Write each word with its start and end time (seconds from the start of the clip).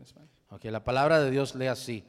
in 0.00 0.06
Spanish. 0.06 0.30
Ok, 0.50 0.64
la 0.64 0.82
palabra 0.82 1.20
de 1.20 1.30
Dios 1.30 1.54
lee 1.54 1.66
así. 1.66 2.04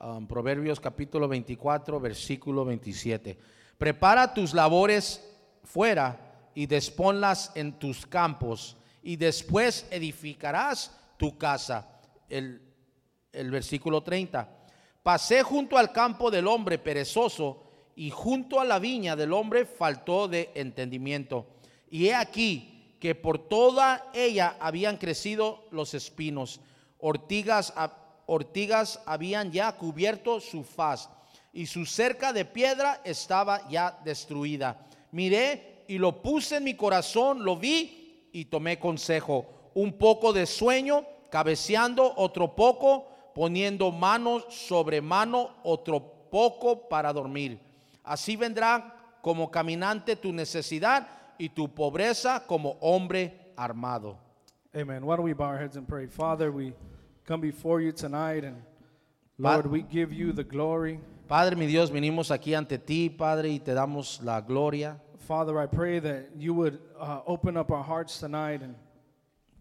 Um, 0.00 0.26
Proverbios 0.26 0.80
capítulo 0.80 1.28
24, 1.28 2.00
versículo 2.00 2.64
27. 2.64 3.38
Prepara 3.78 4.34
tus 4.34 4.52
labores 4.52 5.24
fuera 5.64 6.50
y 6.54 6.66
desponlas 6.66 7.52
en 7.54 7.78
tus 7.78 8.06
campos 8.06 8.76
y 9.02 9.16
después 9.16 9.86
edificarás 9.90 10.94
tu 11.16 11.38
casa. 11.38 11.88
El, 12.28 12.60
el 13.32 13.50
versículo 13.50 14.02
30. 14.02 14.48
Pasé 15.02 15.42
junto 15.42 15.78
al 15.78 15.92
campo 15.92 16.30
del 16.30 16.48
hombre 16.48 16.78
perezoso 16.78 17.62
y 17.94 18.10
junto 18.10 18.60
a 18.60 18.64
la 18.64 18.78
viña 18.78 19.14
del 19.14 19.32
hombre 19.32 19.64
faltó 19.64 20.26
de 20.28 20.50
entendimiento. 20.54 21.46
Y 21.88 22.08
he 22.08 22.14
aquí 22.14 22.96
que 22.98 23.14
por 23.14 23.38
toda 23.38 24.10
ella 24.12 24.56
habían 24.58 24.96
crecido 24.96 25.64
los 25.70 25.94
espinos, 25.94 26.60
ortigas, 27.06 27.72
ortigas 28.26 29.00
habían 29.06 29.52
ya 29.52 29.70
cubierto 29.76 30.40
su 30.40 30.64
faz 30.64 31.08
y 31.52 31.66
su 31.66 31.86
cerca 31.86 32.32
de 32.32 32.44
piedra 32.44 33.00
estaba 33.04 33.68
ya 33.68 33.96
destruida. 34.04 34.76
Miré 35.12 35.84
y 35.86 35.98
lo 35.98 36.20
puse 36.20 36.56
en 36.56 36.64
mi 36.64 36.74
corazón, 36.74 37.44
lo 37.44 37.56
vi 37.56 38.28
y 38.32 38.46
tomé 38.46 38.80
consejo. 38.80 39.70
Un 39.74 39.92
poco 39.92 40.32
de 40.32 40.46
sueño, 40.46 41.04
cabeceando 41.30 42.12
otro 42.16 42.56
poco, 42.56 43.06
poniendo 43.34 43.92
mano 43.92 44.40
sobre 44.50 45.00
mano, 45.00 45.50
otro 45.62 46.00
poco 46.28 46.88
para 46.88 47.12
dormir. 47.12 47.60
Así 48.02 48.34
vendrá 48.34 49.18
como 49.22 49.48
caminante 49.50 50.16
tu 50.16 50.32
necesidad 50.32 51.06
y 51.38 51.50
tu 51.50 51.68
pobreza 51.72 52.44
como 52.46 52.76
hombre 52.80 53.52
armado. 53.56 54.18
Amen. 54.74 55.04
Why 55.04 55.16
don't 55.16 55.24
we 55.24 55.34
bow 55.34 55.46
our 55.46 55.58
heads 55.58 55.76
and 55.76 55.86
pray? 55.86 56.06
Father, 56.06 56.50
we 56.50 56.74
come 57.26 57.40
before 57.40 57.80
you 57.80 57.92
tonight, 57.92 58.44
and 58.44 58.62
Lord, 59.38 59.66
we 59.66 59.82
give 59.82 60.12
you 60.12 60.32
the 60.32 60.44
glory. 60.44 61.00
Padre 61.28 61.56
mi 61.56 61.66
Dios, 61.66 61.90
venimos 61.90 62.30
aquí 62.30 62.54
ante 62.54 62.78
ti, 62.78 63.10
Padre, 63.10 63.50
y 63.50 63.58
te 63.58 63.72
damos 63.74 64.22
la 64.22 64.40
gloria. 64.40 65.00
Father, 65.26 65.58
I 65.58 65.66
pray 65.66 65.98
that 65.98 66.28
you 66.38 66.54
would 66.54 66.78
uh, 67.00 67.20
open 67.26 67.56
up 67.56 67.70
our 67.72 67.82
hearts 67.82 68.18
tonight 68.20 68.62
and, 68.62 68.76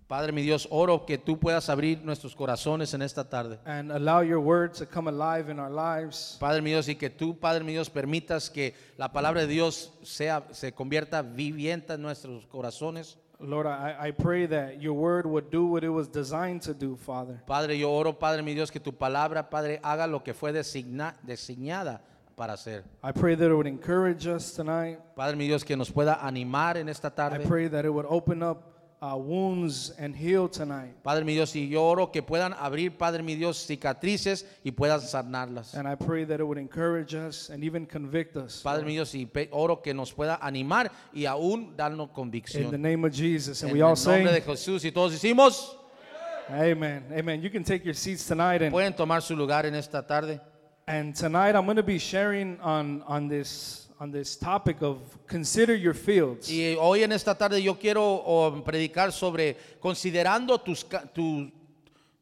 Padre 0.08 0.32
mi 0.32 0.44
Dios, 0.44 0.68
oro 0.70 1.04
que 1.04 1.18
tú 1.18 1.40
puedas 1.40 1.68
abrir 1.68 2.04
nuestros 2.04 2.36
corazones 2.36 2.94
en 2.94 3.02
esta 3.02 3.24
tarde. 3.28 3.58
and 3.66 3.92
allow 3.92 4.22
your 4.22 4.40
word 4.40 4.76
to 4.76 4.86
come 4.86 5.08
alive 5.08 5.50
in 5.50 5.60
our 5.60 5.72
lives. 5.72 6.38
Padre 6.40 6.62
mi 6.62 6.70
Dios, 6.70 6.88
y 6.88 6.94
que 6.94 7.10
tú, 7.10 7.40
Padre 7.40 7.64
mi 7.64 7.72
Dios, 7.74 7.90
permitas 7.90 8.52
que 8.52 8.76
la 8.98 9.12
palabra 9.12 9.42
de 9.42 9.48
Dios 9.48 9.92
sea, 10.04 10.44
se 10.52 10.72
convierta 10.74 11.24
viviente 11.24 11.94
en 11.94 12.04
nuestros 12.04 12.46
corazones. 12.46 13.18
Lord, 13.40 13.68
I, 13.68 13.96
I 14.00 14.12
pray 14.12 14.46
that 14.48 14.82
your 14.82 14.94
word 14.94 15.26
would 15.26 15.50
do 15.52 15.66
what 15.66 15.84
it 15.84 15.90
was 15.90 16.08
designed 16.08 16.62
to 16.64 16.74
do, 16.74 16.96
Father. 16.96 17.42
Padre, 17.46 17.76
yo 17.78 17.92
oro, 17.92 18.14
Padre 18.14 18.42
mi 18.42 18.54
Dios, 18.54 18.72
que 18.72 18.80
tu 18.80 18.92
palabra, 18.94 19.50
Padre, 19.50 19.80
haga 19.84 20.08
lo 20.08 20.20
que 20.24 20.34
fue 20.34 20.52
designa- 20.54 21.16
designada 21.26 22.00
para 22.36 22.54
hacer. 22.54 22.84
I 23.04 23.12
pray 23.12 23.36
that 23.36 23.50
it 23.50 23.54
would 23.54 23.68
encourage 23.68 24.26
us 24.28 24.54
tonight. 24.54 25.00
Padre 25.16 25.36
mi 25.36 25.48
Dios, 25.48 25.64
que 25.64 25.76
nos 25.76 25.90
pueda 25.92 26.20
animar 26.22 26.78
en 26.78 26.88
esta 26.90 27.08
I 27.10 27.12
tarde. 27.12 27.46
pray 27.48 27.68
that 27.68 27.86
it 27.86 27.90
would 27.94 28.06
open 28.10 28.42
up 28.42 28.75
uh, 29.06 29.16
wounds 29.16 29.92
and 30.00 30.16
heal 30.16 30.48
tonight. 30.50 30.94
Padre 31.04 31.24
mi 31.24 31.34
Dios, 31.34 31.56
y 31.56 31.68
yo 31.70 31.84
oro 31.84 32.12
que 32.12 32.24
puedan 32.24 32.54
abrir, 32.54 32.98
Padre 32.98 33.22
mi 33.22 33.36
Dios, 33.36 33.58
cicatrices 33.68 34.46
y 34.64 34.72
puedan 34.72 35.02
sanarlas. 35.02 35.76
And 35.76 35.88
I 35.88 35.96
pray 35.96 36.26
that 36.26 36.40
it 36.40 36.44
would 36.44 36.58
encourage 36.58 37.14
us 37.14 37.50
and 37.50 37.64
even 37.64 37.86
convict 37.86 38.36
us. 38.36 38.62
Padre 38.64 38.86
mi 38.86 38.94
Dios, 38.94 39.14
y 39.14 39.26
pe- 39.26 39.50
oro 39.52 39.82
que 39.82 39.94
nos 39.94 40.12
pueda 40.14 40.40
animar 40.42 40.92
y 41.14 41.26
aún 41.26 41.76
darnos 41.78 42.08
In 42.08 42.14
the 42.14 42.14
convicción. 42.14 42.82
name 42.82 43.06
of 43.06 43.14
Jesus. 43.14 43.62
And 43.62 43.72
En 43.72 43.78
we 43.78 43.82
el 43.82 43.86
all 43.88 43.96
nombre 43.96 44.32
de 44.32 44.42
say, 44.42 44.52
Jesús 44.52 44.86
y 44.86 44.92
todos 44.92 45.12
decimos, 45.12 45.78
Amen. 46.50 47.06
Amen. 47.12 47.42
You 47.42 47.50
can 47.50 47.64
take 47.64 47.84
your 47.84 47.96
seats 47.96 48.26
tonight. 48.28 48.62
And, 48.62 48.72
pueden 48.72 48.96
tomar 48.96 49.22
su 49.22 49.36
lugar 49.36 49.66
en 49.66 49.76
esta 49.76 50.06
tarde. 50.06 50.40
and 50.88 51.16
tonight 51.16 51.56
I'm 51.56 51.66
going 51.66 51.78
to 51.78 51.84
be 51.84 51.98
sharing 51.98 52.60
on, 52.60 53.02
on, 53.08 53.28
this, 53.28 53.85
on 54.00 54.12
this 54.12 54.36
topic 54.38 54.82
of 54.82 54.98
consider 55.28 55.74
your 55.76 55.94
fields. 55.96 56.50
Y 56.50 56.76
hoy 56.80 57.04
en 57.04 57.12
esta 57.12 57.36
tarde 57.36 57.62
yo 57.62 57.76
quiero 57.80 58.04
oh, 58.04 58.52
predicar 58.64 59.12
sobre 59.12 59.56
considerando 59.80 60.60
tus, 60.60 60.84
ca- 60.84 61.06
tu- 61.14 61.50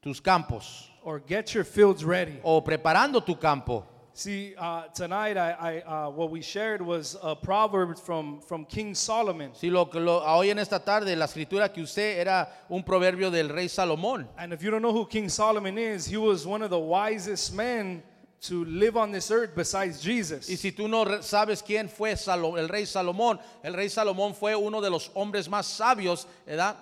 tus 0.02 0.22
campos 0.22 0.90
Or 1.04 1.20
get 1.20 1.54
your 1.54 1.66
fields 1.66 2.04
ready. 2.04 2.40
o 2.44 2.62
preparando 2.64 3.22
tu 3.24 3.36
campo. 3.36 3.86
See, 4.16 4.54
uh, 4.60 4.84
tonight 4.94 5.38
I, 5.38 5.52
I, 5.60 5.82
uh, 5.82 6.10
what 6.12 6.30
we 6.30 6.40
shared 6.44 6.84
was 6.84 7.18
a 7.24 7.36
proverb 7.36 7.98
from, 7.98 8.42
from 8.42 8.64
King 8.64 8.94
Solomon. 8.94 9.54
Sí, 9.56 9.72
lo, 9.72 9.86
que 9.90 10.00
lo- 10.00 10.22
hoy 10.24 10.52
en 10.52 10.60
esta 10.60 10.78
tarde 10.80 11.16
la 11.16 11.26
escritura 11.26 11.74
que 11.74 11.82
usé 11.82 12.20
era 12.20 12.48
un 12.70 12.84
proverbio 12.84 13.32
del 13.32 13.50
rey 13.50 13.68
Salomón. 13.68 14.28
And 14.38 14.54
if 14.54 14.62
you 14.62 14.70
don't 14.70 14.84
know 14.84 14.94
who 14.94 15.08
King 15.08 15.30
Solomon 15.30 15.80
is, 15.80 16.06
he 16.06 16.18
was 16.18 16.46
one 16.46 16.62
of 16.62 16.70
the 16.70 16.78
wisest 16.78 17.56
men 17.56 18.04
to 18.48 18.66
live 18.66 18.98
on 18.98 19.12
this 19.12 19.32
earth 19.32 19.56
besides 19.56 20.02
Jesus. 20.02 20.50
Y 20.50 20.56
si 20.58 20.72
tú 20.72 20.88
no 20.90 21.06
sabes 21.22 21.64
quién 21.64 21.90
fue 21.90 22.16
Salo- 22.18 22.58
el 22.58 22.68
rey 22.68 22.86
Salomón, 22.86 23.40
el 23.64 23.74
rey 23.74 23.88
Salomón 23.90 24.34
fue 24.36 24.54
uno 24.56 24.82
de 24.82 24.90
los 24.90 25.10
hombres 25.16 25.48
más 25.50 25.66
sabios, 25.66 26.28
¿verdad? 26.46 26.76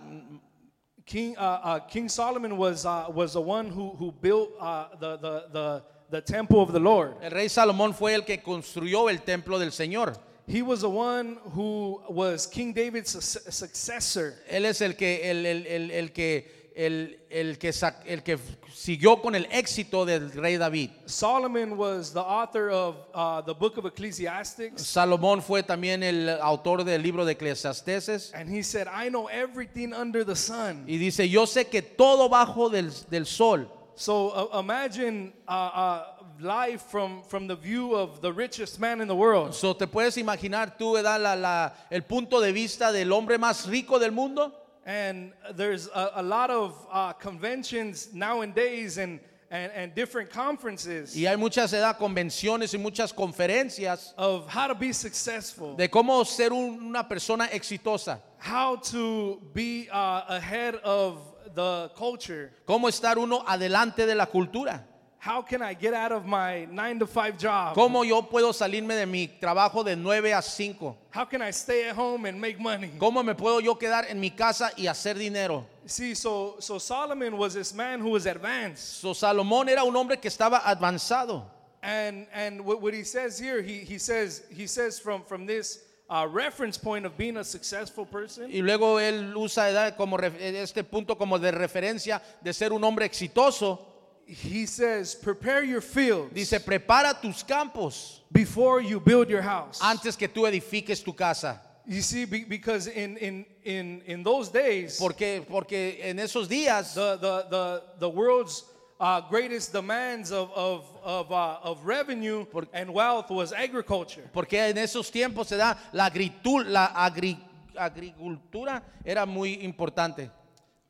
King, 1.06 1.36
uh, 1.38 1.42
uh, 1.64 1.80
King 1.88 2.08
Solomon 2.10 2.58
was, 2.58 2.86
uh, 2.86 3.06
was 3.14 3.34
the 3.34 3.42
one 3.42 3.70
who, 3.70 3.90
who 3.98 4.12
built 4.12 4.52
uh, 4.60 4.86
the, 5.00 5.18
the, 5.18 5.44
the, 5.52 5.84
the 6.10 6.22
temple 6.22 6.62
of 6.62 6.72
the 6.72 6.80
Lord. 6.80 7.16
El 7.22 7.32
rey 7.32 7.48
Salomón 7.48 7.94
fue 7.94 8.14
el 8.14 8.22
que 8.24 8.38
construyó 8.42 9.10
el 9.10 9.20
templo 9.24 9.60
del 9.60 9.72
Señor. 9.72 10.16
He 10.48 10.62
was 10.62 10.82
the 10.82 10.90
one 10.90 11.38
who 11.54 12.02
was 12.10 12.48
King 12.48 12.74
David's 12.74 13.12
su- 13.12 13.52
successor. 13.52 14.34
Él 14.50 14.66
es 14.66 14.82
el 14.82 14.94
que, 14.96 15.30
el, 15.30 15.46
el- 15.46 15.68
el- 15.68 15.92
el 15.92 16.12
que, 16.12 16.61
el, 16.76 17.20
el 17.30 17.58
que, 17.58 17.72
el 18.06 18.24
que 18.24 18.38
siguió 18.74 19.22
con 19.22 19.36
el 19.36 19.46
éxito 19.52 20.06
del 20.06 20.32
rey 20.32 20.58
David. 20.58 20.90
Solomon 21.06 21.78
was 21.78 22.14
the 22.14 22.22
author 22.22 22.70
of 22.70 22.96
uh, 23.14 23.42
the 23.42 23.54
book 23.54 23.78
of 23.78 23.86
Ecclesiastics. 23.86 24.82
Salomón 24.82 25.42
fue 25.42 25.64
también 25.64 26.04
el 26.04 26.30
autor 26.42 26.84
del 26.84 27.02
libro 27.02 27.26
de 27.26 27.34
Eclesiasteses. 27.34 28.32
And 28.34 28.50
he 28.50 28.64
said, 28.64 28.88
I 28.88 29.10
know 29.10 29.28
everything 29.28 29.94
under 29.94 30.24
the 30.24 30.36
sun. 30.36 30.86
Y 30.88 30.98
dice, 30.98 31.28
yo 31.30 31.46
sé 31.46 31.68
que 31.70 31.82
todo 31.82 32.30
bajo 32.30 32.70
del, 32.70 32.92
del 33.10 33.26
sol. 33.26 33.68
So 33.96 34.30
uh, 34.54 34.60
imagine 34.60 35.34
uh, 35.48 35.52
uh, 35.52 36.04
life 36.40 36.82
from, 36.90 37.22
from 37.24 37.48
the 37.48 37.56
view 37.56 37.94
of 37.94 38.22
the 38.22 38.32
richest 38.32 38.80
man 38.80 39.02
in 39.02 39.08
the 39.08 39.16
world. 39.16 39.54
So, 39.54 39.76
¿Te 39.76 39.86
puedes 39.86 40.18
imaginar 40.18 40.78
tú, 40.78 40.94
¿verdad? 40.94 41.20
La, 41.22 41.36
la- 41.36 41.74
el 41.92 42.02
punto 42.04 42.40
de 42.40 42.52
vista 42.52 42.92
del 42.92 43.12
hombre 43.12 43.38
más 43.38 43.68
rico 43.68 44.00
del 44.00 44.12
mundo? 44.12 44.54
And 44.86 45.32
there's 45.56 45.88
a, 45.94 46.12
a 46.16 46.24
lot 46.24 46.50
of 46.50 46.74
uh, 46.92 47.14
conventions 47.14 48.10
nowadays 48.14 48.98
and, 48.98 49.20
and, 49.52 49.72
and 49.76 49.94
different 49.94 50.32
conferences 50.32 51.16
Y 51.16 51.26
hay 51.28 51.36
muchas 51.36 51.72
edad, 51.74 51.98
convenciones 52.00 52.74
y 52.74 52.80
muchas 52.80 53.14
conferencias 53.14 54.14
of 54.18 54.48
how 54.50 54.68
to 54.68 54.74
be 54.74 54.92
successful, 54.94 55.76
de 55.76 55.88
cómo 55.88 56.26
ser 56.26 56.52
un- 56.52 56.80
una 56.88 57.08
persona 57.08 57.48
exitosa, 57.52 58.20
how 58.40 58.76
to 58.78 59.40
be 59.54 59.88
uh, 59.92 60.24
ahead 60.30 60.76
of 60.84 61.20
the 61.54 61.92
culture. 61.96 62.52
cómo 62.66 62.88
estar 62.90 63.18
uno 63.20 63.44
adelante 63.46 64.06
de 64.08 64.16
la 64.16 64.26
cultura, 64.26 64.84
How 65.24 65.44
can 65.44 65.62
I 65.62 65.76
get 65.76 65.94
out 65.94 66.12
of 66.12 66.26
my 66.26 66.66
nine 66.72 66.98
to 66.98 67.06
five 67.06 67.38
job? 67.38 67.76
cómo 67.76 68.04
yo 68.04 68.24
puedo 68.24 68.52
salirme 68.54 68.96
de 68.96 69.06
mi 69.06 69.28
trabajo 69.28 69.84
de 69.84 69.96
9 69.96 70.34
a 70.34 70.42
5, 70.42 70.96
How 71.12 71.26
can 71.26 71.44
I 71.44 71.52
stay 71.52 71.88
at 71.90 71.96
home 71.96 72.26
and 72.26 72.42
make 72.42 72.60
money? 72.60 72.90
cómo 72.98 73.24
me 73.24 73.36
puedo 73.36 73.62
yo 73.62 73.76
quedar 73.76 74.10
en 74.10 74.20
mi 74.20 74.32
casa 74.32 74.72
y 74.76 74.88
hacer 74.88 75.16
dinero. 75.20 75.64
See, 75.86 76.16
so 76.16 76.56
so 76.60 76.80
Solomon 76.80 77.38
was 77.38 77.54
this 77.54 77.72
man 77.72 78.00
who 78.00 78.10
was 78.10 78.26
advanced. 78.26 79.00
So, 79.00 79.14
Salomón 79.14 79.70
era 79.70 79.84
un 79.84 79.96
hombre 79.96 80.18
que 80.18 80.28
estaba 80.28 80.58
avanzado. 80.66 81.44
And 81.84 82.26
and 82.34 82.66
what, 82.66 82.82
what 82.82 82.94
he 82.96 83.04
says 83.04 83.38
here, 83.38 83.62
he, 83.62 83.80
he 83.86 84.00
says 84.00 84.42
he 84.50 84.66
says 84.66 85.00
from 85.00 85.22
from 85.24 85.46
this 85.46 85.84
uh, 86.10 86.28
reference 86.28 86.80
point 86.80 87.06
of 87.06 87.16
being 87.16 87.38
a 87.38 87.44
successful 87.44 88.08
person, 88.08 88.50
Y 88.52 88.62
luego 88.62 89.00
él 89.00 89.36
usa 89.38 89.94
como 89.96 90.18
este 90.18 90.84
punto 90.84 91.16
como 91.16 91.38
de 91.38 91.52
referencia 91.52 92.22
de 92.44 92.54
ser 92.54 92.74
un 92.74 92.84
hombre 92.84 93.06
exitoso. 93.06 93.91
He 94.32 94.66
says, 94.66 95.14
prepare 95.16 95.64
your 95.64 95.82
fields 95.82 96.34
Dice, 96.34 96.60
prepara 96.60 97.14
tus 97.20 97.44
campos 97.44 98.22
before 98.32 98.82
you 98.82 99.00
build 99.00 99.30
your 99.30 99.42
house. 99.42 99.80
antes 99.82 100.16
que 100.16 100.28
tú 100.28 100.46
edifiques 100.48 101.04
tu 101.04 101.14
casa. 101.14 101.60
You 101.86 102.02
see, 102.02 102.26
be, 102.26 102.44
because 102.46 102.88
in 102.88 103.18
in 103.18 103.46
in 103.66 104.02
in 104.06 104.24
those 104.24 104.50
days, 104.50 104.98
Porque, 105.00 105.44
porque 105.50 106.00
en 106.02 106.18
esos 106.20 106.48
días 106.48 106.94
the 106.94 107.18
the 107.18 107.46
the 107.50 107.82
the 108.00 108.10
world's 108.10 108.64
uh, 109.00 109.20
greatest 109.30 109.74
demands 109.74 110.32
of 110.32 110.52
of 110.54 110.86
of, 111.04 111.32
uh, 111.32 111.58
of 111.64 111.84
revenue 111.86 112.46
Por- 112.46 112.68
and 112.72 112.94
wealth 112.94 113.30
was 113.32 113.52
agriculture. 113.52 114.22
Porque 114.32 114.54
en 114.70 114.78
esos 114.78 115.12
tiempos 115.12 115.48
se 115.48 115.58
da 115.58 115.76
la, 115.92 116.08
agritul- 116.10 116.68
la 116.70 116.94
agri- 116.94 117.40
agricultura 117.76 118.84
era 119.04 119.26
muy 119.26 119.54
importante. 119.64 120.30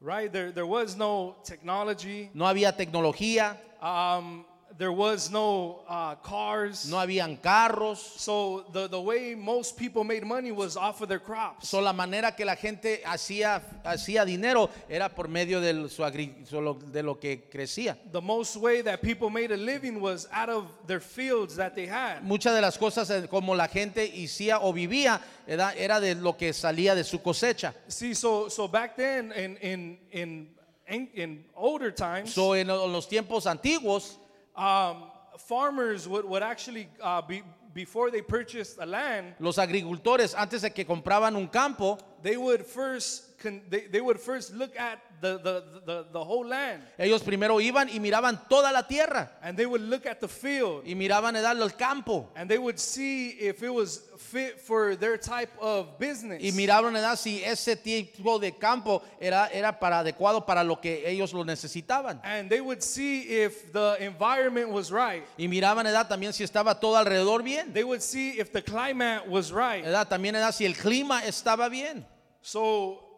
Right? 0.02 0.32
There 0.32 0.52
there 0.52 0.66
was 0.66 0.96
no 0.98 1.36
technology. 1.44 2.32
No 2.34 2.46
había 2.48 2.76
tecnología, 2.76 3.56
Um, 3.82 4.46
there 4.82 4.92
was 4.92 5.30
no 5.30 5.82
uh, 5.88 6.16
cars. 6.24 6.90
no 6.90 6.98
habían 6.98 7.38
carros. 7.40 8.00
So 8.00 8.66
the, 8.74 8.88
the 8.88 9.00
way 9.00 9.36
most 9.36 9.78
people 9.78 10.04
made 10.04 10.26
money 10.26 10.52
was 10.52 10.76
off 10.76 11.02
of 11.02 11.08
their 11.08 11.20
crops. 11.20 11.70
So, 11.70 11.80
la 11.82 11.94
manera 11.94 12.32
que 12.36 12.44
la 12.46 12.56
gente 12.56 13.00
hacía, 13.06 13.62
hacía 13.86 14.26
dinero 14.26 14.72
era 14.90 15.08
por 15.08 15.28
medio 15.28 15.62
de, 15.62 15.88
su 15.88 16.02
agri- 16.04 16.34
de 16.92 17.04
lo 17.04 17.20
que 17.20 17.44
crecía. 17.48 17.96
the 18.12 18.20
most 18.22 18.56
way 18.58 18.82
that 18.82 19.04
people 19.04 19.30
made 19.30 19.52
a 19.52 19.58
living 19.58 20.02
was 20.02 20.28
out 20.34 20.50
of 20.50 20.66
their 20.88 21.00
fields 21.00 21.56
that 21.58 21.76
they 21.76 21.86
had. 21.86 22.24
Muchas 22.24 22.56
de 22.56 22.62
las 22.62 22.76
cosas 22.76 23.12
eh, 23.12 23.28
como 23.30 23.54
la 23.54 23.68
gente 23.68 24.12
hacía 24.12 24.58
o 24.62 24.74
vivía 24.74 25.22
era, 25.48 25.74
era 25.78 26.00
de 26.00 26.16
lo 26.16 26.34
que 26.36 26.54
salía 26.54 26.96
de 26.96 27.04
su 27.04 27.20
cosecha. 27.20 27.72
See, 27.88 28.16
so 28.16 28.50
so 28.50 28.68
back 28.68 28.96
then 28.96 29.32
in 29.34 29.58
in 29.58 29.98
in 30.12 30.48
in, 31.16 31.46
older 31.56 31.92
times, 31.92 32.34
So, 32.34 32.54
en 32.54 32.68
lo- 32.68 32.86
los 32.88 33.08
tiempos 33.08 33.46
antiguos, 33.46 34.18
um, 34.62 35.04
farmers 35.38 36.08
would, 36.08 36.26
would 36.26 36.44
actually 36.44 36.88
uh, 37.02 37.22
be 37.22 37.42
before 37.74 38.12
they 38.12 38.22
purchased 38.22 38.78
a 38.80 38.86
land, 38.86 39.34
los 39.40 39.58
agricultores 39.58 40.36
antes 40.38 40.62
de 40.62 40.70
que 40.70 40.86
compraban 40.86 41.36
un 41.36 41.48
campo, 41.48 41.98
they 42.22 42.38
would 42.38 42.66
first 42.66 43.38
con, 43.40 43.62
they, 43.70 43.88
they 43.88 44.02
would 44.02 44.20
first 44.20 44.54
look 44.54 44.78
at 44.78 45.00
the, 45.22 45.38
the, 45.38 45.64
the, 45.86 46.06
the 46.12 46.24
whole 46.24 46.46
land 46.46 46.84
ellos 46.98 47.22
primero 47.22 47.62
iban 47.62 47.88
y 47.90 48.00
miraban 48.00 48.48
toda 48.50 48.72
la 48.72 48.88
tierra 48.88 49.32
and 49.42 49.58
they 49.58 49.66
would 49.66 49.82
look 49.82 50.06
at 50.06 50.20
the 50.20 50.28
field 50.28 50.84
y 50.86 50.96
miraban 50.96 51.36
el 51.36 51.70
campo 51.72 52.30
and 52.36 52.50
they 52.50 52.58
would 52.58 52.80
see 52.80 53.30
if 53.40 53.64
it 53.64 53.70
was 53.70 54.02
fit 54.18 54.60
for 54.60 54.96
their 54.96 55.18
type 55.18 55.52
of 55.60 55.98
business. 56.00 56.42
y 56.42 56.52
miraban 56.52 56.96
edad 56.96 57.18
si 57.18 57.44
ese 57.44 57.76
tipo 57.76 58.40
de 58.40 58.52
campo 58.54 59.02
era, 59.20 59.48
era 59.52 59.80
para 59.80 60.00
adecuado 60.00 60.46
para 60.46 60.64
lo 60.64 60.80
que 60.80 61.04
ellos 61.08 61.34
lo 61.34 61.44
necesitaban. 61.44 62.20
and 62.24 62.50
they 62.50 62.62
would 62.62 62.82
see 62.82 63.22
if 63.22 63.72
the 63.72 63.96
environment 64.00 64.70
was 64.70 64.92
right. 64.92 65.24
Y 65.38 65.48
miraban 65.48 65.86
edad 65.88 66.08
también 66.08 66.34
si 66.34 66.44
estaba 66.44 66.80
todo 66.80 66.98
alrededor 66.98 67.44
bien. 67.44 67.74
They 67.74 67.84
would 67.84 68.02
see 68.02 68.40
if 68.40 68.52
the 68.52 68.62
climate 68.62 69.28
was 69.28 69.52
right. 69.52 69.86
Edad 69.86 70.08
también 70.08 70.36
edad 70.36 70.52
si 70.54 70.66
el 70.66 70.76
clima 70.76 71.24
estaba 71.26 71.70
bien. 71.70 72.06
So, 72.42 73.11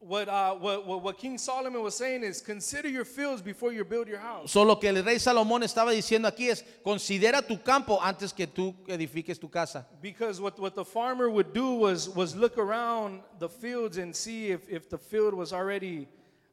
what, 0.00 0.28
uh, 0.28 0.54
what, 0.54 0.86
what, 0.86 1.02
what 1.02 1.18
King 1.18 1.36
Solomon 1.36 1.82
was 1.82 1.94
saying 1.94 2.24
is 2.24 2.40
consider 2.40 2.88
your 2.88 3.04
fields 3.04 3.42
before 3.42 3.70
you 3.72 3.84
build 3.84 4.08
your 4.08 4.18
house. 4.18 4.50
Solo 4.50 4.76
que 4.76 4.88
el 4.88 5.04
rey 5.04 5.18
Salomón 5.18 5.62
estaba 5.62 5.92
diciendo 5.92 6.26
aquí 6.26 6.48
es 6.48 6.64
considera 6.82 7.46
tu 7.46 7.58
campo 7.62 7.98
antes 8.02 8.32
que 8.32 8.46
tú 8.46 8.74
edifiques 8.88 9.38
tu 9.38 9.50
casa. 9.50 9.86
Because 10.00 10.40
what, 10.40 10.58
what 10.58 10.74
the 10.74 10.84
farmer 10.84 11.28
would 11.28 11.52
do 11.52 11.74
was, 11.74 12.08
was 12.08 12.34
look 12.34 12.56
around 12.56 13.20
the 13.38 13.48
fields 13.48 13.98
and 13.98 14.16
see 14.16 14.50
if, 14.50 14.68
if 14.70 14.88
the 14.88 14.98
field 14.98 15.34
was 15.34 15.52
already 15.52 16.08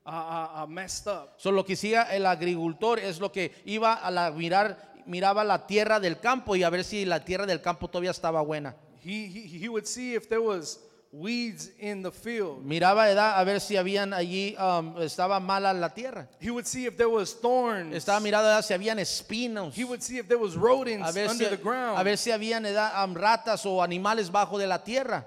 uh, 0.06 0.10
uh, 0.10 0.64
uh, 0.64 0.68
messed 0.68 1.08
up. 1.08 1.36
Solo 1.38 1.64
que 1.64 1.76
hacía 1.76 2.04
el 2.12 2.26
agricultor 2.26 3.00
es 3.00 3.22
lo 3.22 3.32
que 3.32 3.54
iba 3.66 3.94
a 3.94 4.12
la, 4.12 4.30
mirar, 4.32 4.78
miraba 5.06 5.46
la 5.46 5.66
tierra 5.66 6.02
del 6.02 6.20
campo 6.20 6.58
y 6.58 6.64
a 6.64 6.70
ver 6.70 6.84
si 6.84 7.06
la 7.06 7.24
tierra 7.24 7.46
del 7.46 7.62
campo 7.62 7.88
todavía 7.88 8.12
estaba 8.12 8.42
buena. 8.42 8.76
He, 9.02 9.26
he, 9.28 9.64
he 9.64 9.70
would 9.70 9.86
see 9.86 10.16
if 10.16 10.28
there 10.28 10.42
was 10.42 10.82
weeds 11.12 11.72
in 11.80 12.02
the 12.02 12.12
field. 12.12 12.66
Miraba 12.66 13.10
edad 13.10 13.40
a 13.40 13.44
ver 13.44 13.60
si 13.60 13.76
habían 13.76 14.14
allí, 14.14 14.56
um, 14.60 14.96
estaba 15.02 15.40
mala 15.40 15.74
la 15.74 15.90
tierra. 15.90 16.28
He 16.40 16.52
would 16.52 16.66
see 16.66 16.86
if 16.86 16.98
there 16.98 17.10
was 17.10 17.34
thorns. 17.34 17.96
Estaba 17.96 18.20
mirando 18.20 18.48
edad 18.48 18.64
si 18.64 18.74
habían 18.74 19.00
espinos. 19.00 19.74
He 19.74 19.84
would 19.84 20.04
see 20.04 20.18
if 20.18 20.28
there 20.28 20.38
was 20.38 20.56
rodents 20.56 21.14
si, 21.14 21.22
under 21.22 21.50
the 21.50 21.58
ground. 21.58 22.00
a 22.00 22.04
ver 22.04 22.18
si 22.18 22.32
habían 22.32 22.66
edad, 22.66 23.04
um, 23.04 23.16
ratas 23.16 23.66
o 23.66 23.82
animales 23.82 24.30
bajo 24.32 24.58
de 24.58 24.68
la 24.68 24.80
tierra. 24.84 25.26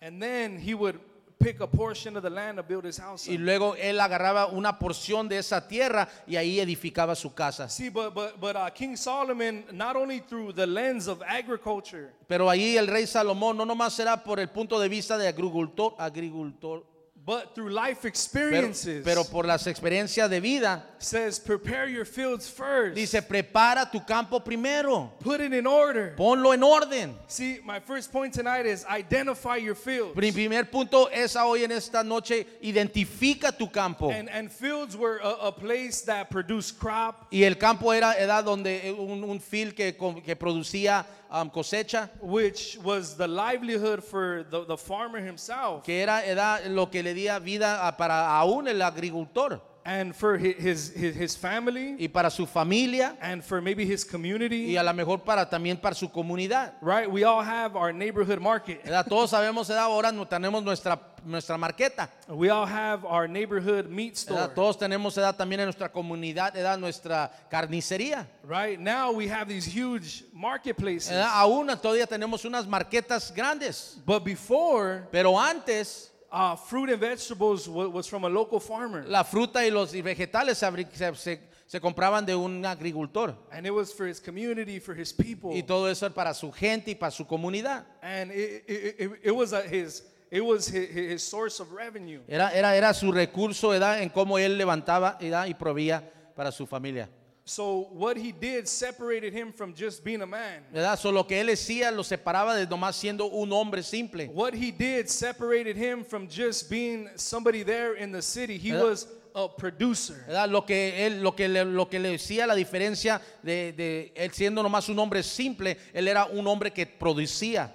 And 0.00 0.20
then 0.20 0.58
he 0.58 0.74
would 0.74 1.00
pick 1.38 1.60
a 1.60 1.66
portion 1.66 2.16
of 2.16 2.22
the 2.22 2.30
land 2.30 2.56
to 2.56 2.62
build 2.62 2.84
his 2.84 2.98
house. 2.98 3.26
Y 3.28 3.36
luego 3.38 3.74
él 3.76 4.00
agarraba 4.00 4.46
una 4.46 4.78
porción 4.78 5.28
de 5.28 5.38
esa 5.38 5.66
tierra 5.66 6.08
y 6.26 6.36
ahí 6.36 6.60
edificaba 6.60 7.14
su 7.14 7.34
casa. 7.34 7.68
See, 7.68 7.90
but 7.90 8.14
but 8.14 8.40
but 8.40 8.56
uh, 8.56 8.70
King 8.70 8.96
Solomon, 8.96 9.64
not 9.72 9.96
only 9.96 10.20
through 10.20 10.52
the 10.52 10.66
lens 10.66 11.08
of 11.08 11.22
agriculture, 11.22 12.12
Pero 12.26 12.48
ahí 12.48 12.76
el 12.76 12.86
rey 12.86 13.06
Salomón 13.06 13.56
no 13.56 13.64
nomás 13.64 13.98
era 13.98 14.22
por 14.22 14.40
el 14.40 14.48
punto 14.48 14.78
de 14.78 14.88
vista 14.88 15.18
de 15.18 15.28
agricultor, 15.28 15.94
agricultor 15.98 16.84
but 17.26 17.54
through 17.54 17.70
life 17.70 18.00
pero, 18.02 18.08
experiences, 18.08 19.02
pero 19.04 19.24
por 19.24 19.46
las 19.46 19.66
experiencias 19.66 20.28
de 20.28 20.40
vida. 20.40 20.82
says 20.98 21.38
prepare 21.38 21.86
your 21.88 22.04
fields 22.04 22.48
first. 22.48 22.94
Dice, 22.94 23.22
prepara 23.22 23.90
tu 23.90 24.00
campo 24.00 24.40
primero, 24.40 25.12
Put 25.20 25.40
it 25.40 25.52
in 25.52 25.66
order. 25.66 26.14
ponlo 26.16 26.52
en 26.52 26.62
orden. 26.62 27.14
See, 27.26 27.60
my 27.64 27.80
first 27.80 28.12
point 28.12 28.32
tonight 28.34 28.66
is 28.66 28.84
identify 28.86 29.56
your 29.56 29.74
fields. 29.74 30.16
Mi 30.16 30.32
primer 30.32 30.64
punto 30.64 31.06
es 31.06 31.34
hoy 31.36 31.64
en 31.64 31.72
esta 31.72 32.02
noche, 32.02 32.46
identifica 32.62 33.56
tu 33.56 33.68
campo. 33.68 34.10
And 34.10 34.28
and 34.28 34.50
fields 34.50 34.96
were 34.96 35.18
a, 35.22 35.48
a 35.48 35.52
place 35.52 36.02
that 36.02 36.30
produced 36.30 36.78
crop, 36.78 37.26
Y 37.30 37.42
el 37.44 37.56
campo 37.56 37.92
era 37.92 38.14
edad 38.18 38.44
donde 38.44 38.88
eh, 38.88 38.92
un, 38.92 39.24
un 39.24 39.40
field 39.40 39.74
que, 39.74 39.96
que 40.24 40.36
producía 40.36 41.06
um, 41.34 41.50
cosecha, 41.50 42.08
which 42.20 42.78
was 42.84 43.16
the 43.16 43.26
livelihood 43.26 44.02
for 44.04 44.44
the, 44.50 44.64
the 44.66 44.76
farmer 44.76 45.20
himself. 45.20 45.82
que 45.84 46.00
era 46.00 46.24
edad 46.24 46.64
lo 46.70 46.86
que 46.86 47.02
le 47.02 47.12
día 47.14 47.38
vida 47.40 47.86
a- 47.88 47.96
para 47.96 48.38
aún 48.38 48.68
el 48.68 48.80
agricultor 48.82 49.60
and 49.84 50.14
for 50.14 50.38
hi- 50.38 50.54
his 50.58 50.92
his, 50.94 51.14
his 51.14 51.36
family 51.36 51.96
y 51.98 52.08
para 52.08 52.30
su 52.30 52.46
familia 52.46 53.16
and 53.20 53.42
for 53.44 53.60
maybe 53.60 53.84
his 53.84 54.04
community. 54.04 54.72
y 54.72 54.76
a 54.76 54.82
lo 54.82 54.92
mejor 54.94 55.18
para 55.24 55.48
también 55.48 55.76
para 55.80 55.94
su 55.94 56.08
comunidad. 56.10 56.72
Right? 56.80 57.10
We 57.10 57.24
all 57.24 57.42
have 57.42 57.76
our 57.76 57.92
neighborhood 57.92 58.40
market. 58.40 58.82
¿Verdad? 58.84 59.06
Todos 59.06 59.30
sabemos, 59.30 59.68
edad, 59.68 59.84
ahora 59.84 60.10
no 60.10 60.26
tenemos 60.26 60.62
nuestra, 60.64 60.98
nuestra 61.24 61.58
marqueta. 61.58 62.08
We 62.28 62.48
all 62.50 62.66
have 62.66 63.04
our 63.04 63.28
neighborhood 63.28 63.88
meat 63.90 64.14
store. 64.16 64.40
¿verdad? 64.40 64.54
Todos 64.54 64.78
tenemos 64.78 65.16
edad 65.18 65.36
también 65.36 65.60
en 65.60 65.66
nuestra 65.66 65.90
comunidad, 65.90 66.56
edad 66.56 66.78
nuestra 66.78 67.30
carnicería. 67.50 68.26
Right? 68.42 68.78
Now 68.80 69.12
we 69.12 69.28
have 69.28 69.48
these 69.48 69.66
huge 69.66 70.24
marketplaces. 70.32 71.10
¿verdad? 71.10 71.30
Aún 71.34 71.66
todavía 71.80 72.06
tenemos 72.06 72.44
unas 72.44 72.66
marquetas 72.66 73.32
grandes. 73.34 73.98
But 74.06 74.24
before, 74.24 75.02
Pero 75.10 75.38
antes 75.38 76.10
uh, 76.34 76.56
fruit 76.56 76.90
and 76.90 77.00
vegetables 77.00 77.68
wa- 77.68 77.86
was 77.88 78.08
from 78.08 78.24
a 78.24 78.28
local 78.28 78.58
farmer. 78.58 79.04
la 79.06 79.22
fruta 79.22 79.64
y 79.64 79.70
los 79.70 79.92
vegetales 79.92 80.58
se, 80.58 81.80
compraban 81.80 82.26
de 82.26 82.34
un 82.34 82.64
agricultor. 82.66 83.34
And 83.52 83.66
it 83.66 83.70
was 83.72 83.92
for 83.92 84.06
his 84.06 84.20
community, 84.20 84.80
for 84.80 84.94
his 84.94 85.12
people. 85.12 85.52
Y 85.56 85.62
todo 85.62 85.86
eso 85.86 86.06
era 86.06 86.14
para 86.14 86.34
su 86.34 86.50
gente 86.50 86.90
y 86.90 86.94
para 86.96 87.12
su 87.12 87.24
comunidad. 87.24 87.84
And 88.02 88.32
it, 88.32 88.64
it, 88.66 88.96
it, 88.98 89.10
it 89.22 89.34
was 89.34 89.52
a, 89.52 89.62
his, 89.62 90.02
it 90.30 90.44
was 90.44 90.66
his, 90.66 90.90
his 90.90 91.22
source 91.22 91.60
of 91.60 91.72
revenue. 91.72 92.20
Era, 92.28 92.50
era, 92.52 92.76
era 92.76 92.92
su 92.92 93.12
recurso 93.12 93.72
en 93.72 94.08
cómo 94.10 94.36
él 94.38 94.58
levantaba 94.58 95.16
y 95.20 95.54
proveía 95.54 96.02
para 96.34 96.50
su 96.50 96.66
familia. 96.66 97.08
So 97.46 97.88
what 97.92 98.16
he 98.16 98.32
did 98.32 98.66
separated 98.66 99.34
him 99.34 99.52
from 99.52 99.74
just 99.74 100.02
being 100.02 100.22
a 100.22 100.26
man. 100.26 100.62
¿verdad? 100.72 100.98
So, 100.98 101.12
lo 101.12 101.24
que 101.26 101.38
él 101.38 101.48
decía 101.48 101.90
lo 101.90 102.02
separaba 102.02 102.56
de 102.56 102.66
nomás 102.66 102.96
siendo 102.96 103.26
un 103.26 103.52
hombre 103.52 103.82
simple. 103.82 104.28
What 104.28 104.54
he 104.54 104.70
did 104.70 105.10
separated 105.10 105.76
him 105.76 106.04
from 106.04 106.26
just 106.26 106.70
being 106.70 107.10
somebody 107.16 107.62
there 107.62 107.96
in 107.96 108.12
the 108.12 108.22
city. 108.22 108.56
He 108.56 108.70
¿Verdad? 108.70 108.88
was 108.88 109.08
a 109.34 109.48
producer. 109.48 110.24
¿verdad? 110.26 110.48
Lo 110.48 110.64
que 110.64 111.06
él, 111.06 111.22
lo 111.22 111.36
que 111.36 111.46
le, 111.46 111.66
lo 111.66 111.86
que 111.90 111.98
le 111.98 112.12
decía 112.12 112.46
la 112.46 112.54
diferencia 112.54 113.20
de, 113.42 113.74
de 113.74 114.12
él 114.14 114.32
siendo 114.32 114.62
nomás 114.62 114.88
un 114.88 114.98
hombre 114.98 115.22
simple, 115.22 115.76
él 115.92 116.08
era 116.08 116.24
un 116.24 116.46
hombre 116.46 116.72
que 116.72 116.86
producía. 116.86 117.74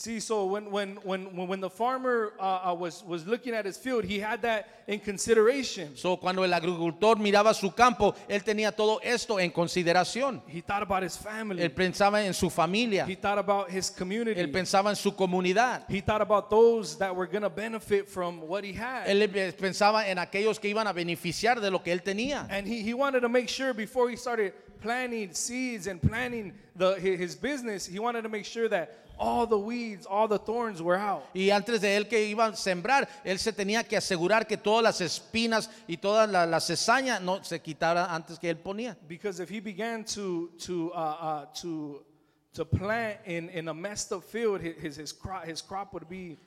See, 0.00 0.18
so 0.18 0.46
when 0.46 0.70
when 0.70 0.96
when 1.04 1.36
when 1.46 1.60
the 1.60 1.68
farmer 1.68 2.32
uh, 2.40 2.70
uh, 2.70 2.74
was 2.74 3.04
was 3.04 3.26
looking 3.26 3.52
at 3.52 3.66
his 3.66 3.76
field, 3.76 4.02
he 4.02 4.18
had 4.18 4.40
that 4.40 4.66
in 4.86 4.98
consideration. 4.98 5.94
So, 5.94 6.16
cuando 6.16 6.42
el 6.42 6.54
agricultor 6.54 7.16
miraba 7.16 7.52
su 7.52 7.70
campo, 7.72 8.14
él 8.26 8.42
tenía 8.42 8.74
todo 8.74 8.98
esto 9.02 9.38
en 9.38 9.50
consideración. 9.50 10.40
He 10.48 10.62
thought 10.62 10.82
about 10.82 11.02
his 11.02 11.18
family. 11.18 11.62
Él 11.62 11.70
pensaba 11.74 12.24
en 12.24 12.32
su 12.32 12.48
familia, 12.48 13.04
He 13.06 13.14
thought 13.14 13.36
about 13.36 13.68
his 13.68 13.90
community. 13.90 14.40
él 14.40 14.50
pensaba 14.50 14.88
en 14.88 14.96
su 14.96 15.12
comunidad, 15.12 15.84
He 15.90 16.00
thought 16.00 16.22
about 16.22 16.48
those 16.48 16.96
that 16.96 17.14
were 17.14 17.26
going 17.26 17.42
to 17.42 17.50
benefit 17.50 18.08
from 18.08 18.40
what 18.48 18.64
he 18.64 18.72
had. 18.72 19.06
él 19.06 19.28
pensaba 19.58 20.08
en 20.08 20.16
aquellos 20.16 20.58
que 20.58 20.70
iban 20.70 20.86
a 20.86 20.94
beneficiar 20.94 21.60
de 21.60 21.70
lo 21.70 21.82
que 21.82 21.92
él 21.92 22.00
tenía. 22.02 22.46
and 22.48 22.66
he, 22.66 22.80
he 22.80 22.94
wanted 22.94 23.20
to 23.20 23.28
make 23.28 23.50
sure 23.50 23.74
before 23.74 24.08
he 24.08 24.16
started 24.16 24.54
planting 24.80 25.32
seeds 25.32 25.86
and 25.86 26.00
planting 26.00 26.52
the, 26.76 26.94
his, 26.94 27.34
business, 27.34 27.86
he 27.86 27.98
wanted 27.98 28.22
to 28.22 28.28
make 28.28 28.44
sure 28.44 28.68
that 28.68 28.96
all 29.18 29.46
the 29.46 29.58
weeds, 29.58 30.06
all 30.06 30.26
the 30.26 30.38
thorns 30.38 30.80
were 30.80 30.96
out. 30.96 31.24
Y 31.34 31.50
antes 31.50 31.80
de 31.80 31.94
él 31.96 32.08
que 32.08 32.18
iba 32.24 32.46
a 32.46 32.56
sembrar, 32.56 33.06
él 33.24 33.38
se 33.38 33.52
tenía 33.52 33.84
que 33.84 33.96
asegurar 33.96 34.46
que 34.46 34.56
todas 34.56 34.82
las 34.82 35.00
espinas 35.00 35.68
y 35.86 35.98
toda 35.98 36.26
la, 36.26 36.46
la 36.46 36.60
cizaña 36.60 37.20
no 37.20 37.44
se 37.44 37.60
quitara 37.60 38.14
antes 38.14 38.38
que 38.38 38.48
él 38.48 38.56
ponía. 38.56 38.96
Because 39.06 39.40
if 39.40 39.50
he 39.50 39.60
began 39.60 40.04
to, 40.04 40.50
to, 40.58 40.90
uh, 40.94 40.96
uh, 40.96 41.46
to, 41.60 42.02
to 42.54 42.64
plant 42.64 43.18
in, 43.26 43.50
in 43.50 43.68
a 43.68 43.74
messed 43.74 44.12
up 44.12 44.24
field, 44.24 44.60
his, 44.62 44.96
his, 44.96 45.12
crop, 45.12 45.44
his 45.44 45.60
crop 45.60 45.92
would 45.92 46.08
be. 46.08 46.38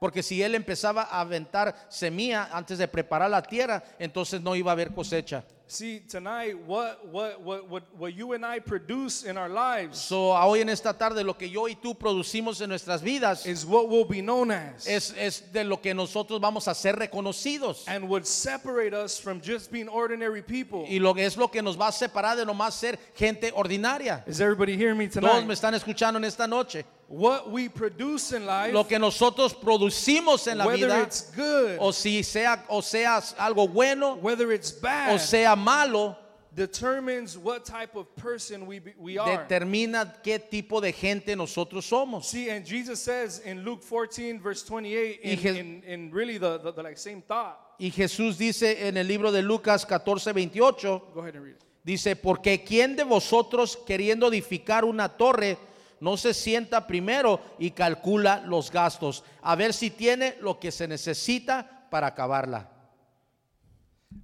Porque 0.00 0.22
si 0.22 0.42
él 0.42 0.54
empezaba 0.56 1.02
a 1.02 1.20
aventar 1.20 1.74
semilla 1.88 2.48
antes 2.52 2.78
de 2.78 2.88
preparar 2.88 3.30
la 3.30 3.40
tierra, 3.42 3.82
entonces 4.00 4.40
no 4.40 4.56
iba 4.56 4.72
a 4.72 4.74
haber 4.74 4.92
cosecha. 4.92 5.44
See, 5.68 6.00
tonight, 6.00 6.54
what, 6.66 6.98
what, 7.10 7.40
what, 7.40 7.66
what, 7.66 7.82
what 7.96 8.12
you 8.12 8.34
and 8.34 8.44
I 8.44 8.58
produce 8.60 9.24
in 9.24 9.38
our 9.38 9.48
lives 9.48 9.96
So, 9.96 10.34
hoy 10.34 10.60
en 10.60 10.68
esta 10.68 10.92
tarde 10.92 11.24
lo 11.24 11.32
que 11.38 11.48
yo 11.48 11.66
y 11.66 11.76
tú 11.76 11.94
producimos 11.94 12.60
en 12.60 12.68
nuestras 12.68 13.00
vidas 13.00 13.46
is 13.46 13.64
what 13.64 13.88
will 13.88 14.04
be 14.04 14.20
known 14.20 14.50
as. 14.50 14.86
es, 14.86 15.14
es 15.16 15.50
de 15.50 15.64
lo 15.64 15.80
que 15.80 15.94
nosotros 15.94 16.40
vamos 16.42 16.68
a 16.68 16.74
ser 16.74 16.96
reconocidos. 16.96 17.84
and 17.88 18.06
would 18.06 18.26
separate 18.26 18.92
us 18.92 19.18
from 19.18 19.40
just 19.40 19.70
being 19.72 19.88
ordinary 19.88 20.42
people. 20.42 20.84
Y 20.90 20.98
lo 20.98 21.14
que 21.14 21.24
es 21.24 21.38
lo 21.38 21.48
que 21.48 21.62
nos 21.62 21.78
va 21.80 21.88
a 21.88 21.92
separar 21.92 22.36
de 22.36 22.44
nomás 22.44 22.74
ser 22.74 22.98
gente 23.14 23.50
ordinaria. 23.54 24.22
Is 24.26 24.40
everybody 24.40 24.76
hearing 24.76 24.98
me 24.98 25.06
Todos 25.08 25.22
me 25.22 25.30
tonight? 25.30 25.50
están 25.52 25.74
escuchando 25.74 26.18
en 26.18 26.24
esta 26.24 26.46
noche. 26.46 26.84
What 27.14 27.50
we 27.50 27.68
produce 27.68 28.32
in 28.32 28.46
life, 28.46 28.72
Lo 28.72 28.84
que 28.84 28.98
nosotros 28.98 29.52
producimos 29.54 30.46
en 30.46 30.56
la 30.56 30.66
whether 30.66 30.86
vida, 30.88 31.02
it's 31.02 31.30
good, 31.36 31.76
o 31.78 31.90
si 31.92 32.22
sea, 32.22 32.64
o 32.70 32.80
sea 32.80 33.20
algo 33.38 33.68
bueno, 33.68 34.14
whether 34.22 34.50
it's 34.50 34.72
o 34.72 34.80
bad, 34.80 35.18
sea 35.20 35.54
malo, 35.54 36.16
determines 36.54 37.36
what 37.36 37.66
type 37.66 37.94
of 37.96 38.06
person 38.16 38.66
we, 38.66 38.78
be, 38.78 38.94
we 38.98 39.18
are. 39.18 39.28
determina 39.46 40.22
qué 40.22 40.38
tipo 40.38 40.80
de 40.80 40.92
gente 40.92 41.36
nosotros 41.36 41.84
somos. 41.84 42.24
See, 42.30 42.48
and 42.48 42.64
Jesus 42.64 43.02
says 43.02 43.40
in 43.44 43.62
Luke 43.62 43.82
14, 43.82 44.40
verse 44.40 44.62
28, 44.62 45.20
Y 45.22 45.30
in, 45.32 45.38
Je- 45.38 45.58
in, 45.60 45.82
in 45.86 46.10
really 46.12 46.38
the, 46.38 46.58
the, 46.58 46.72
the 46.72 46.82
like 46.82 46.96
same 46.96 47.20
thought. 47.20 47.58
Y 47.78 47.90
Jesús 47.90 48.38
dice 48.38 48.86
en 48.88 48.96
el 48.96 49.06
libro 49.06 49.30
de 49.30 49.42
Lucas 49.42 49.84
14, 49.84 50.32
28, 50.32 51.02
Go 51.14 51.20
ahead 51.20 51.34
and 51.36 51.44
read 51.44 51.56
it. 51.56 51.62
dice, 51.84 52.16
porque 52.16 52.64
¿quién 52.64 52.96
de 52.96 53.04
vosotros 53.04 53.76
queriendo 53.86 54.28
edificar 54.28 54.84
una 54.86 55.08
torre 55.10 55.58
no 56.02 56.16
se 56.16 56.34
sienta 56.34 56.88
primero 56.88 57.40
y 57.60 57.70
calcula 57.70 58.42
los 58.44 58.72
gastos, 58.72 59.22
a 59.40 59.54
ver 59.54 59.72
si 59.72 59.88
tiene 59.88 60.36
lo 60.40 60.58
que 60.58 60.72
se 60.72 60.88
necesita 60.88 61.86
para 61.90 62.08
acabarla? 62.08 62.71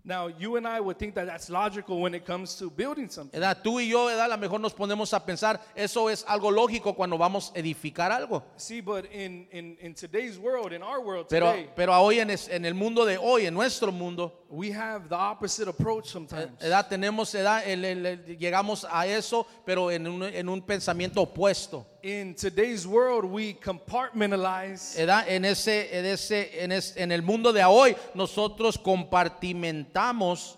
Now, 0.05 0.29
you 0.29 0.57
and 0.57 0.67
I 0.67 0.81
would 0.81 0.99
think 0.99 1.15
that 1.17 1.27
that's 1.27 1.51
logical 1.51 2.01
when 2.01 2.15
it 2.15 2.25
comes 2.25 2.57
to 2.59 2.71
building 2.71 3.09
something. 3.11 3.39
¿Verdad? 3.39 3.63
Tú 3.63 3.79
y 3.81 3.89
yo, 3.91 4.07
¿verdad? 4.07 4.25
a 4.25 4.29
lo 4.29 4.39
mejor 4.39 4.59
nos 4.61 4.73
ponemos 4.73 5.13
a 5.13 5.25
pensar, 5.25 5.61
eso 5.75 6.09
es 6.09 6.25
algo 6.27 6.51
lógico 6.51 6.95
cuando 6.95 7.19
vamos 7.19 7.53
a 7.55 7.59
edificar 7.59 8.11
algo. 8.11 8.43
See, 8.57 8.81
but 8.81 9.05
in, 9.13 9.47
in, 9.53 9.77
in 9.81 9.95
today's 9.95 10.39
world, 10.39 10.73
in 10.73 10.83
our 10.83 11.01
world 11.01 11.27
Pero, 11.29 11.47
today, 11.53 11.69
pero 11.77 11.93
hoy 12.01 12.21
en, 12.21 12.31
es- 12.31 12.49
en 12.49 12.65
el 12.65 12.75
mundo 12.75 13.05
de 13.05 13.19
hoy, 13.19 13.47
en 13.47 13.55
nuestro 13.55 13.93
mundo, 13.93 14.33
we 14.49 14.71
have 14.73 15.09
the 15.11 15.15
opposite 15.17 15.69
approach 15.69 16.07
sometimes. 16.09 16.53
edad, 16.63 16.89
tenemos 16.89 17.35
edad, 17.35 17.63
el- 17.67 17.85
el- 17.85 18.07
el- 18.07 18.39
llegamos 18.39 18.87
a 18.91 19.07
eso, 19.07 19.47
pero 19.67 19.91
en 19.91 20.07
un, 20.07 20.23
en 20.23 20.49
un 20.49 20.63
pensamiento 20.63 21.21
opuesto. 21.23 21.87
In 22.03 22.35
today's 22.37 22.87
world, 22.87 23.25
we 23.25 23.55
compartmentalize 23.55 24.97
En, 24.99 25.45
ese, 25.45 25.89
en, 25.93 26.05
ese, 26.07 26.63
en, 26.63 26.71
es- 26.73 26.97
en 26.97 27.11
el 27.11 27.23
mundo 27.23 27.53
de 27.53 27.65
hoy, 27.65 27.97
nosotros 28.15 28.79
compartimentamos, 28.79 30.57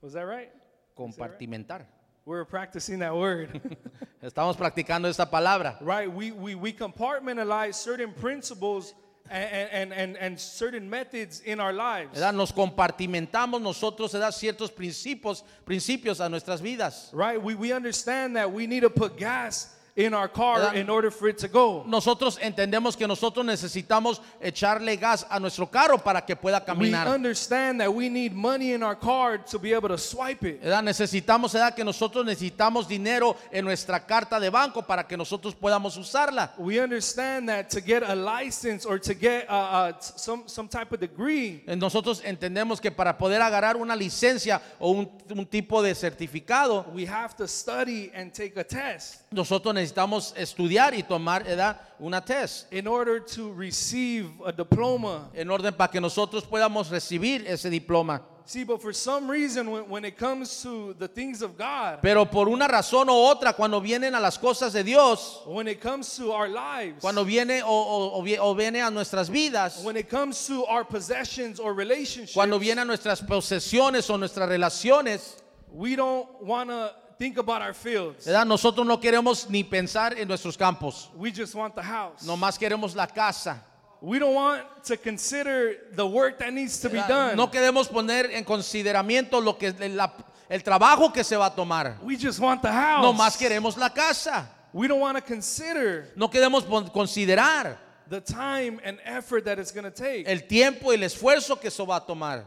Was 0.00 0.12
that 0.12 0.24
right? 0.26 0.50
compartimentar. 0.96 1.84
We're 2.24 2.44
practicing 2.44 3.00
that 3.00 3.12
word. 3.14 3.60
Estamos 4.22 4.56
practicando 4.56 5.08
esta 5.08 5.26
palabra. 5.28 5.78
right? 5.80 6.06
We, 6.12 6.30
we, 6.30 6.54
we 6.54 6.72
compartmentalize 6.72 7.74
certain 7.74 8.12
principles 8.12 8.94
and, 9.30 9.68
and, 9.72 9.92
and, 9.92 10.16
and 10.16 10.38
certain 10.38 10.88
methods 10.88 11.40
in 11.40 11.58
our 11.58 11.72
lives. 11.72 12.12
¿verdad? 12.14 12.34
Nos 12.34 12.52
compartimentamos 12.52 13.60
nosotros, 13.60 14.14
edad, 14.14 14.30
ciertos 14.32 14.70
principios, 14.70 15.42
principios 15.64 16.20
a 16.20 16.28
nuestras 16.28 16.60
vidas. 16.60 17.10
Right? 17.12 17.42
We, 17.42 17.54
we 17.54 17.72
understand 17.72 18.36
that 18.36 18.52
we 18.52 18.66
need 18.66 18.82
to 18.82 18.90
put 18.90 19.16
gas 19.16 19.74
in 19.98 20.14
our 20.14 20.28
car 20.28 20.60
¿Verdad? 20.60 20.76
in 20.76 20.88
order 20.88 21.10
for 21.10 21.28
it 21.28 21.36
to 21.38 21.48
go. 21.48 21.82
Nosotros 21.86 22.38
entendemos 22.40 22.96
que 22.96 23.06
nosotros 23.08 23.44
necesitamos 23.44 24.20
echarle 24.40 24.96
gas 24.96 25.26
a 25.28 25.40
nuestro 25.40 25.66
carro 25.68 25.98
para 25.98 26.24
que 26.24 26.36
pueda 26.36 26.60
We 26.60 26.66
caminar. 26.66 27.08
understand 27.08 27.80
that 27.80 27.92
we 27.92 28.08
need 28.08 28.32
money 28.32 28.72
in 28.74 28.84
our 28.84 28.94
car 28.96 29.38
to 29.50 29.58
be 29.58 29.74
able 29.74 29.88
to 29.88 29.98
swipe 29.98 30.44
it. 30.44 30.62
¿verdad? 30.62 30.82
Necesitamos, 30.84 31.52
que 31.74 31.82
nosotros 31.84 32.24
necesitamos 32.24 32.86
dinero 32.86 33.36
en 33.50 33.64
nuestra 33.64 34.06
carta 34.06 34.38
de 34.38 34.50
banco 34.50 34.82
para 34.82 35.04
que 35.06 35.16
nosotros 35.16 35.52
podamos 35.56 35.96
usarla. 35.96 36.54
We 36.58 36.80
understand 36.80 37.48
that 37.48 37.68
to 37.70 37.80
get 37.80 38.04
a 38.04 38.14
license 38.14 38.86
or 38.86 39.00
to 39.00 39.14
get 39.14 39.48
uh, 39.50 39.52
uh, 39.52 39.92
t- 39.92 40.12
some, 40.16 40.44
some 40.46 40.68
type 40.68 40.92
of 40.94 41.00
degree, 41.00 41.64
Eh, 41.66 41.74
Nosotros 41.74 42.22
entendemos 42.24 42.80
que 42.80 42.92
para 42.92 43.18
poder 43.18 43.42
agarrar 43.42 43.76
una 43.76 43.96
licencia 43.96 44.62
o 44.78 44.90
un, 44.92 45.10
un 45.30 45.44
tipo 45.46 45.82
de 45.82 45.92
certificado, 45.94 46.86
we 46.94 47.04
have 47.04 47.34
to 47.36 47.48
study 47.48 48.12
and 48.14 48.32
take 48.32 48.56
a 48.60 48.64
test 48.64 49.22
nosotros 49.30 49.74
necesitamos 49.92 50.34
estudiar 50.36 50.94
y 50.94 51.02
tomar 51.02 51.46
edad 51.48 51.76
una 52.00 52.20
test 52.24 52.72
in 52.72 52.86
order 52.86 53.20
to 53.20 53.52
receive 53.54 54.28
a 54.46 54.52
diploma. 54.52 55.30
en 55.34 55.50
orden 55.50 55.74
para 55.74 55.90
que 55.90 56.00
nosotros 56.00 56.44
podamos 56.44 56.90
recibir 56.90 57.44
ese 57.46 57.70
diploma. 57.70 58.22
See, 58.44 58.64
but 58.64 58.80
for 58.80 58.94
some 58.94 59.30
reason, 59.30 59.70
when, 59.70 59.90
when 59.90 60.04
it 60.06 60.16
comes 60.16 60.62
to 60.62 60.94
the 60.98 61.06
things 61.06 61.42
of 61.42 61.58
God, 61.58 61.98
Pero 62.00 62.24
por 62.24 62.48
una 62.48 62.66
razón 62.66 63.08
u 63.10 63.12
otra, 63.12 63.52
cuando 63.52 63.78
vienen 63.78 64.14
a 64.14 64.20
las 64.20 64.38
cosas 64.38 64.72
de 64.72 64.82
Dios, 64.82 65.42
when 65.46 65.68
it 65.68 65.82
comes 65.82 66.16
to 66.16 66.32
our 66.32 66.48
lives, 66.48 67.02
cuando 67.02 67.24
viene 67.26 67.60
o, 67.62 67.66
o- 67.68 68.22
o 68.22 68.24
o 68.40 68.54
viene 68.54 68.80
a 68.80 68.90
nuestras 68.90 69.28
vidas, 69.28 69.84
when 69.84 69.98
it 69.98 70.08
comes 70.08 70.46
to 70.46 70.64
our 70.64 70.82
possessions 70.82 71.60
or 71.60 71.74
relationships, 71.74 72.32
cuando 72.32 72.58
viene 72.58 72.78
a 72.80 72.84
nuestras 72.86 73.20
posesiones 73.20 74.08
o 74.08 74.16
nuestras 74.16 74.48
relaciones, 74.48 75.36
we 75.70 75.94
don't 75.94 76.26
want 76.42 76.70
to 76.70 76.90
think 77.18 77.36
about 77.38 77.60
our 77.62 77.74
fields. 77.74 78.24
¿verdad? 78.26 78.46
nosotros 78.46 78.86
no 78.86 78.98
queremos 79.00 79.48
ni 79.50 79.64
pensar 79.64 80.16
en 80.18 80.28
nuestros 80.28 80.56
campos, 80.56 81.10
We 81.16 81.30
just 81.32 81.54
want 81.54 81.74
the 81.74 81.82
house. 81.82 82.22
nomás 82.24 82.58
queremos 82.58 82.94
la 82.94 83.06
casa. 83.06 83.62
We 84.00 84.20
don't 84.20 84.34
want 84.34 84.62
to 84.84 84.96
consider 84.96 85.88
the 85.96 86.06
work 86.06 86.38
that 86.38 86.52
needs 86.52 86.78
to 86.80 86.88
be 86.88 87.02
done. 87.08 87.34
No 87.36 87.50
queremos 87.50 87.88
poner 87.88 88.30
en 88.30 88.44
consideramiento 88.44 89.40
lo 89.42 89.58
que 89.58 89.72
la- 89.72 90.14
el 90.48 90.62
trabajo 90.62 91.12
que 91.12 91.24
se 91.24 91.36
va 91.36 91.46
a 91.46 91.54
tomar. 91.54 91.98
we 92.02 92.16
just 92.16 92.38
want 92.38 92.62
the 92.62 92.70
house. 92.70 93.02
Nomás 93.04 93.36
queremos 93.36 93.76
la 93.76 93.90
casa. 93.90 94.48
We 94.72 94.86
don't 94.86 95.00
want 95.00 95.16
to 95.18 95.24
consider 95.24 96.12
No 96.14 96.28
queremos 96.30 96.64
considerar 96.92 97.78
the 98.08 98.20
time 98.20 98.78
and 98.84 99.00
effort 99.04 99.44
that 99.44 99.58
it's 99.58 99.72
going 99.72 99.84
to 99.84 99.90
take. 99.90 100.24
el 100.26 100.46
tiempo 100.46 100.92
y 100.92 100.94
el 100.94 101.02
esfuerzo 101.02 101.58
que 101.58 101.66
eso 101.68 101.84
va 101.84 101.96
a 101.96 102.00
tomar. 102.06 102.44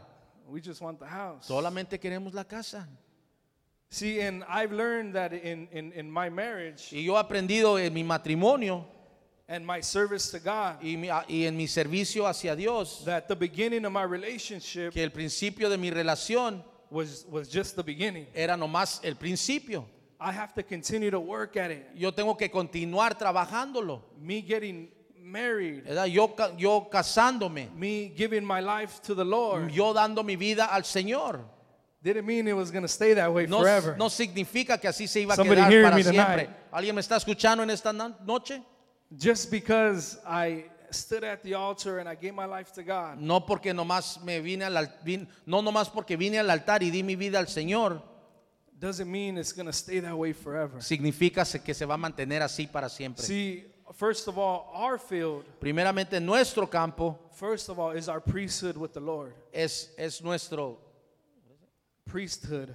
we 0.48 0.60
just 0.60 0.80
want 0.80 0.98
the 0.98 1.06
house. 1.06 1.46
Solamente 1.46 1.98
queremos 2.00 2.32
la 2.32 2.44
casa. 2.44 2.88
See, 3.94 4.20
and 4.20 4.42
I've 4.48 4.72
learned 4.72 5.14
that 5.16 5.34
in, 5.34 5.68
in, 5.70 5.92
in 5.92 6.10
my 6.10 6.30
marriage 6.30 6.88
Y 6.92 7.02
yo 7.04 7.14
he 7.14 7.20
aprendido 7.22 7.78
en 7.78 7.92
mi 7.92 8.02
matrimonio 8.02 8.86
and 9.48 9.66
my 9.66 9.82
service 9.82 10.30
to 10.30 10.38
God 10.38 10.76
y, 10.82 10.96
mi- 10.96 11.10
y 11.28 11.44
en 11.46 11.54
mi 11.56 11.66
servicio 11.66 12.26
hacia 12.26 12.56
Dios 12.56 13.04
that 13.04 13.28
the 13.28 13.36
beginning 13.36 13.84
of 13.84 13.92
my 13.92 14.04
relationship 14.04 14.94
que 14.94 15.02
el 15.02 15.10
principio 15.10 15.68
de 15.68 15.76
mi 15.76 15.90
relación 15.90 16.62
was, 16.90 17.26
was 17.30 17.48
just 17.50 17.76
the 17.76 17.82
beginning. 17.82 18.26
era 18.34 18.56
nomás 18.56 19.00
el 19.04 19.14
principio. 19.16 19.84
I 20.18 20.32
have 20.32 20.54
to 20.54 20.62
continue 20.62 21.10
to 21.10 21.20
work 21.20 21.56
at 21.58 21.70
it. 21.70 21.84
Yo 21.94 22.12
tengo 22.12 22.34
que 22.36 22.48
continuar 22.48 23.18
trabajándolo. 23.18 24.00
Me 24.22 24.40
getting 24.40 24.88
married, 25.20 25.84
¿verdad? 25.84 26.06
Yo, 26.06 26.28
ca- 26.28 26.52
yo 26.56 26.88
casándome, 26.90 27.68
me 27.76 28.12
giving 28.16 28.44
my 28.46 28.60
life 28.60 29.02
to 29.02 29.14
the 29.14 29.24
Lord, 29.24 29.70
yo 29.70 29.92
dando 29.92 30.22
mi 30.22 30.36
vida 30.36 30.66
al 30.72 30.82
Señor. 30.84 31.40
Didn't 32.02 32.26
mean 32.26 32.48
it 32.48 32.54
was 32.56 32.70
going 32.72 32.82
to 32.82 32.88
stay 32.88 33.14
that 33.14 33.32
way 33.32 33.46
No, 33.46 33.60
forever. 33.60 33.96
no 33.96 34.08
significa 34.08 34.78
que 34.80 34.88
así 34.88 35.06
se 35.06 35.20
iba 35.20 35.34
a 35.34 35.36
Somebody 35.36 35.60
quedar 35.60 35.70
hearing 35.70 35.84
para 35.90 35.96
me 35.96 36.02
siempre. 36.02 36.44
tonight. 36.46 36.50
¿Alguien 36.72 36.94
me 36.94 37.00
está 37.00 37.16
escuchando 37.16 37.62
en 37.62 37.70
esta 37.70 37.92
no- 37.92 38.16
noche? 38.24 38.62
Just 39.16 39.50
because 39.50 40.18
I 40.26 40.64
stood 40.90 41.22
at 41.24 41.42
the 41.42 41.54
altar 41.54 41.98
and 42.00 42.08
I 42.08 42.14
gave 42.14 42.32
my 42.34 42.44
life 42.46 42.72
to 42.74 42.82
God 42.82 43.18
No 43.18 43.40
porque 43.46 43.72
nomás 43.72 44.20
me 44.22 44.40
vine 44.40 44.64
al 44.64 44.76
al- 44.76 44.92
vin- 45.04 45.28
no 45.46 45.62
nomás 45.62 45.88
porque 45.90 46.16
vine 46.16 46.38
al 46.38 46.50
altar 46.50 46.82
y 46.82 46.90
di 46.90 47.02
mi 47.02 47.14
vida 47.14 47.38
al 47.38 47.46
Señor, 47.46 48.02
doesn't 48.78 49.06
mean 49.08 49.38
it's 49.38 49.52
going 49.52 49.66
to 49.66 49.72
stay 49.72 50.00
that 50.00 50.16
way 50.16 50.32
forever. 50.32 50.82
significa 50.82 51.44
se- 51.44 51.60
que 51.62 51.72
se 51.72 51.84
va 51.86 51.94
a 51.94 51.98
mantener 51.98 52.42
así 52.42 52.66
para 52.66 52.88
siempre. 52.88 53.22
See, 53.24 53.64
first 53.94 54.26
of 54.28 54.38
all, 54.38 54.70
our 54.74 54.98
field, 54.98 55.44
Primeramente 55.60 56.18
nuestro 56.20 56.66
campo 56.68 57.18
first 57.38 57.68
of 57.68 57.78
all, 57.78 57.92
is 57.96 58.08
our 58.08 58.20
priesthood 58.20 58.76
with 58.76 58.92
the 58.92 59.00
Lord. 59.00 59.34
es, 59.52 59.92
es 59.96 60.20
nuestro, 60.22 60.78
Priesthood. 62.04 62.68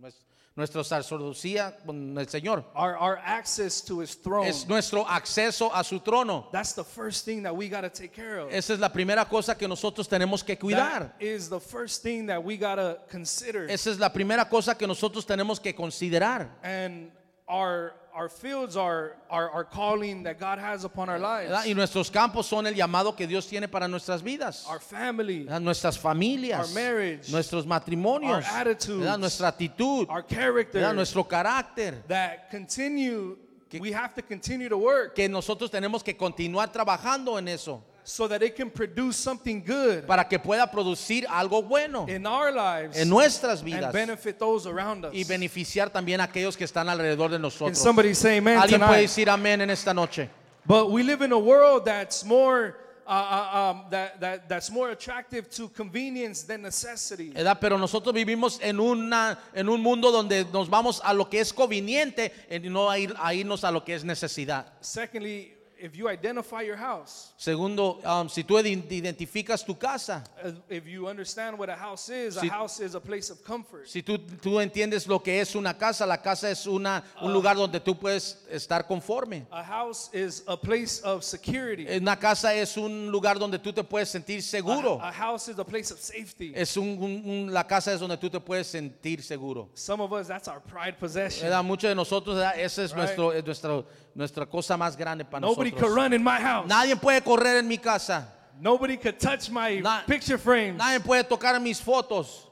nues- 0.00 0.14
nuestra 0.56 0.82
sacerdocia 0.82 1.76
con 1.84 2.16
el 2.16 2.26
Señor. 2.28 2.64
Our, 2.74 2.96
our 2.96 3.18
access 3.18 3.82
to 3.82 4.00
his 4.00 4.16
throne. 4.16 4.46
Es 4.46 4.66
nuestro 4.66 5.04
acceso 5.06 5.70
a 5.74 5.84
su 5.84 6.00
trono. 6.00 6.48
That's 6.50 6.72
the 6.72 6.84
first 6.84 7.24
thing 7.26 7.42
that 7.42 7.54
we 7.54 7.68
got 7.68 7.82
to 7.82 7.90
take 7.90 8.12
care 8.14 8.38
of. 8.40 8.50
Esa 8.50 8.72
es 8.72 8.80
la 8.80 8.88
primera 8.90 9.26
cosa 9.28 9.54
que 9.54 9.68
nosotros 9.68 10.08
tenemos 10.08 10.42
que 10.42 10.56
cuidar. 10.56 11.12
That 11.18 11.22
is 11.22 11.48
the 11.50 11.60
first 11.60 12.02
thing 12.02 12.26
that 12.28 12.42
we 12.42 12.56
got 12.56 12.76
to 12.76 12.98
consider. 13.10 13.68
Esa 13.70 13.90
es 13.90 13.98
la 13.98 14.08
primera 14.12 14.48
cosa 14.48 14.74
que 14.74 14.86
nosotros 14.86 15.26
tenemos 15.26 15.60
que 15.60 15.74
considerar. 15.74 16.48
and 16.62 17.10
our, 17.48 17.92
our 18.12 18.28
fields 18.28 18.76
are, 18.76 19.16
are 19.30 19.48
our 19.50 19.64
calling 19.64 20.24
that 20.24 20.38
God 20.40 20.58
has 20.58 20.84
upon 20.84 21.08
our 21.08 21.18
lives. 21.18 21.52
Y 21.66 21.74
nuestros 21.74 22.10
campos 22.10 22.46
son 22.46 22.66
el 22.66 22.74
llamado 22.74 23.14
que 23.16 23.26
Dios 23.26 23.46
tiene 23.46 23.68
para 23.68 23.86
nuestras 23.86 24.22
vidas. 24.22 24.66
Our 24.68 24.80
family, 24.80 25.44
¿verdad? 25.44 25.60
Nuestras 25.60 25.96
familias, 25.98 26.68
Our 26.68 26.74
marriage, 26.74 27.30
nuestros 27.30 27.64
matrimonios, 27.66 28.44
our 28.44 28.60
attitudes, 28.66 29.00
¿verdad? 29.00 29.18
nuestra 29.18 29.48
actitud, 29.48 30.08
our 30.10 30.22
character 30.26 30.80
¿verdad? 30.80 30.94
nuestro 30.94 31.22
carácter, 31.24 32.02
that 32.08 32.50
continue 32.50 33.36
Que- 33.70 33.80
we 33.80 33.92
have 33.92 34.14
to 34.14 34.22
continue 34.22 34.68
to 34.68 34.78
work 34.78 35.14
que 35.14 35.28
nosotros 35.28 35.70
tenemos 35.70 36.02
que 36.02 36.16
continuar 36.16 36.70
trabajando 36.72 37.38
en 37.38 37.48
eso 37.48 37.82
so 38.06 38.28
that 38.28 38.40
it 38.40 38.54
can 38.54 38.70
produce 38.70 39.16
something 39.16 39.60
good 39.60 40.06
para 40.06 40.24
que 40.28 40.38
pueda 40.38 40.70
producir 40.70 41.26
algo 41.28 41.60
bueno 41.60 42.06
in 42.08 42.24
our 42.24 42.52
lives 42.52 42.96
en 42.96 43.08
nuestras 43.08 43.60
and 43.62 43.68
vidas 43.68 43.92
benefit 43.92 44.38
those 44.38 44.64
around 44.64 45.04
us. 45.04 45.12
y 45.12 45.24
beneficiar 45.24 45.90
también 45.90 46.20
a 46.20 46.24
aquellos 46.24 46.56
que 46.56 46.64
están 46.64 46.88
alrededor 46.88 47.30
de 47.30 47.38
nosotros. 47.40 47.76
somebody 47.76 48.14
say 48.14 48.38
amen 48.38 48.58
Alguien 48.58 48.80
puede 48.80 49.02
decir 49.02 49.28
amén 49.28 49.60
en 49.60 49.70
esta 49.70 49.92
noche. 49.92 50.30
But 50.64 50.90
we 50.90 51.02
live 51.02 51.22
in 51.22 51.32
a 51.32 51.38
world 51.38 51.84
that's 51.84 52.24
more 52.24 52.76
uh, 53.06 53.10
uh, 53.10 53.58
um, 53.58 53.84
that, 53.90 54.20
that 54.20 54.48
that's 54.48 54.70
more 54.70 54.90
attractive 54.90 55.48
to 55.50 55.68
convenience 55.68 56.44
than 56.44 56.62
necessity. 56.62 57.30
¿verdad? 57.30 57.58
Pero 57.60 57.76
nosotros 57.76 58.14
vivimos 58.14 58.60
en, 58.62 58.78
una, 58.78 59.38
en 59.54 59.68
un 59.68 59.80
mundo 59.80 60.12
donde 60.12 60.44
nos 60.52 60.68
vamos 60.68 61.00
a 61.04 61.12
lo 61.12 61.28
que 61.28 61.40
es 61.40 61.52
conveniente 61.52 62.32
y 62.50 62.58
no 62.68 62.88
a, 62.90 62.98
ir, 62.98 63.14
a 63.18 63.34
irnos 63.34 63.64
a 63.64 63.70
lo 63.70 63.84
que 63.84 63.94
es 63.94 64.04
necesidad. 64.04 64.72
Secondly, 64.80 65.55
if 65.78 65.94
you 65.96 66.08
identify 66.08 66.62
your 66.62 66.76
house, 66.76 67.32
Segundo, 67.36 67.98
um, 68.04 68.28
si 68.28 68.42
tú 68.42 68.58
id- 68.58 68.90
identificas 68.90 69.64
tu 69.64 69.74
casa, 69.74 70.24
if 70.70 70.86
you 70.86 71.06
understand 71.08 71.58
what 71.58 71.68
a 71.68 71.76
house 71.76 72.08
is, 72.08 72.34
Si- 72.36 72.48
a 72.48 72.50
house 72.50 72.80
is 72.80 72.94
a 72.94 73.00
place 73.00 73.30
of 73.30 73.42
comfort. 73.44 73.86
si 73.86 74.02
tú, 74.02 74.18
tú 74.18 74.58
entiendes 74.60 75.06
lo 75.06 75.18
que 75.22 75.40
es 75.40 75.54
una 75.54 75.74
casa, 75.76 76.06
la 76.06 76.16
casa 76.22 76.50
es 76.50 76.66
una, 76.66 77.02
un 77.20 77.32
lugar 77.32 77.56
donde 77.56 77.78
tú 77.80 77.94
puedes 77.98 78.38
estar 78.50 78.86
conforme. 78.86 79.46
A 79.50 79.62
house 79.62 80.10
is 80.14 80.42
a 80.46 80.56
place 80.56 81.00
of 81.04 81.22
security. 81.24 81.86
Una 82.00 82.16
casa 82.16 82.54
es 82.54 82.76
un 82.76 83.10
lugar 83.10 83.38
donde 83.38 83.58
tú 83.58 83.72
te 83.72 83.84
puedes 83.84 84.08
sentir 84.08 84.42
seguro. 84.42 84.98
A, 85.00 85.08
a 85.08 85.12
house 85.12 85.48
is 85.48 85.58
a 85.58 85.64
place 85.64 85.92
of 85.92 86.00
safety. 86.00 86.52
Es 86.54 86.76
un, 86.76 86.88
un- 87.00 87.22
un- 87.24 87.52
la 87.52 87.64
casa 87.66 87.92
es 87.92 88.00
donde 88.00 88.16
tú 88.16 88.30
te 88.30 88.40
puedes 88.40 88.66
sentir 88.66 89.22
seguro. 89.22 89.68
Some 89.74 90.00
of 90.02 90.12
us, 90.12 90.26
that's 90.26 90.48
our 90.48 90.60
pride 90.62 90.96
possession. 90.98 91.42
¿verdad? 91.48 91.62
Muchos 91.64 91.88
de 91.88 91.94
nosotros, 91.94 92.36
¿verdad? 92.36 92.58
esa 92.58 92.82
es 92.82 92.90
Right. 92.92 92.96
nuestro, 92.98 93.32
es 93.32 93.44
nuestro- 93.44 93.86
nuestra 94.14 94.46
cosa 94.46 94.76
más 94.78 94.96
grande 94.96 95.24
para 95.26 95.40
Nobody 95.70 95.86
could 95.88 95.94
run 95.94 96.12
in 96.12 96.22
my 96.22 96.40
house. 96.40 96.68
Nadie 96.68 96.94
puede 96.96 97.22
correr 97.22 97.58
en 97.58 97.68
mi 97.68 97.76
casa. 97.78 98.26
Nobody 98.60 98.96
could 98.96 99.18
touch 99.20 99.50
my 99.50 99.80
Na- 99.80 100.02
picture 100.02 100.38
frames. 100.38 100.78
Nadie 100.80 101.00
puede 101.00 101.28
tocar 101.28 101.60
mis 101.60 101.80
fotos. 101.80 102.46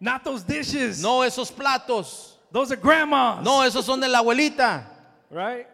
Not 0.00 0.24
those 0.24 0.42
dishes. 0.44 1.02
No 1.02 1.20
esos 1.20 1.50
platos. 1.50 2.34
Those 2.52 2.72
are 2.72 2.76
grandmas. 2.76 3.44
No, 3.44 3.60
esos 3.62 3.84
son 3.84 4.00
de 4.00 4.08
la 4.08 4.22
abuelita. 4.22 4.84
Right? 5.30 5.66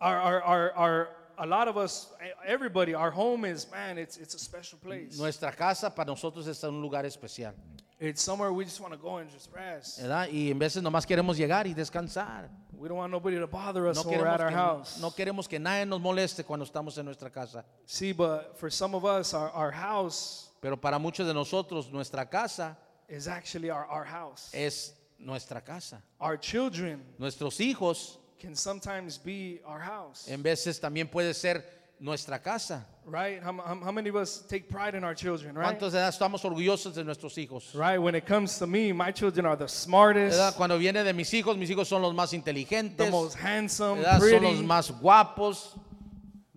Our, 0.00 0.16
our, 0.18 0.42
our, 0.42 0.72
our, 0.72 1.08
a 1.38 1.46
lot 1.46 1.68
of 1.68 1.76
us, 1.76 2.12
everybody, 2.44 2.94
our 2.94 3.10
home 3.10 3.44
is, 3.44 3.66
man, 3.70 3.98
it's, 3.98 4.16
it's 4.16 4.34
a 4.34 4.38
special 4.38 4.78
place. 4.78 5.18
Nuestra 5.18 5.52
casa 5.52 5.90
para 5.90 6.06
nosotros 6.06 6.46
es 6.48 6.62
un 6.64 6.80
lugar 6.80 7.04
especial. 7.04 7.52
It's 7.98 8.20
somewhere 8.22 8.52
we 8.52 8.64
just 8.64 8.78
want 8.80 8.92
to 8.92 8.98
go 9.00 9.16
and 9.18 9.30
just 9.30 9.50
rest. 9.54 10.00
¿verdad? 10.00 10.28
Y 10.30 10.50
en 10.50 10.58
veces 10.58 10.82
nomás 10.82 11.06
queremos 11.06 11.36
llegar 11.38 11.66
y 11.66 11.72
descansar. 11.74 12.48
We 12.76 12.88
don't 12.88 12.98
want 12.98 13.10
nobody 13.10 13.38
to 13.38 13.46
bother 13.46 13.86
us 13.86 13.96
No 13.96 14.10
when 14.10 14.20
we're 14.20 14.26
at 14.26 14.38
queremos, 14.38 14.44
our 14.44 14.50
que, 14.50 14.54
house. 14.56 15.00
no 15.00 15.10
queremos 15.12 15.48
que 15.48 15.58
nadie 15.58 15.86
nos 15.86 15.98
moleste 16.00 16.44
cuando 16.44 16.66
estamos 16.66 16.98
en 16.98 17.06
nuestra 17.06 17.30
casa. 17.30 17.64
See, 17.86 18.12
but 18.12 18.58
for 18.58 18.68
some 18.70 18.94
of 18.94 19.04
us, 19.06 19.32
our, 19.32 19.50
our 19.54 19.70
house 19.72 20.50
Pero 20.60 20.76
para 20.76 20.98
muchos 20.98 21.26
de 21.26 21.32
nosotros, 21.32 21.90
nuestra 21.90 22.26
casa 22.28 22.76
is 23.08 23.28
actually 23.28 23.70
our, 23.70 23.86
our 23.86 24.04
house. 24.04 24.50
es 24.52 24.92
nuestra 25.18 25.62
casa. 25.64 26.02
Our 26.20 26.36
children 26.36 27.02
Nuestros 27.18 27.58
hijos 27.60 28.18
can 28.38 28.54
sometimes 28.54 29.16
be 29.16 29.60
our 29.64 29.80
house. 29.80 30.28
en 30.28 30.42
veces 30.42 30.78
también 30.78 31.08
puede 31.10 31.32
ser 31.32 31.64
nuestra 32.00 32.38
casa. 32.42 32.86
Right? 33.06 33.40
How, 33.42 33.52
how, 33.52 33.76
how 33.84 33.92
many 33.92 34.08
of 34.08 34.16
us 34.16 34.40
take 34.48 34.68
pride 34.68 34.94
in 34.96 35.04
our 35.04 35.14
children, 35.14 35.54
right? 35.56 35.78
¿Cuántos 35.78 35.92
de 35.92 35.98
edad 35.98 36.08
estamos 36.08 36.44
orgullosos 36.44 36.94
de 36.94 37.04
nuestros 37.04 37.36
hijos? 37.38 37.72
Right? 37.74 37.98
When 37.98 38.14
it 38.16 38.26
comes 38.26 38.58
to 38.58 38.66
me, 38.66 38.92
my 38.92 39.12
children 39.12 39.46
are 39.46 39.56
the 39.56 39.68
smartest, 39.68 40.36
¿Verdad? 40.36 40.54
Cuando 40.56 40.76
viene 40.78 41.04
de 41.04 41.12
mis 41.12 41.32
hijos, 41.32 41.56
mis 41.56 41.70
hijos 41.70 41.86
son 41.86 42.02
los 42.02 42.12
más 42.14 42.30
the 42.30 42.36
inteligentes, 42.36 43.10
most 43.10 43.36
handsome, 43.36 43.98
¿verdad? 44.02 44.18
son 44.20 44.42
los 44.42 44.52
pretty. 44.54 44.66
más 44.66 44.90
guapos 45.00 45.76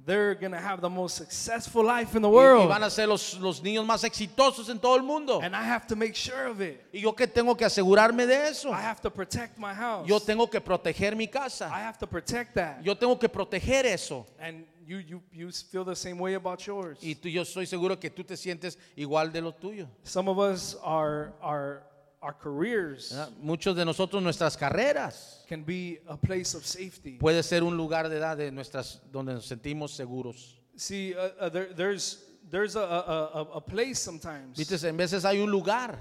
They're 0.06 0.34
going 0.34 0.54
to 0.54 0.60
have 0.60 0.82
the 0.82 0.90
most 0.90 1.18
successful 1.18 1.84
life 1.84 2.16
in 2.16 2.24
the 2.24 2.28
y, 2.30 2.32
y 2.32 2.36
world. 2.36 2.68
van 2.68 2.82
a 2.82 2.90
ser 2.90 3.06
los, 3.06 3.38
los 3.40 3.62
niños 3.62 3.86
más 3.86 4.04
exitosos 4.04 4.68
en 4.70 4.80
todo 4.80 4.96
el 4.96 5.04
mundo. 5.04 5.40
And 5.40 5.56
I 5.56 5.62
have 5.62 5.86
to 5.86 5.96
make 5.96 6.16
sure 6.16 6.48
of 6.48 6.62
it. 6.62 6.82
Y 6.92 7.02
yo 7.02 7.12
que 7.14 7.28
tengo 7.28 7.54
que 7.56 7.64
asegurarme 7.66 8.26
de 8.26 8.48
eso. 8.48 8.72
I 8.72 8.82
have 8.82 9.02
to 9.02 9.12
protect 9.12 9.60
my 9.60 9.72
house. 9.72 10.08
Yo 10.08 10.20
tengo 10.20 10.48
que 10.50 10.60
proteger 10.62 11.16
mi 11.16 11.26
I 11.26 11.28
casa. 11.28 11.70
have 11.70 12.00
to 12.00 12.08
protect 12.08 12.56
that. 12.56 12.82
Yo 12.84 12.96
tengo 12.96 13.20
que 13.20 13.30
proteger 13.30 13.86
eso. 13.86 14.26
And 14.40 14.66
you, 14.90 14.98
you, 14.98 15.22
you 15.32 15.52
feel 15.52 15.86
the 15.86 15.96
same 15.96 16.18
way 16.18 16.34
about 16.34 16.66
yours. 16.66 16.98
Y 17.02 17.14
tú, 17.14 17.30
yo 17.30 17.44
estoy 17.44 17.68
seguro 17.68 18.00
que 18.00 18.10
tú 18.10 18.24
te 18.24 18.36
sientes 18.36 18.78
igual 18.98 19.32
de 19.32 19.42
lo 19.42 19.52
tuyo. 19.52 19.88
Some 20.04 20.28
of 20.28 20.40
us, 20.40 20.76
our, 20.84 21.34
our, 21.42 21.84
our 22.22 22.34
careers 22.34 23.12
¿verdad? 23.12 23.30
Muchos 23.40 23.76
de 23.76 23.86
nosotros, 23.86 24.24
nuestras 24.24 24.58
carreras, 24.58 25.46
can 25.48 25.64
be 25.64 26.00
a 26.08 26.18
place 26.18 26.56
of 26.56 26.66
safety. 26.66 27.20
puede 27.20 27.44
ser 27.44 27.64
un 27.64 27.78
lugar 27.78 28.10
de 28.10 28.18
edad 28.18 28.36
de 28.36 28.52
nuestras, 28.52 29.00
donde 29.12 29.34
nos 29.34 29.46
sentimos 29.46 29.92
seguros. 29.92 30.56
See, 30.76 31.14
uh, 31.14 31.30
uh, 31.40 31.50
there, 31.50 31.68
there's, 31.74 32.26
there's 32.50 32.76
a, 32.76 32.82
a, 32.82 33.40
a, 33.40 33.42
a 33.58 33.62
place 33.62 34.00
sometimes 34.00 34.58
Viste, 34.58 34.84
en 34.88 34.98
veces 34.98 35.24
hay 35.24 35.40
un 35.40 35.52
lugar 35.52 36.00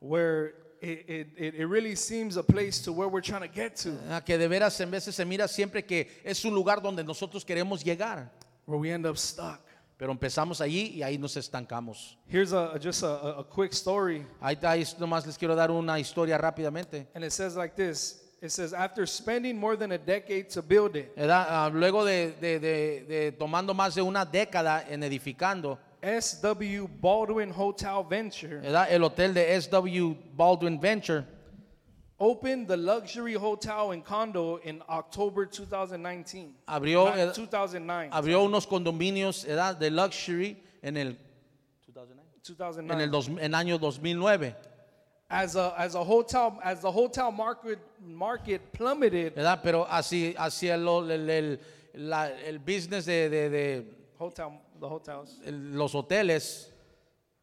where 0.00 0.52
it, 0.82 1.04
it, 1.08 1.28
it 1.36 1.54
it 1.54 1.66
really 1.66 1.94
seems 1.94 2.36
a 2.36 2.42
place 2.42 2.80
to 2.80 2.92
where 2.92 3.08
we're 3.08 3.22
trying 3.22 3.40
to 3.40 3.48
get 3.48 3.76
to, 3.76 3.90
¿verdad? 3.90 4.24
que 4.24 4.36
de 4.36 4.48
veras 4.48 4.78
en 4.80 4.90
veces 4.90 5.14
se 5.14 5.24
mira 5.24 5.48
siempre 5.48 5.82
que 5.84 6.08
es 6.24 6.44
un 6.44 6.54
lugar 6.54 6.82
donde 6.82 7.02
nosotros 7.02 7.44
queremos 7.44 7.82
llegar. 7.82 8.30
Where 8.66 8.78
we 8.78 8.90
end 8.92 9.06
up 9.06 9.16
stuck. 9.16 9.60
Pero 9.98 10.12
empezamos 10.12 10.60
allí 10.60 10.92
y 10.96 11.02
ahí 11.02 11.16
nos 11.16 11.36
estancamos. 11.38 12.18
Here's 12.28 12.52
a, 12.52 12.78
just 12.78 13.02
a, 13.02 13.38
a- 13.38 13.44
quick 13.44 13.72
story, 13.72 14.26
Ahí, 14.42 14.56
ahí 14.62 14.84
nomás 14.98 15.24
les 15.26 15.38
quiero 15.38 15.54
dar 15.56 15.70
una 15.70 15.98
historia 15.98 16.36
rápidamente. 16.36 17.06
and 17.14 17.24
it 17.24 17.32
says 17.32 17.56
like 17.56 17.74
this. 17.74 18.22
It 18.42 18.50
says, 18.50 18.74
after 18.74 19.06
spending 19.06 19.58
more 19.58 19.76
than 19.76 19.92
a 19.92 19.98
decade 19.98 20.50
to 20.50 20.60
build 20.60 20.94
it. 20.96 21.10
Ah, 21.18 21.70
luego 21.72 22.04
de, 22.04 22.32
de- 22.38 22.58
de- 22.58 23.04
de 23.08 23.32
tomando 23.32 23.72
más 23.72 23.94
de 23.94 24.02
una 24.02 24.26
década 24.26 24.84
en 24.86 25.02
edificando, 25.02 25.78
S.W. 26.02 26.86
Baldwin 27.00 27.50
Hotel 27.50 28.04
Venture 28.08 28.60
el 28.90 29.02
hotel 29.02 29.32
de 29.32 29.58
SW 29.60 30.14
Baldwin 30.36 30.78
Venture 30.78 31.24
opened 32.18 32.66
the 32.68 32.76
luxury 32.76 33.34
hotel 33.34 33.90
and 33.92 34.04
condo 34.04 34.58
in 34.64 34.82
October 34.88 35.46
2019. 35.46 36.54
Abrió, 36.66 37.06
Not 37.06 37.18
eh, 37.18 37.32
2009. 37.34 38.10
abrió 38.12 38.44
unos 38.44 38.66
condominios 38.66 39.44
¿verdad? 39.44 39.76
de 39.78 39.90
luxury 39.90 40.56
en 40.82 40.96
el, 40.96 41.18
2009. 41.92 42.92
en 42.94 43.00
el 43.00 43.10
dos- 43.10 43.28
en 43.28 43.54
año 43.54 43.78
2009. 43.78 44.54
as 45.28 45.56
a 45.56 45.74
as 45.76 45.96
a 45.96 46.00
hotel 46.00 46.56
as 46.62 46.80
the 46.82 46.90
hotel 46.90 47.32
market 47.32 47.78
market 48.00 48.60
plummeted, 48.72 49.34
¿verdad? 49.34 49.60
Pero 49.62 49.84
así 49.90 50.34
hacia 50.38 50.76
lo- 50.76 51.02
el, 51.10 51.28
el- 51.28 51.60
la- 51.94 52.30
el 52.30 52.58
business 52.60 53.06
de, 53.06 53.28
de- 53.28 53.50
de 53.50 53.84
hotel 54.20 54.50
the 54.78 54.86
hotels, 54.86 55.40
el- 55.44 55.74
los 55.76 55.94
hoteles, 55.94 56.70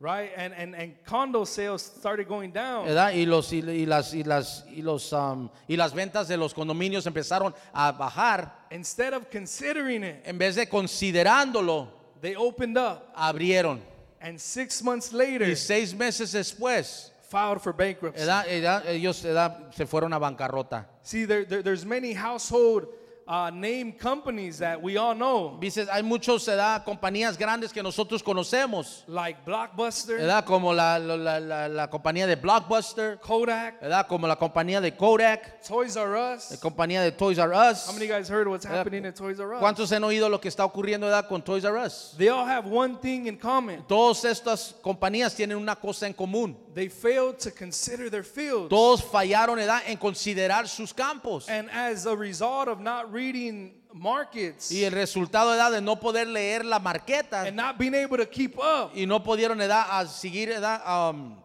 right? 0.04 0.32
And 0.36 0.54
and 0.54 0.76
and 0.76 0.94
condo 1.06 1.46
sales 1.46 1.82
started 1.82 2.28
going 2.28 2.52
down. 2.52 2.86
¿verdad? 2.86 3.14
Y 3.14 3.26
los 3.26 3.52
y, 3.54 3.60
y 3.62 3.86
las 3.86 4.14
y 4.14 4.24
las 4.24 4.66
y 4.70 4.82
los 4.82 5.14
um, 5.14 5.50
y 5.68 5.78
las 5.78 5.94
ventas 5.94 6.28
de 6.28 6.36
los 6.36 6.54
condominios 6.54 7.08
empezaron 7.08 7.56
a 7.74 7.94
bajar. 7.94 8.68
Instead 8.70 9.14
of 9.14 9.30
considering 9.32 10.04
it, 10.04 10.18
En 10.26 10.38
vez 10.38 10.56
de 10.56 10.68
considerándolo, 10.68 11.88
they 12.22 12.36
opened 12.36 12.78
up, 12.78 13.12
abrieron. 13.16 13.80
and 14.22 14.38
six 14.40 14.84
months 14.84 15.14
later, 15.14 15.48
Y 15.50 15.56
seis 15.56 15.94
meses 15.94 16.34
después, 16.34 17.12
filed 17.30 17.62
for 17.62 17.74
bankruptcy. 17.74 18.20
¿verdad? 18.20 18.46
¿verdad? 18.46 18.88
ellos 18.90 19.22
¿verdad? 19.24 19.72
se 19.74 19.86
fueron 19.86 20.14
a 20.14 20.20
bancarrota. 20.20 20.86
See, 21.02 21.26
there, 21.26 21.46
there 21.46 21.64
there's 21.64 21.86
many 21.86 22.14
household 22.14 22.88
uh, 23.28 23.50
name 23.52 23.94
companies 23.94 24.58
that 24.60 24.82
we 24.82 24.98
all 24.98 25.14
know, 25.16 25.58
Dices, 25.60 25.88
hay 25.90 26.04
muchos 26.04 26.46
¿verdad? 26.46 26.84
compañías 26.84 27.38
grandes 27.38 27.72
que 27.72 27.82
nosotros 27.82 28.22
conocemos, 28.22 29.04
like 29.08 29.40
Blockbuster, 29.46 30.18
¿verdad? 30.18 30.46
como 30.46 30.74
la, 30.74 31.00
la- 31.00 31.40
la- 31.40 31.68
la 31.70 31.90
compañía 31.90 32.28
de 32.28 32.36
Blockbuster, 32.36 33.20
Kodak, 33.20 33.80
¿verdad? 33.82 34.08
como 34.08 34.28
la 34.28 34.36
compañía 34.36 34.82
de 34.82 34.96
Kodak, 34.96 35.62
Toys 35.68 35.96
R 35.96 36.12
la 36.12 36.36
Us. 36.36 36.60
compañía 36.60 37.02
de 37.02 37.12
Toys 37.12 37.38
R 37.38 37.52
Us. 37.56 37.88
How 37.88 37.94
many 37.94 38.06
of 38.06 38.10
you 38.10 38.16
guys 38.18 38.30
heard 38.30 38.48
what's 38.48 38.66
happening 38.66 39.06
at 39.06 39.16
Toys 39.16 39.40
R 39.40 39.54
Us? 39.56 39.60
¿Cuántos 39.60 39.92
han 39.92 40.04
oído 40.04 40.30
lo 40.30 40.40
que 40.42 40.50
está 40.50 40.66
ocurriendo 40.66 41.08
¿verdad? 41.08 41.28
con 41.28 41.42
Toys 41.42 41.64
R 41.64 41.78
Us? 41.80 42.14
They 42.18 42.30
all 42.30 42.46
have 42.46 42.68
one 42.70 42.98
thing 43.02 43.28
in 43.28 43.38
common. 43.38 43.84
Todas 43.88 44.24
estas 44.26 44.76
compañías 44.82 45.34
tienen 45.36 45.58
una 45.58 45.76
cosa 45.76 46.08
en 46.08 46.14
común. 46.14 46.58
They 46.74 46.90
failed 46.90 47.38
to 47.40 47.52
consider 47.52 48.10
their 48.10 48.24
fields. 48.24 48.70
Todos 48.70 49.02
fallaron 49.04 49.60
en 49.60 49.98
considerar 49.98 50.68
sus 50.68 50.94
campos. 50.94 51.48
And 51.48 51.70
as 51.70 52.06
a 52.06 52.16
result 52.16 52.68
of 52.68 52.80
not 52.80 53.12
reading 53.12 53.82
markets 53.94 54.72
Y 54.72 54.84
el 54.84 54.92
resultado 54.92 55.52
¿verdad? 55.52 55.72
de 55.72 55.82
no 55.82 56.00
poder 56.00 56.28
leer 56.28 56.66
la 56.66 56.80
marqueta 56.80 57.44
and 57.46 57.56
not 57.56 57.78
being 57.78 57.94
able 57.94 58.18
to 58.18 58.26
keep 58.26 58.58
up, 58.58 58.92
y 58.96 59.06
no 59.06 59.22
pudieron 59.24 59.58
¿verdad? 59.58 59.86
a 59.90 60.08
seguir 60.08 60.50
¿verdad? 60.50 60.82
um, 61.10 61.36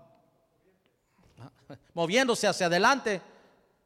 moviéndose 1.94 2.46
hacia 2.46 2.66
adelante. 2.66 3.20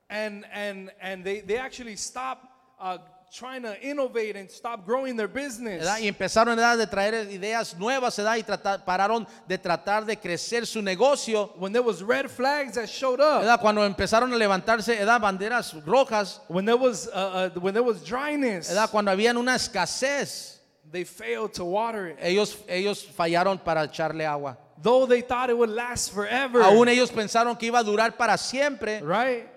and 0.09 0.45
and 0.53 0.93
and 1.01 1.25
they 1.25 1.41
they 1.41 1.57
actually 1.57 1.97
stopped 1.97 2.47
uh, 2.79 2.99
trying 3.33 3.63
to 3.63 3.75
innovate 3.81 4.37
and 4.37 4.51
stop 4.51 4.85
growing 4.85 5.17
their 5.17 5.27
business. 5.27 5.79
¿verdad? 5.81 6.01
Y 6.01 6.07
empezaron 6.09 6.55
¿verdad? 6.55 6.77
de 6.77 6.87
traer 6.87 7.31
ideas 7.31 7.75
nuevas, 7.79 8.15
¿verdad? 8.19 8.37
Y 8.37 8.43
tratar- 8.43 8.85
pararon 8.85 9.27
de 9.49 9.57
tratar 9.57 10.05
de 10.05 10.19
crecer 10.19 10.67
su 10.67 10.83
negocio. 10.83 11.51
When 11.57 11.73
there 11.73 11.83
was 11.83 12.03
red 12.03 12.29
flags 12.31 12.75
that 12.75 12.89
showed 12.89 13.21
up, 13.21 13.41
¿verdad? 13.41 13.59
Cuando 13.61 13.85
empezaron 13.87 14.33
a 14.33 14.37
levantarse 14.37 14.97
¿verdad? 14.99 15.21
banderas 15.21 15.75
rojas, 15.87 16.41
when 16.49 16.67
there 16.67 16.77
was 16.77 17.09
uh, 17.09 17.51
uh, 17.55 17.61
when 17.61 17.73
there 17.73 17.83
was 17.83 18.05
dryness, 18.05 18.69
¿verdad? 18.69 18.91
cuando 18.91 19.11
habían 19.11 19.39
una 19.39 19.55
escasez, 19.55 20.59
they 20.91 21.05
failed 21.05 21.55
to 21.55 21.65
water 21.65 22.09
it. 22.09 22.19
ellos, 22.21 22.59
ellos 22.69 23.03
fallaron 23.17 23.59
para 23.59 23.85
echarle 23.85 24.27
agua. 24.27 24.59
Though 24.83 25.07
they 25.07 25.23
thought 25.23 25.49
it 25.49 25.57
would 25.57 25.71
last 25.71 26.13
forever. 26.13 26.61
Aún 26.61 26.89
ellos 26.89 27.11
pensaron 27.11 27.57
que 27.57 27.69
iba 27.69 27.79
a 27.79 27.85
durar 27.85 28.17
para 28.19 28.37
siempre, 28.37 29.01
Right? 29.01 29.49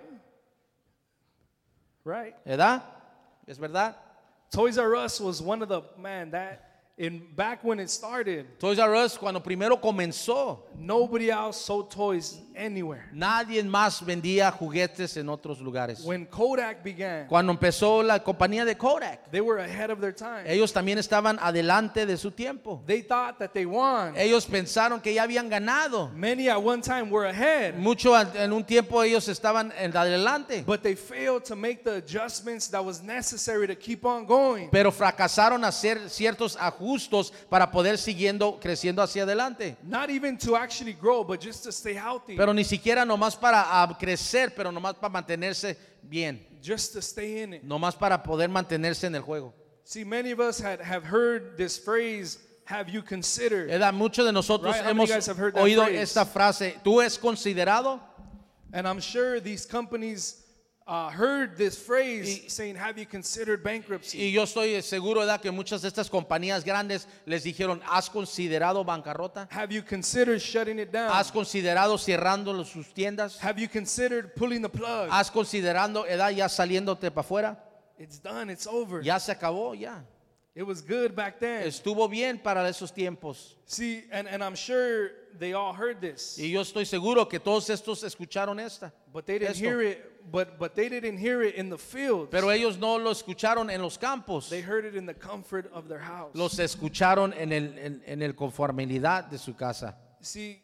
Right. 2.06 2.36
¿verdad? 2.46 2.82
¿Es 3.48 3.58
verdad? 3.60 3.96
Toys 4.52 4.78
R 4.78 4.96
Us 4.96 5.20
was 5.20 5.42
one 5.42 5.62
of 5.62 5.70
the 5.70 5.82
man 5.98 6.32
that 6.32 6.62
in 6.98 7.28
back 7.36 7.64
when 7.64 7.80
it 7.80 7.90
started, 7.90 8.60
Toys 8.60 8.80
R 8.80 8.96
Us 8.96 9.18
cuando 9.18 9.40
primero 9.42 9.78
comenzó, 9.78 10.60
nobody 10.80 11.30
else 11.30 11.58
sold 11.60 11.90
toys 11.90 12.42
anywhere. 12.56 13.04
nadie 13.12 13.62
más 13.64 14.04
vendía 14.06 14.50
juguetes 14.52 15.18
en 15.18 15.28
otros 15.30 15.60
lugares. 15.60 16.02
When 16.06 16.26
Kodak 16.26 16.84
began, 16.84 17.28
Cuando 17.28 17.52
empezó 17.52 18.02
la 18.04 18.20
compañía 18.20 18.64
de 18.66 18.76
Kodak, 18.78 19.30
they 19.32 19.42
were 19.42 19.60
ahead 19.62 19.90
of 19.92 20.00
their 20.00 20.14
time. 20.14 20.44
ellos 20.48 20.72
también 20.72 20.98
estaban 20.98 21.38
adelante 21.42 22.06
de 22.06 22.18
su 22.18 22.32
tiempo. 22.32 22.82
They 22.86 23.02
thought 23.02 23.38
that 23.40 23.52
they 23.54 23.66
won. 23.66 24.16
Ellos 24.18 24.46
pensaron 24.46 25.02
que 25.02 25.14
ya 25.14 25.24
habían 25.24 25.50
ganado. 25.50 26.12
Many 26.16 26.48
at 26.50 26.58
one 26.62 26.82
time 26.82 27.10
were 27.10 27.28
ahead, 27.28 27.76
Mucho 27.76 28.16
en 28.18 28.54
un 28.54 28.64
tiempo 28.64 29.02
ellos 29.04 29.28
estaban 29.28 29.74
en 29.78 29.96
adelante, 29.96 30.64
but 30.66 30.82
they 30.82 30.96
failed 30.96 31.44
to 31.44 31.56
make 31.56 31.84
the 31.84 31.96
adjustments 31.98 32.70
that 32.70 32.84
was 32.84 33.02
necessary 33.04 33.68
to 33.68 33.76
keep 33.76 34.06
on 34.06 34.26
going. 34.26 34.70
pero 34.72 34.92
fracasaron 34.92 35.64
a 35.66 35.68
hacer 35.68 36.10
ciertos 36.10 36.56
ajustes 36.58 37.32
para 37.50 37.70
poder 37.70 37.98
siguiendo 37.98 38.60
creciendo 38.62 39.02
hacia 39.02 39.24
adelante. 39.24 39.76
Not 39.84 40.10
even 40.10 40.38
to 40.38 40.56
actually 40.66 40.94
grow, 40.94 41.24
but 41.24 41.40
just 41.40 41.64
to 41.64 41.72
stay 41.72 41.94
healthy. 41.94 42.36
Pero 42.36 42.52
ni 42.54 42.64
siquiera 42.64 43.06
nomás 43.06 43.40
para 43.40 43.64
ah, 43.66 43.98
crecer, 44.00 44.54
pero 44.56 44.72
nomás 44.72 44.96
para 45.00 45.14
mantenerse 45.14 45.78
bien, 46.02 46.40
just 46.62 46.94
to 46.94 47.02
stay 47.02 47.44
in 47.44 47.54
it. 47.54 47.64
nomás 47.64 47.98
para 47.98 48.18
poder 48.18 48.50
mantenerse 48.50 49.06
en 49.06 49.16
el 49.16 49.22
juego. 49.22 49.54
See, 49.84 50.04
many 50.04 50.32
of 50.32 50.40
us 50.40 50.60
had, 50.60 50.82
have 50.82 51.04
heard 51.04 51.58
this 51.58 51.78
phrase, 51.78 52.40
have 52.66 52.90
you 52.90 53.04
considered? 53.04 53.70
¿Verdad? 53.70 53.94
Muchos 53.94 54.26
de 54.26 54.32
nosotros 54.32 54.76
Right, 54.76 54.86
hemos 54.86 55.10
oído 55.56 55.84
phrase? 55.86 56.02
esta 56.02 56.26
frase. 56.26 56.76
¿Tú 56.84 57.00
has 57.02 57.18
considerado? 57.18 58.00
And 58.74 58.88
I'm 58.88 59.00
sure 59.00 59.40
these 59.40 59.66
companies 59.66 60.45
uh, 60.88 61.10
heard 61.10 61.58
this 61.58 61.76
phrase 61.78 62.28
Y- 62.44 62.48
saying, 62.48 62.76
have 62.76 62.98
you 63.00 63.06
considered 63.06 63.64
bankruptcy? 63.64 64.18
Y 64.20 64.32
yo 64.32 64.44
estoy 64.44 64.82
seguro 64.84 65.22
¿verdad? 65.22 65.42
que 65.42 65.52
muchas 65.52 65.82
de 65.82 65.88
estas 65.88 66.10
compañías 66.10 66.64
grandes 66.64 67.08
les 67.26 67.44
dijeron, 67.44 67.82
¿has 67.90 68.10
considerado 68.10 68.84
bancarrota? 68.86 69.48
Have 69.52 69.74
you 69.74 69.82
considered 69.82 70.40
shutting 70.40 70.78
it 70.80 70.92
down? 70.92 71.10
¿Has 71.12 71.32
considerado 71.32 71.98
cerrando 71.98 72.64
sus 72.66 72.94
tiendas? 72.94 73.40
Have 73.44 73.60
you 73.60 73.68
considered 73.68 74.36
pulling 74.36 74.62
the 74.62 74.70
plug? 74.70 75.10
¿Has 75.12 75.32
considerado 75.32 76.06
edad 76.08 76.30
ya 76.32 76.48
saliéndote 76.48 77.10
para 77.12 77.22
afuera? 77.26 77.60
It's 77.98 78.20
done, 78.22 78.50
it's 78.52 78.68
over. 78.68 79.02
Ya 79.02 79.18
se 79.20 79.32
acabó, 79.32 79.74
ya. 79.74 80.04
It 80.54 80.64
was 80.64 80.82
good 80.82 81.16
back 81.16 81.40
then. 81.40 81.64
Estuvo 81.68 82.08
bien 82.10 82.38
para 82.38 82.62
esos 82.70 82.94
tiempos. 82.94 83.58
See, 83.66 84.04
and, 84.12 84.28
and 84.28 84.42
I'm 84.44 84.56
sure 84.56 85.12
they 85.38 85.54
all 85.54 85.74
heard 85.74 86.00
this, 86.00 86.38
Y 86.40 86.50
yo 86.52 86.62
estoy 86.62 86.86
seguro 86.86 87.28
que 87.28 87.40
todos 87.40 87.70
estos 87.70 88.04
escucharon 88.04 88.60
esta. 88.60 88.94
but 89.12 89.26
they 89.26 89.40
didn't 89.40 89.56
esto. 89.56 89.66
hear 89.66 89.82
it. 89.82 90.12
But 90.32 90.58
but 90.58 90.76
they 90.76 90.90
didn't 90.90 91.18
hear 91.18 91.42
it 91.44 91.56
in 91.56 91.70
the 91.70 91.78
fields. 91.78 92.30
Pero 92.32 92.50
ellos 92.50 92.78
no 92.78 92.98
lo 92.98 93.12
escucharon 93.12 93.70
en 93.70 93.82
los 93.82 93.98
campos. 93.98 94.50
they 94.50 94.62
heard 94.62 94.86
it 94.86 94.96
in 94.96 95.06
the 95.06 95.14
comfort 95.14 95.72
of 95.74 95.88
their 95.88 96.00
house. 96.00 96.32
Los 96.34 96.58
escucharon 96.60 97.34
en 97.38 97.52
el, 97.52 97.78
en, 97.78 98.04
en 98.06 98.22
el 98.22 98.34
conformidad 98.34 99.30
de 99.30 99.38
su 99.38 99.54
casa. 99.54 99.96
See, 100.22 100.62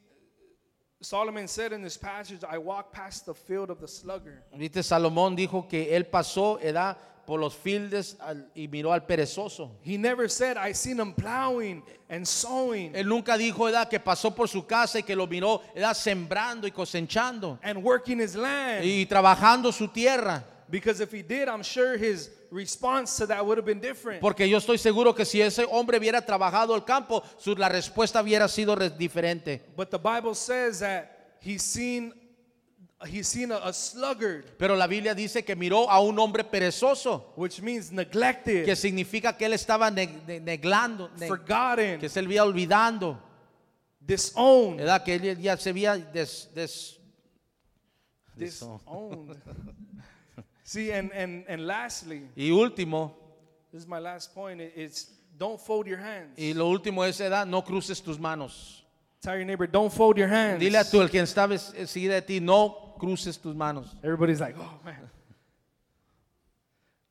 Solomon 1.02 1.48
said 1.48 1.74
in 1.74 1.82
this 1.82 1.98
passage, 1.98 2.44
I 2.44 2.58
walk 2.58 2.92
past 2.92 3.26
the 3.26 3.34
field 3.34 3.70
of 3.70 3.80
the 3.80 3.88
sluggard. 3.88 4.44
Viste, 4.56 4.84
Salomón 4.84 5.36
dijo 5.36 5.68
que 5.68 5.96
él 5.96 6.06
pasó 6.06 6.60
edad 6.62 6.98
por 7.32 7.40
los 7.40 7.56
fields 7.56 8.18
al- 8.20 8.50
y 8.54 8.68
miró 8.68 8.92
al 8.92 9.06
perezoso. 9.06 9.72
He 9.86 9.98
never 9.98 10.30
said, 10.30 10.58
I 10.58 10.74
seen 10.74 11.00
him 11.00 11.14
plowing 11.14 11.82
and 12.10 12.26
sowing 12.26 12.94
Él 12.94 13.08
nunca 13.08 13.38
dijo 13.38 13.70
edad 13.70 13.88
que 13.88 14.02
pasó 14.02 14.36
por 14.36 14.50
su 14.50 14.66
casa 14.66 15.00
y 15.00 15.04
que 15.04 15.16
lo 15.16 15.28
miró 15.28 15.62
edad 15.74 15.94
sembrando 15.94 16.68
y 16.68 16.72
cosechando 16.72 17.58
and 17.64 17.82
working 17.82 18.20
his 18.20 18.36
land. 18.36 18.84
y 18.84 19.06
trabajando 19.06 19.72
su 19.72 19.88
tierra. 19.88 20.44
Because 20.70 21.00
if 21.02 21.14
he 21.14 21.24
did, 21.24 21.48
I'm 21.48 21.64
sure 21.64 21.96
his 21.98 22.30
response 22.52 23.16
to 23.20 23.28
that 23.28 23.46
would 23.46 23.58
have 23.58 23.66
been 23.66 23.80
different. 23.80 24.20
Porque 24.20 24.50
yo 24.50 24.58
estoy 24.58 24.78
seguro 24.78 25.14
que 25.16 25.24
si 25.24 25.42
ese 25.42 25.66
hombre 25.72 25.98
hubiera 26.00 26.20
trabajado 26.26 26.76
el 26.76 26.84
campo, 26.84 27.24
su, 27.38 27.56
la 27.56 27.70
respuesta 27.70 28.22
hubiera 28.22 28.50
sido 28.50 28.76
re- 28.76 28.90
diferente. 28.90 29.62
But 29.78 29.90
the 29.90 29.98
Bible 29.98 30.36
says 30.36 30.80
that 30.80 31.38
he's 31.42 31.62
seen 31.64 32.14
he's 33.06 33.28
seen 33.28 33.52
a, 33.52 33.58
a 33.58 33.74
sluggard, 33.74 34.46
Pero 34.58 34.76
la 34.76 34.88
Biblia 34.88 35.14
dice 35.16 35.44
que 35.44 35.56
miró 35.56 35.90
a 35.90 36.00
un 36.02 36.18
hombre 36.20 36.44
perezoso, 36.44 37.34
which 37.36 37.62
means 37.62 37.92
neglected, 37.92 38.66
que 38.66 38.76
significa 38.76 39.36
que 39.38 39.46
él 39.46 39.54
estaba 39.54 39.90
ne- 39.92 40.22
ne- 40.28 40.40
neglando, 40.40 41.10
ne- 41.18 41.28
forgotten, 41.28 42.00
que 42.00 42.10
se 42.10 42.20
había 42.20 42.44
olvidando, 42.44 43.18
disowned, 44.00 44.78
¿verdad? 44.78 45.04
Que 45.04 45.16
él 45.16 45.38
ya 45.42 45.58
se 45.58 45.70
había 45.70 45.96
des- 45.98 46.50
des- 46.54 47.00
disowned. 48.36 49.36
See, 50.64 50.92
and, 50.92 51.12
and 51.14 51.46
and 51.50 51.66
lastly, 51.68 52.28
Y 52.36 52.50
último, 52.52 53.14
this 53.72 53.82
is 53.82 53.88
my 53.88 54.00
last 54.00 54.34
point. 54.34 54.62
it- 54.62 54.74
It's 54.76 55.08
don't 55.38 55.60
fold 55.60 55.88
your 55.88 56.00
hands. 56.00 56.38
y 56.38 56.54
lo 56.54 56.70
último 56.70 57.04
es 57.04 57.20
edad, 57.20 57.46
no 57.46 57.62
cruces 57.64 58.02
tus 58.02 58.18
manos. 58.20 58.78
Tell 59.22 59.36
your 59.36 59.46
neighbor, 59.46 59.68
don't 59.68 59.92
fold 59.92 60.18
your 60.18 60.28
hands. 60.30 60.60
Dile 60.60 60.78
a 60.80 60.84
tú, 60.84 61.00
el 61.02 61.10
quien 61.10 61.26
está 61.26 61.48
seguida 61.86 62.16
de 62.16 62.22
ti, 62.24 62.40
no 62.40 62.91
cruces 63.02 63.38
tus 63.42 63.56
manos. 63.56 63.88
Everybody's 64.04 64.40
like, 64.40 64.56
oh 64.60 64.80
man. 64.86 65.10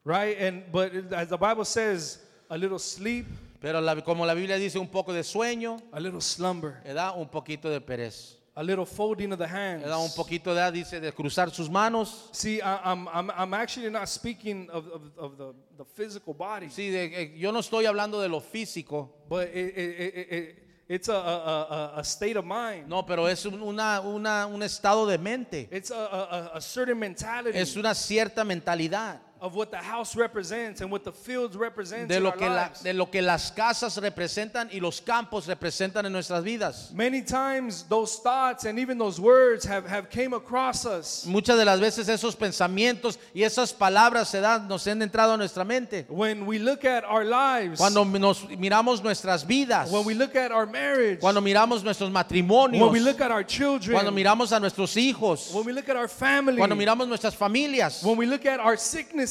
Right? 0.04 0.36
And 0.40 0.62
but 0.72 0.92
as 1.12 1.28
the 1.28 1.36
Bible 1.36 1.64
says, 1.64 2.18
a 2.48 2.56
little 2.56 2.78
sleep, 2.78 3.26
Pero 3.60 3.80
la- 3.80 4.00
como 4.00 4.24
la 4.24 4.32
Biblia 4.34 4.56
dice, 4.56 4.76
un 4.78 4.88
poco 4.88 5.12
de 5.12 5.22
sueño, 5.22 5.78
a 5.92 6.00
little 6.00 6.20
slumber, 6.20 6.80
edad, 6.86 7.12
un 7.18 7.28
poquito 7.28 7.68
de 7.68 7.80
pereza. 7.80 8.36
a 8.56 8.62
little 8.62 8.84
folding 8.86 9.32
of 9.32 9.38
the 9.38 9.46
hands. 9.46 9.84
Edad, 9.84 9.98
un 10.02 10.10
poquito 10.16 10.54
de 10.54 10.72
dice, 10.72 11.00
de 11.00 11.12
cruzar 11.12 11.50
sus 11.52 11.68
manos. 11.68 12.30
See, 12.32 12.60
I, 12.62 12.80
I'm, 12.92 13.06
I'm, 13.08 13.30
I'm 13.36 13.54
actually 13.54 13.90
not 13.90 14.08
speaking 14.08 14.68
of, 14.70 14.86
of, 14.88 15.02
of 15.18 15.36
the, 15.38 15.54
the 15.78 15.84
physical 15.84 16.32
body, 16.34 16.66
Sí, 16.68 16.90
de- 16.90 17.14
eh, 17.14 17.32
yo 17.36 17.50
no 17.52 17.58
estoy 17.60 17.84
hablando 17.84 18.20
de 18.22 18.28
lo 18.28 18.40
físico, 18.40 19.10
but 19.28 19.48
it, 19.48 19.76
it, 19.76 20.00
it, 20.00 20.32
it, 20.32 20.58
it's 20.92 21.08
a, 21.08 21.14
a, 21.14 21.94
a, 21.94 21.98
a 22.00 22.04
state 22.04 22.36
of 22.36 22.44
mind. 22.44 22.88
no, 22.88 23.06
pero 23.06 23.28
es 23.28 23.46
un, 23.46 23.62
una, 23.62 24.00
una- 24.00 24.46
un 24.46 24.60
estado 24.62 25.06
de 25.06 25.16
mente. 25.18 25.68
It's 25.70 25.90
a, 25.92 26.04
a, 26.04 26.56
a 26.56 26.60
certain 26.60 26.98
mentality 26.98 27.56
Es 27.56 27.76
una 27.76 27.94
cierta 27.94 28.42
mentalidad 28.44 29.20
of 29.40 29.54
what 29.54 29.70
the 29.70 29.78
house 29.78 30.14
represents 30.16 30.82
and 30.82 30.90
what 30.90 31.02
the 31.02 31.12
fields 31.12 31.56
represent 31.56 32.08
de 32.08 32.16
in 32.16 32.22
lo, 32.24 32.30
our 32.30 32.36
que 32.36 32.46
la- 32.48 32.68
de 32.82 32.92
lo 32.92 33.06
que 33.06 33.22
las 33.22 33.50
casas 33.50 33.96
representan 33.96 34.68
y 34.70 34.80
los 34.80 35.00
campos 35.00 35.46
representan 35.46 36.04
en 36.04 36.12
nuestras 36.12 36.44
vidas. 36.44 36.92
Many 36.94 37.22
times 37.22 37.84
those 37.88 38.16
thoughts 38.18 38.66
and 38.66 38.78
even 38.78 38.98
those 38.98 39.18
words 39.18 39.64
have, 39.64 39.86
have 39.88 40.10
came 40.10 40.34
across 40.34 40.84
us 40.84 41.24
Muchas 41.26 41.56
de 41.56 41.64
las 41.64 41.80
veces 41.80 42.08
esos 42.08 42.36
pensamientos 42.36 43.18
y 43.34 43.42
esas 43.42 43.72
palabras 43.72 44.28
se 44.28 44.40
dan, 44.40 44.68
nos 44.68 44.86
han 44.86 45.00
entrado 45.00 45.32
a 45.32 45.36
nuestra 45.38 45.64
mente. 45.64 46.04
when 46.08 46.44
we 46.44 46.58
look 46.58 46.84
at 46.84 47.02
our 47.04 47.24
lives, 47.24 47.78
Cuando 47.78 48.04
nos 48.04 48.42
miramos 48.58 49.02
nuestras 49.02 49.46
vidas, 49.46 49.90
when 49.90 50.04
we 50.04 50.12
look 50.12 50.36
at 50.36 50.52
our 50.52 50.66
marriage, 50.66 51.18
cuando 51.20 51.40
miramos 51.40 51.82
nuestros 51.82 52.10
matrimonios, 52.10 52.80
when 52.80 52.92
we 52.92 53.00
look 53.00 53.20
at 53.22 53.30
our 53.30 53.42
children, 53.42 53.94
cuando 53.96 54.10
miramos 54.10 54.52
a 54.54 54.60
nuestros 54.60 54.94
hijos, 54.96 55.54
when 55.54 55.64
we 55.64 55.72
look 55.72 55.88
at 55.88 55.96
our 55.96 56.08
family, 56.08 56.58
cuando 56.58 56.76
miramos 56.76 57.08
nuestras 57.08 57.34
familias, 57.34 58.04
when 58.04 58.18
we 58.18 58.26
look 58.26 58.44
at 58.44 58.60
our 58.60 58.76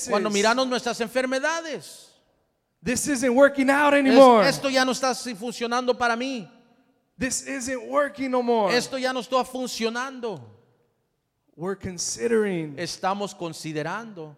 cuando 0.07 0.29
miramos 0.29 0.67
nuestras 0.67 0.99
enfermedades. 1.01 2.05
this 2.81 3.07
isn't 3.07 3.33
working 3.35 3.69
out 3.69 3.93
Es- 3.93 3.99
anymore. 3.99 4.47
esto 4.47 4.69
ya 4.69 4.85
no 4.85 4.91
está 4.91 5.13
funcionando 5.35 5.97
para 5.97 6.15
mí. 6.15 6.47
this 7.17 7.45
isn't 7.47 7.89
working 7.89 8.31
no 8.31 8.41
more. 8.41 8.73
Esto 8.73 8.97
ya 8.97 9.11
no 9.11 9.19
está 9.19 9.43
funcionando. 9.45 10.39
we're 11.55 11.75
considering. 11.75 12.77
Estamos 12.77 13.33
considerando. 13.35 14.35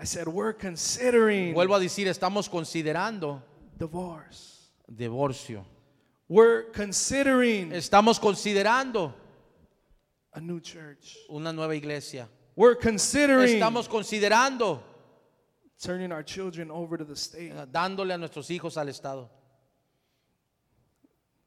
I 0.00 0.04
said 0.04 0.28
we're 0.28 0.52
considering 0.52 1.52
Vuelvo 1.54 1.74
a 1.74 1.80
decir, 1.80 2.06
estamos 2.06 2.48
considerando 2.48 3.42
divorce. 3.76 4.70
divorcio. 4.88 5.64
We're 6.28 6.70
considering 6.72 7.72
Estamos 7.72 8.20
considerando 8.20 9.12
a 10.32 10.40
new 10.40 10.60
church. 10.60 11.16
una 11.28 11.52
nueva 11.52 11.74
iglesia. 11.74 12.28
We're 12.58 12.74
considering 12.74 13.60
Estamos 13.60 13.86
considerando 13.88 14.80
turning 15.80 16.10
our 16.10 16.24
children 16.24 16.72
over 16.72 16.98
to 16.98 17.04
the 17.04 17.14
state. 17.14 17.52
eh, 17.52 17.66
dándole 17.70 18.12
a 18.12 18.18
nuestros 18.18 18.50
hijos 18.50 18.76
al 18.76 18.88
Estado. 18.88 19.30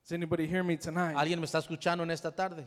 Does 0.03 0.13
anybody 0.13 0.47
hear 0.47 0.63
me 0.63 0.77
tonight? 0.77 1.17
¿Alguien 1.17 1.39
me 1.41 1.45
está 1.45 1.59
escuchando 1.59 2.01
en 2.03 2.11
esta 2.11 2.31
tarde? 2.31 2.65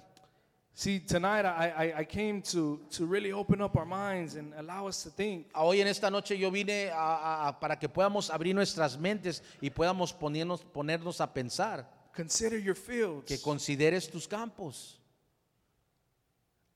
See, 0.75 1.01
tonight 1.01 1.47
I, 1.47 1.73
I, 1.95 2.01
I 2.01 2.05
came 2.05 2.43
to, 2.53 2.81
to 2.91 3.07
really 3.07 3.33
open 3.33 3.63
up 3.63 3.77
our 3.77 3.87
minds 3.87 4.35
and 4.35 4.53
allow 4.59 4.89
us 4.89 5.03
to 5.05 5.09
think. 5.11 5.47
Hoy 5.55 5.81
en 5.81 5.87
esta 5.87 6.11
noche 6.11 6.37
yo 6.37 6.51
vine 6.51 6.91
a- 6.91 6.97
a- 6.99 7.49
a- 7.49 7.59
para 7.61 7.79
que 7.79 7.89
podamos 7.89 8.29
abrir 8.29 8.55
nuestras 8.55 8.99
mentes 8.99 9.43
y 9.63 9.71
podamos 9.71 10.13
ponernos, 10.13 10.63
ponernos 10.65 11.21
a 11.23 11.33
pensar 11.33 11.89
Consider 12.15 12.61
your 12.61 12.77
fields. 12.77 13.25
que 13.25 13.41
consideres 13.41 14.11
tus 14.11 14.29
campos. 14.29 15.01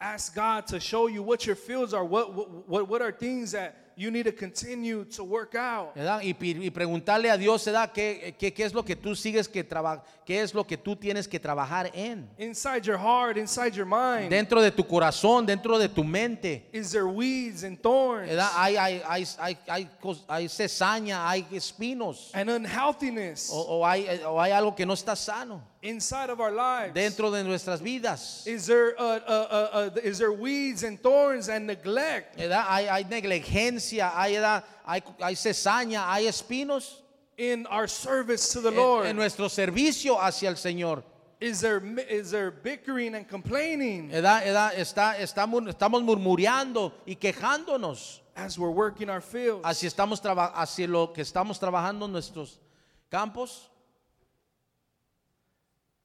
Ask 0.00 0.34
God 0.34 0.66
to 0.68 0.78
show 0.78 1.08
you 1.08 1.22
what 1.22 1.44
your 1.44 1.56
fields 1.56 1.92
are. 1.92 2.04
What, 2.04 2.68
what, 2.68 2.88
what, 2.88 3.02
are 3.02 3.10
things 3.10 3.52
that 3.52 3.87
you 3.98 4.12
need 4.12 4.24
to 4.26 4.32
continue 4.32 5.04
to 5.04 5.24
work 5.24 5.56
out? 5.56 5.92
¿verdad? 5.94 6.20
Y, 6.22 6.32
preguntarle 6.70 7.30
a 7.30 7.36
Dios, 7.36 7.64
¿verdad? 7.64 7.90
¿Qué, 7.92 8.34
qué, 8.38 8.54
qué 8.54 8.64
es 8.64 8.72
lo 8.72 8.84
que 8.84 8.94
tú 8.94 9.16
sigues 9.16 9.48
que 9.48 9.64
trabajar? 9.64 10.04
¿Qué 10.24 10.40
es 10.40 10.54
lo 10.54 10.64
que 10.64 10.76
tú 10.76 10.94
tienes 10.94 11.26
que 11.26 11.40
trabajar 11.40 11.90
en? 11.94 12.28
Inside 12.38 12.82
your 12.82 12.98
heart, 12.98 13.36
inside 13.36 13.72
your 13.72 13.86
mind, 13.86 14.30
Dentro 14.30 14.60
de 14.62 14.70
tu 14.70 14.84
corazón, 14.86 15.44
dentro 15.46 15.78
de 15.78 15.88
tu 15.88 16.04
mente. 16.04 16.68
is 16.72 16.92
there 16.92 17.06
weeds 17.06 17.64
and 17.64 17.80
thorns 17.82 18.28
¿verdad? 18.28 18.50
Hay, 18.54 18.76
hay, 18.76 19.02
hay, 19.04 19.24
hay, 19.38 19.58
hay, 19.66 19.88
cos- 20.00 20.24
hay 20.28 20.48
cesaña, 20.48 21.28
hay 21.28 21.44
espinos. 21.50 22.30
and 22.34 22.48
unhealthiness 22.48 23.50
O, 23.50 23.80
o 23.80 23.84
hay, 23.86 24.06
o 24.24 24.40
hay 24.40 24.52
algo 24.52 24.74
que 24.76 24.86
no 24.86 24.92
está 24.94 25.16
sano 25.16 25.62
inside 25.80 26.28
of 26.30 26.40
our 26.40 26.52
lives? 26.52 26.92
dentro 26.92 27.30
de 27.30 27.42
nuestras 27.42 27.80
vidas. 27.80 28.46
Is 28.46 28.66
there 28.66 28.94
uh, 28.98 29.18
uh, 29.26 29.46
uh, 29.50 29.90
uh, 29.96 30.00
is 30.04 30.18
there 30.18 30.32
weeds 30.32 30.82
and 30.84 31.00
thorns 31.00 31.48
and 31.48 31.66
neglect? 31.66 32.36
¿verdad? 32.36 32.64
Hay, 32.68 32.86
hay 32.86 33.04
negligencia, 33.04 33.87
hay, 33.96 35.02
hay 35.20 35.34
cesaña, 35.36 36.10
hay 36.12 36.26
espinos 36.26 37.02
in 37.38 37.66
our 37.66 37.88
service 37.88 38.52
to 38.52 38.60
the 38.60 38.70
Lord? 38.70 39.06
en 39.06 39.16
nuestro 39.16 39.48
servicio 39.48 40.18
hacia 40.20 40.48
el 40.50 40.56
Señor. 40.56 41.02
is 41.40 41.60
there 41.60 41.78
mi- 41.80 42.02
is 42.02 42.30
there 42.32 42.50
bickering 42.50 43.14
and 43.14 43.28
complaining. 43.28 44.10
Está, 44.10 45.16
estamos, 45.18 45.68
estamos 45.68 46.02
murmurando 46.02 46.92
y 47.06 47.14
quejándonos 47.14 48.20
as 48.34 48.58
we're 48.58 48.70
working 48.72 49.08
our 49.08 49.20
fields? 49.20 49.64
hacia, 49.64 49.88
estamos 49.88 50.20
traba- 50.20 50.52
hacia 50.54 50.86
lo 50.88 51.12
que 51.12 51.22
estamos 51.22 51.58
trabajando 51.60 52.06
en 52.06 52.12
nuestros 52.12 52.58
campos. 53.10 53.68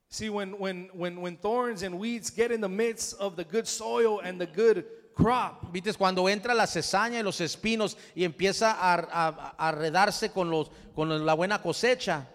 See, 0.10 0.30
when 0.30 0.60
when 0.60 0.90
when 0.94 1.20
when 1.22 1.38
thorns 1.38 1.82
and 1.82 1.98
weeds 1.98 2.30
get 2.30 2.52
in 2.52 2.62
the 2.62 2.70
midst 2.70 3.16
of 3.20 3.36
the 3.36 3.44
good 3.44 3.68
soil 3.68 4.20
and 4.20 4.40
the 4.40 4.46
good 4.46 4.86
crop, 5.14 5.72
¿Viste? 5.72 5.94
Cuando 5.94 6.28
entra 6.28 6.54
la 6.54 6.68
cesaña 6.68 7.20
y 7.20 7.24
los 7.24 7.40
espinos 7.42 7.98
y 8.16 8.24
empieza 8.24 8.72
a, 8.72 8.94
a, 8.96 9.56
a 9.58 9.72
redarse 9.72 10.32
con, 10.32 10.50
los, 10.50 10.72
con 10.96 11.26
la 11.26 11.34
buena 11.34 11.62
cosecha, 11.62 12.28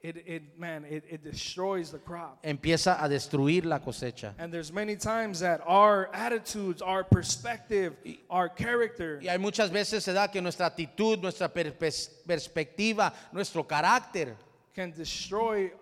it 0.00 0.16
it 0.28 0.56
man 0.56 0.84
it, 0.84 1.02
it 1.10 1.22
destroys 1.24 1.90
the 1.90 1.98
crop. 1.98 2.38
empieza 2.44 3.02
a 3.02 3.08
destruir 3.08 3.66
la 3.66 3.80
cosecha. 3.80 4.32
And 4.38 4.52
there's 4.52 4.72
many 4.72 4.94
times 4.96 5.40
that 5.40 5.60
our 5.66 6.08
attitudes, 6.12 6.80
our 6.80 7.02
perspective, 7.04 7.96
our 8.30 8.48
character 8.48 9.18
Y 9.20 9.28
hay 9.28 9.38
muchas 9.38 9.70
veces 9.72 10.04
se 10.04 10.12
da 10.12 10.28
que 10.30 10.40
nuestra 10.40 10.66
actitud, 10.66 11.18
nuestra 11.20 11.48
per- 11.48 11.76
pers- 11.76 12.10
perspectiva, 12.26 13.12
nuestro 13.32 13.66
carácter 13.66 14.36
can 14.72 14.92
destroy 14.92 15.72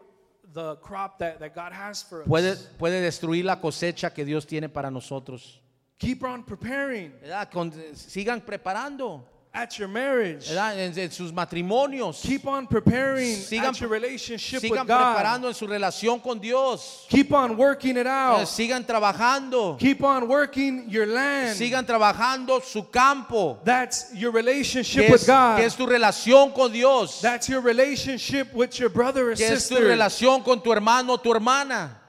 the 0.54 0.76
crop 0.80 1.18
that, 1.18 1.38
that 1.38 1.54
God 1.54 1.72
has 1.72 2.02
for 2.02 2.22
us. 2.22 2.26
puede, 2.28 2.56
puede 2.78 3.02
destruir 3.02 3.44
la 3.44 3.60
cosecha 3.60 4.14
que 4.14 4.24
Dios 4.24 4.46
tiene 4.46 4.70
para 4.70 4.90
nosotros. 4.90 5.60
Keep 5.98 6.22
on 6.24 6.42
preparing 6.44 7.12
¿verdad? 7.22 7.50
Con- 7.50 7.72
sigan 7.94 8.40
preparando 8.44 9.22
at 9.54 9.78
your 9.78 9.88
marriage. 9.88 10.48
¿verdad? 10.50 10.78
En, 10.78 10.98
en 10.98 11.10
sus 11.10 11.32
matrimonios. 11.32 12.20
Keep 12.20 12.46
on 12.46 12.66
preparing 12.66 13.34
Sigan- 13.38 13.70
at 13.70 13.80
your 13.80 13.88
relationship 13.88 14.60
Sigan 14.60 14.80
with 14.82 14.86
God. 14.88 15.14
preparando 15.14 15.48
en 15.48 15.54
su 15.54 15.66
relación 15.66 16.20
con 16.22 16.38
Dios. 16.38 17.06
Keep 17.08 17.32
on 17.32 17.56
working 17.56 17.96
it 17.96 18.06
Eh, 18.06 18.10
out. 18.10 18.46
Sigan 18.46 18.84
trabajando. 18.84 19.78
Keep 19.78 20.02
on 20.04 20.28
working 20.28 20.84
your 20.90 21.06
land. 21.06 21.56
Sigan 21.56 21.86
trabajando 21.86 22.62
su 22.62 22.82
campo. 22.90 23.58
That's 23.64 24.12
your 24.14 24.30
relationship 24.32 25.06
Que 25.06 25.12
with 25.12 25.22
es, 25.22 25.26
God. 25.26 25.56
que 25.56 25.64
es 25.64 25.74
tu 25.74 25.86
relación 25.86 26.52
con 26.52 26.70
Dios. 26.70 27.22
That's 27.22 27.48
your 27.48 27.62
relationship 27.62 28.52
with 28.52 28.78
your 28.78 28.90
brother 28.90 29.30
or 29.30 29.34
Que 29.36 29.44
es 29.46 29.68
tu 29.68 29.74
sister. 29.76 29.82
relación 29.88 30.44
con 30.44 30.62
tu 30.62 30.70
hermano 30.70 31.14
o 31.14 31.16
tu 31.16 31.32
hermana. 31.32 32.02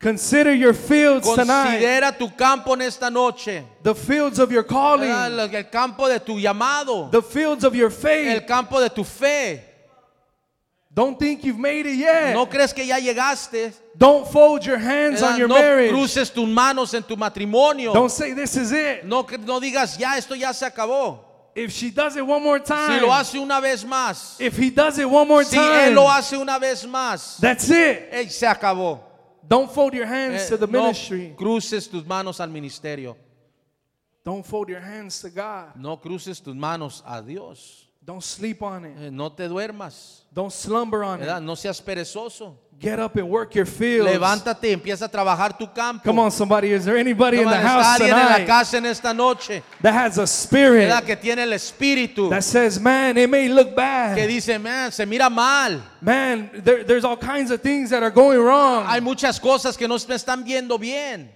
Consider 0.00 0.54
your 0.54 0.72
fields 0.72 1.28
tonight. 1.28 1.78
Considera 1.78 2.16
tu 2.18 2.30
campo 2.30 2.72
en 2.72 2.80
esta 2.80 3.10
noche. 3.10 3.62
The 3.82 3.94
fields 3.94 4.38
of 4.38 4.50
your 4.50 4.62
calling. 4.62 5.10
¿verdad? 5.10 5.54
El 5.54 5.64
campo 5.64 6.08
de 6.08 6.18
tu 6.20 6.40
llamado. 6.40 7.10
The 7.10 7.20
fields 7.20 7.64
of 7.64 7.74
your 7.74 7.90
faith. 7.90 8.28
El 8.28 8.40
campo 8.46 8.80
de 8.80 8.88
tu 8.88 9.04
fe. 9.04 9.62
Don't 10.92 11.18
think 11.18 11.44
you've 11.44 11.58
made 11.58 11.84
it 11.86 11.96
yet. 11.98 12.32
No 12.34 12.46
crees 12.46 12.72
que 12.72 12.84
ya 12.84 12.96
llegaste. 12.98 13.74
Don't 13.96 14.26
fold 14.26 14.64
your 14.64 14.78
hands 14.78 15.22
on 15.22 15.38
your 15.38 15.48
No 15.48 15.54
marriage. 15.56 15.90
cruces 15.92 16.30
tus 16.30 16.48
manos 16.48 16.94
en 16.94 17.02
tu 17.02 17.14
matrimonio. 17.14 17.92
Don't 17.92 18.10
say 18.10 18.32
this 18.32 18.56
is 18.56 18.72
it. 18.72 19.04
No, 19.04 19.20
no 19.44 19.60
digas 19.60 19.98
ya, 19.98 20.16
esto 20.16 20.34
ya 20.34 20.52
se 20.52 20.64
acabó. 20.66 21.18
If 21.54 21.72
she 21.72 21.90
does 21.90 22.16
it 22.16 22.26
one 22.26 22.42
more 22.42 22.58
Si 22.58 22.64
time. 22.64 23.00
lo 23.02 23.12
hace 23.12 23.34
una 23.38 23.60
vez 23.60 23.84
más. 23.84 24.40
if 24.40 24.56
he 24.56 24.70
does 24.70 24.98
it 24.98 25.08
one 25.08 25.28
more 25.28 25.44
Si 25.44 25.56
time. 25.56 25.90
él 25.90 25.94
lo 25.94 26.08
hace 26.08 26.36
una 26.38 26.58
vez 26.58 26.86
más. 26.86 27.36
That's 27.38 27.68
it. 27.68 28.08
eh, 28.10 28.26
se 28.30 28.46
acabó. 28.46 29.00
Don't 29.46 29.70
fold 29.70 29.94
your 29.94 30.06
hands 30.06 30.42
Eh, 30.42 30.48
to 30.50 30.56
the 30.56 30.66
no 30.66 30.82
ministry. 30.82 31.34
cruces 31.36 31.88
tus 31.88 32.04
manos 32.04 32.40
al 32.40 32.48
ministerio. 32.48 33.16
Don't 34.24 34.44
fold 34.44 34.68
your 34.68 34.80
hands 34.80 35.20
to 35.22 35.30
God. 35.30 35.76
No 35.76 35.96
cruces 35.96 36.40
tus 36.40 36.54
manos 36.54 37.02
a 37.06 37.22
Dios. 37.22 37.86
Don't 38.10 38.24
sleep 38.24 38.60
on 38.60 38.84
it. 38.86 38.96
Eh, 38.98 39.10
No 39.12 39.30
te 39.30 39.46
duermas. 39.46 40.24
Don't 40.34 40.50
slumber 40.52 41.04
on 41.04 41.20
¿verdad? 41.20 41.40
it. 41.40 41.44
No 41.44 41.54
seas 41.54 41.80
perezoso. 41.80 42.56
Get 42.76 42.98
up 42.98 43.14
and 43.16 43.28
work 43.28 43.54
your 43.54 43.66
fields. 43.66 44.10
Levántate 44.10 44.72
empieza 44.72 45.04
a 45.04 45.08
trabajar 45.08 45.56
tu 45.56 45.66
campo. 45.72 46.02
Come 46.02 46.18
on, 46.22 46.30
somebody. 46.32 46.72
Is 46.72 46.84
there 46.84 46.96
anybody 46.96 47.36
in 47.38 47.44
Come 47.44 47.52
the 47.54 47.58
on, 47.60 47.66
está 47.66 47.82
house 47.82 47.86
alguien 48.00 48.10
en 48.10 48.16
la 48.16 48.32
tonight 48.32 48.46
casa 48.48 48.76
en 48.78 48.86
esta 48.86 49.14
noche. 49.14 49.62
that 49.80 49.94
has 49.94 50.18
a 50.18 50.26
spirit 50.26 50.88
¿verdad? 50.88 51.04
Que 51.04 51.14
tiene 51.14 51.42
el 51.44 51.52
espíritu. 51.52 52.28
that 52.30 52.42
says, 52.42 52.80
man, 52.80 53.16
it 53.16 53.28
may 53.30 53.48
look 53.48 53.68
Que 53.68 53.74
bad. 53.76 54.26
dice, 54.26 54.58
man, 54.58 54.90
se 54.90 55.04
mira 55.06 55.30
mal. 55.30 55.80
Man, 56.00 56.50
there, 56.64 56.82
there's 56.82 57.04
all 57.04 57.16
kinds 57.18 57.52
of 57.52 57.60
things 57.60 57.90
that 57.90 58.02
are 58.02 58.10
going 58.10 58.40
wrong. 58.40 58.86
Hay 58.88 59.00
muchas 59.00 59.38
cosas 59.38 59.76
que 59.76 59.86
no 59.86 59.94
me 60.08 60.14
están 60.16 60.42
viendo 60.42 60.78
bien. 60.80 61.30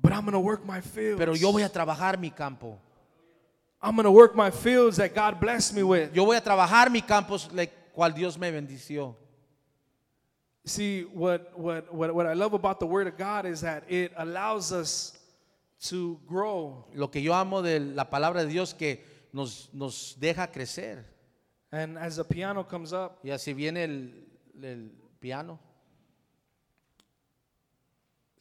But 0.00 0.12
I'm 0.12 0.20
going 0.22 0.32
to 0.34 0.38
work 0.40 0.64
my 0.64 0.80
fields. 0.80 1.18
Pero 1.18 1.34
yo 1.34 1.50
voy 1.50 1.62
a 1.62 1.68
trabajar 1.68 2.18
mi 2.20 2.30
campo. 2.30 2.78
I'm 3.82 3.96
going 3.96 4.04
to 4.04 4.12
work 4.12 4.36
my 4.36 4.50
fields 4.50 4.98
that 4.98 5.12
God 5.12 5.40
blessed 5.40 5.74
me 5.74 5.82
with. 5.82 6.14
Yo 6.14 6.24
voy 6.24 6.36
a 6.36 6.40
trabajar 6.40 6.90
mi 6.90 7.00
campo, 7.00 7.36
le- 7.52 7.66
cual 7.92 8.14
Dios 8.14 8.38
me 8.38 8.50
bendició. 8.50 9.16
See, 10.64 11.02
what, 11.02 11.58
what, 11.58 11.92
what, 11.92 12.14
what 12.14 12.26
I 12.26 12.34
love 12.34 12.52
about 12.54 12.78
the 12.78 12.86
Word 12.86 13.08
of 13.08 13.16
God 13.16 13.44
is 13.44 13.62
that 13.62 13.82
it 13.88 14.12
allows 14.16 14.70
us 14.70 15.18
to 15.88 16.20
grow. 16.28 16.84
Lo 16.94 17.08
que 17.08 17.20
yo 17.20 17.32
amo 17.32 17.60
de 17.60 17.80
la 17.80 18.04
palabra 18.04 18.44
de 18.44 18.46
Dios 18.46 18.72
que 18.72 19.00
nos, 19.32 19.68
nos 19.72 20.14
deja 20.14 20.46
crecer. 20.46 21.04
And 21.72 21.98
as 21.98 22.16
the 22.16 22.24
piano 22.24 22.62
comes 22.62 22.92
up, 22.92 23.18
Y 23.24 23.30
así 23.30 23.52
viene 23.52 23.82
el, 23.82 24.10
el 24.62 24.90
piano. 25.20 25.58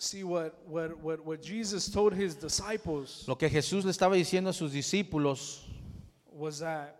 See 0.01 0.23
what, 0.23 0.57
what, 0.67 0.97
what, 0.99 1.23
what 1.23 1.41
Jesus 1.41 1.87
told 1.89 2.13
his 2.13 2.35
disciples 2.35 3.23
Lo 3.27 3.35
que 3.35 3.47
Jesús 3.49 3.83
le 3.85 3.91
estaba 3.91 4.15
diciendo 4.15 4.49
a 4.49 4.53
sus 4.53 4.71
discípulos. 4.71 5.61
was 6.31 6.59
that 6.59 6.97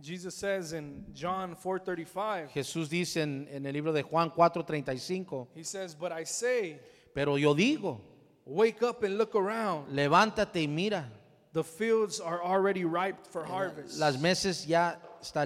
Jesus 0.00 0.34
says 0.34 0.72
in 0.72 1.04
John 1.14 1.54
4:35, 1.54 2.50
Jesús 2.50 2.88
dice 2.88 3.18
en, 3.18 3.46
en 3.48 3.64
el 3.64 3.72
libro 3.72 3.92
de 3.92 4.02
Juan 4.02 4.30
4:35. 4.32 5.46
he 5.54 5.62
says, 5.62 5.94
"But 5.94 6.10
I 6.10 6.24
say, 6.24 6.80
Pero 7.14 7.36
yo 7.36 7.54
digo, 7.54 8.00
wake 8.44 8.82
up 8.82 9.04
and 9.04 9.16
look 9.16 9.36
around. 9.36 9.88
levántate 9.94 10.62
y 10.62 10.66
mira. 10.66 11.08
The 11.52 11.62
fields 11.62 12.18
are 12.18 12.42
already 12.42 12.84
ripe 12.84 13.24
for 13.30 13.44
harvest." 13.44 14.00
Las 14.00 14.18
meses 14.18 14.66
ya 14.66 14.96
está, 15.22 15.44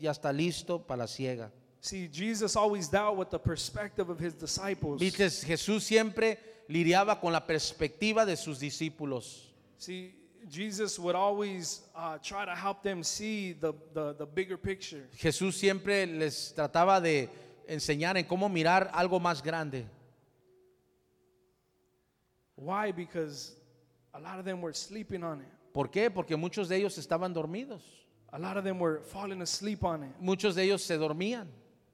ya 0.00 0.10
está 0.12 0.32
listo 0.32 0.78
para 0.78 1.00
la 1.00 1.06
siega. 1.06 1.50
See, 1.86 2.08
Jesus 2.08 2.56
always 2.56 2.88
dealt 2.88 3.16
with 3.16 3.30
the 3.30 3.38
perspective 3.38 4.10
of 4.10 4.18
his 4.18 4.34
disciples. 4.34 5.00
Viste, 5.00 5.30
Jesús 5.46 5.82
siempre 5.82 6.36
lidiaba 6.68 7.20
con 7.20 7.32
la 7.32 7.46
perspectiva 7.46 8.26
de 8.26 8.36
sus 8.36 8.58
discípulos. 8.58 9.52
See, 9.78 10.12
Jesus 10.50 10.98
would 10.98 11.14
always 11.14 11.82
uh, 11.94 12.18
try 12.18 12.44
to 12.44 12.56
help 12.56 12.82
them 12.82 13.04
see 13.04 13.52
the, 13.52 13.72
the, 13.94 14.14
the 14.14 14.26
bigger 14.26 14.56
picture. 14.56 15.06
Jesús 15.16 15.54
siempre 15.54 16.06
les 16.06 16.52
trataba 16.56 17.00
de 17.00 17.28
enseñar 17.68 18.16
en 18.16 18.24
cómo 18.24 18.48
mirar 18.48 18.90
algo 18.92 19.20
más 19.20 19.40
grande. 19.40 19.86
Why? 22.56 22.90
Because 22.90 23.52
a 24.12 24.18
lot 24.18 24.40
of 24.40 24.44
them 24.44 24.60
were 24.60 24.72
sleeping 24.72 25.22
on 25.22 25.40
it. 25.40 25.72
¿Por 25.72 25.86
qué? 25.86 26.12
Porque 26.12 26.36
muchos 26.36 26.68
de 26.68 26.78
ellos 26.78 26.98
estaban 26.98 27.32
dormidos. 27.32 27.80
A 28.32 28.40
lot 28.40 28.56
of 28.56 28.64
them 28.64 28.80
were 28.80 29.02
falling 29.04 29.40
asleep 29.40 29.84
on 29.84 30.02
it. 30.02 30.10
Muchos 30.20 30.56
de 30.56 30.64
ellos 30.64 30.82
se 30.82 30.98
dormían. 30.98 31.46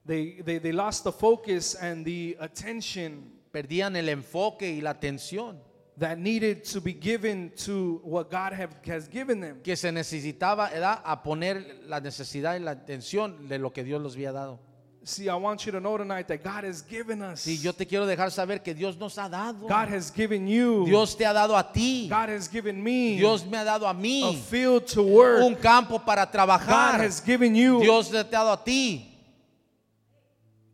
They, 0.04 0.42
they, 0.44 0.58
they 0.58 0.72
lost 0.72 1.04
the 1.04 1.12
focus 1.12 1.74
and 1.74 2.04
the 2.04 2.36
attention 2.40 3.30
Perdían 3.52 3.96
el 3.96 4.08
enfoque 4.08 4.62
y 4.62 4.80
la 4.80 4.94
atención 4.94 5.58
that 5.98 6.18
needed 6.18 6.64
to 6.64 6.80
be 6.80 6.94
given 6.94 7.52
to 7.54 8.00
what 8.02 8.30
God 8.30 8.54
have, 8.54 8.70
has 8.86 9.06
given 9.06 9.40
them. 9.40 9.60
que 9.62 9.76
se 9.76 9.92
necesitaba 9.92 10.70
¿verdad? 10.70 11.00
a 11.04 11.22
poner 11.22 11.82
la 11.86 12.00
necesidad 12.00 12.56
y 12.56 12.60
la 12.60 12.72
atención 12.72 13.48
de 13.48 13.58
lo 13.58 13.70
que 13.70 13.84
Dios 13.84 14.02
les 14.02 14.14
había 14.14 14.32
dado. 14.32 14.58
See, 15.04 15.28
I 15.28 15.34
want 15.34 15.66
you 15.66 15.72
to 15.72 15.80
know 15.80 15.98
tonight 15.98 16.28
that 16.28 16.44
God 16.44 16.64
has 16.64 16.80
given 16.80 17.22
us. 17.22 17.40
Sí, 17.40 17.58
yo 17.60 17.72
te 17.72 17.84
quiero 17.86 18.06
dejar 18.06 18.30
saber 18.30 18.62
que 18.62 18.72
Dios 18.72 18.96
nos 18.96 19.18
ha 19.18 19.28
dado. 19.28 19.66
God 19.68 19.88
has 19.88 20.10
given 20.10 20.46
you. 20.46 20.86
Dios 20.86 21.16
te 21.16 21.26
ha 21.26 21.32
dado 21.32 21.56
a 21.56 21.72
ti. 21.72 22.08
God 22.08 22.30
has 22.30 22.48
given 22.48 22.82
me 22.82 23.16
Dios 23.16 23.44
me 23.44 23.58
ha 23.58 23.64
dado 23.64 23.86
a 23.86 23.90
a 23.90 23.94
mí 23.94 24.40
field 24.48 24.86
to 24.86 25.02
work. 25.02 25.42
un 25.42 25.56
campo 25.56 25.98
para 25.98 26.24
God 26.24 26.32
trabajar. 26.32 27.00
has 27.00 27.20
given 27.20 27.54
you 27.54 27.80
Dios 27.80 28.10
te 28.10 28.16
ha 28.16 28.24
dado 28.24 28.52
a 28.52 28.64
ti 28.64 29.11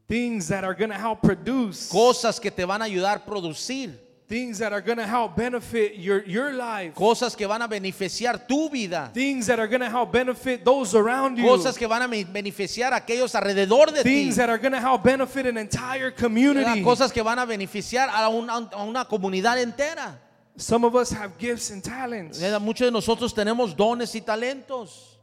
things 0.08 0.48
that 0.48 0.64
are 0.64 0.74
going 0.74 0.90
to 0.90 0.96
help 0.96 1.20
produce, 1.22 1.88
cosas 1.90 2.40
que 2.40 2.50
te 2.50 2.64
van 2.64 2.80
a 2.80 2.86
ayudar 2.86 3.16
a 3.16 3.20
producir, 3.20 3.92
things 4.26 4.58
that 4.58 4.72
are 4.72 4.80
going 4.80 4.96
to 4.98 5.06
help 5.06 5.36
benefit 5.36 5.96
your, 5.96 6.24
your 6.24 6.52
life, 6.52 6.94
cosas 6.94 7.36
que 7.36 7.46
van 7.46 7.62
a 7.62 7.68
beneficiar 7.68 8.46
tu 8.46 8.68
vida, 8.70 9.10
things 9.12 9.46
that 9.46 9.58
are 9.58 9.66
going 9.68 9.80
to 9.80 9.88
help 9.88 10.10
benefit 10.12 10.64
those 10.64 10.94
around 10.94 11.36
you, 11.36 11.44
cosas 11.44 11.76
que 11.76 11.86
van 11.86 12.02
a 12.02 12.08
be- 12.08 12.24
beneficiar 12.24 12.92
a 12.92 12.96
aquellos 12.96 13.34
alrededor 13.34 13.92
de 13.92 14.02
ti, 14.02 14.24
things 14.24 14.36
that 14.36 14.48
are 14.48 14.58
going 14.58 14.72
to 14.72 14.80
help 14.80 15.02
benefit 15.02 15.46
an 15.46 15.58
entire 15.58 16.10
community. 16.10 16.82
cosas 16.82 17.12
que 17.12 17.22
van 17.22 17.38
a 17.38 17.46
beneficiar 17.46 18.08
a 18.08 18.28
una, 18.28 18.68
a 18.72 18.84
una 18.84 19.04
comunidad 19.04 19.58
entera. 19.62 20.18
Some 20.56 20.84
of 20.84 20.96
us 20.96 21.10
have 21.12 21.38
gifts 21.38 21.70
and 21.70 21.84
talents. 21.84 22.40
Muchos 22.60 22.86
de 22.86 22.90
nosotros 22.90 23.32
tenemos 23.32 23.76
dones 23.76 24.14
y 24.14 24.20
talentos, 24.20 25.18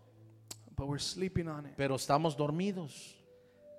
but 0.78 0.88
we're 0.88 0.98
sleeping 1.00 1.48
on 1.50 1.65
it. 1.65 1.74
pero 1.76 1.95
estamos 1.95 2.38
dormidos. 2.38 3.14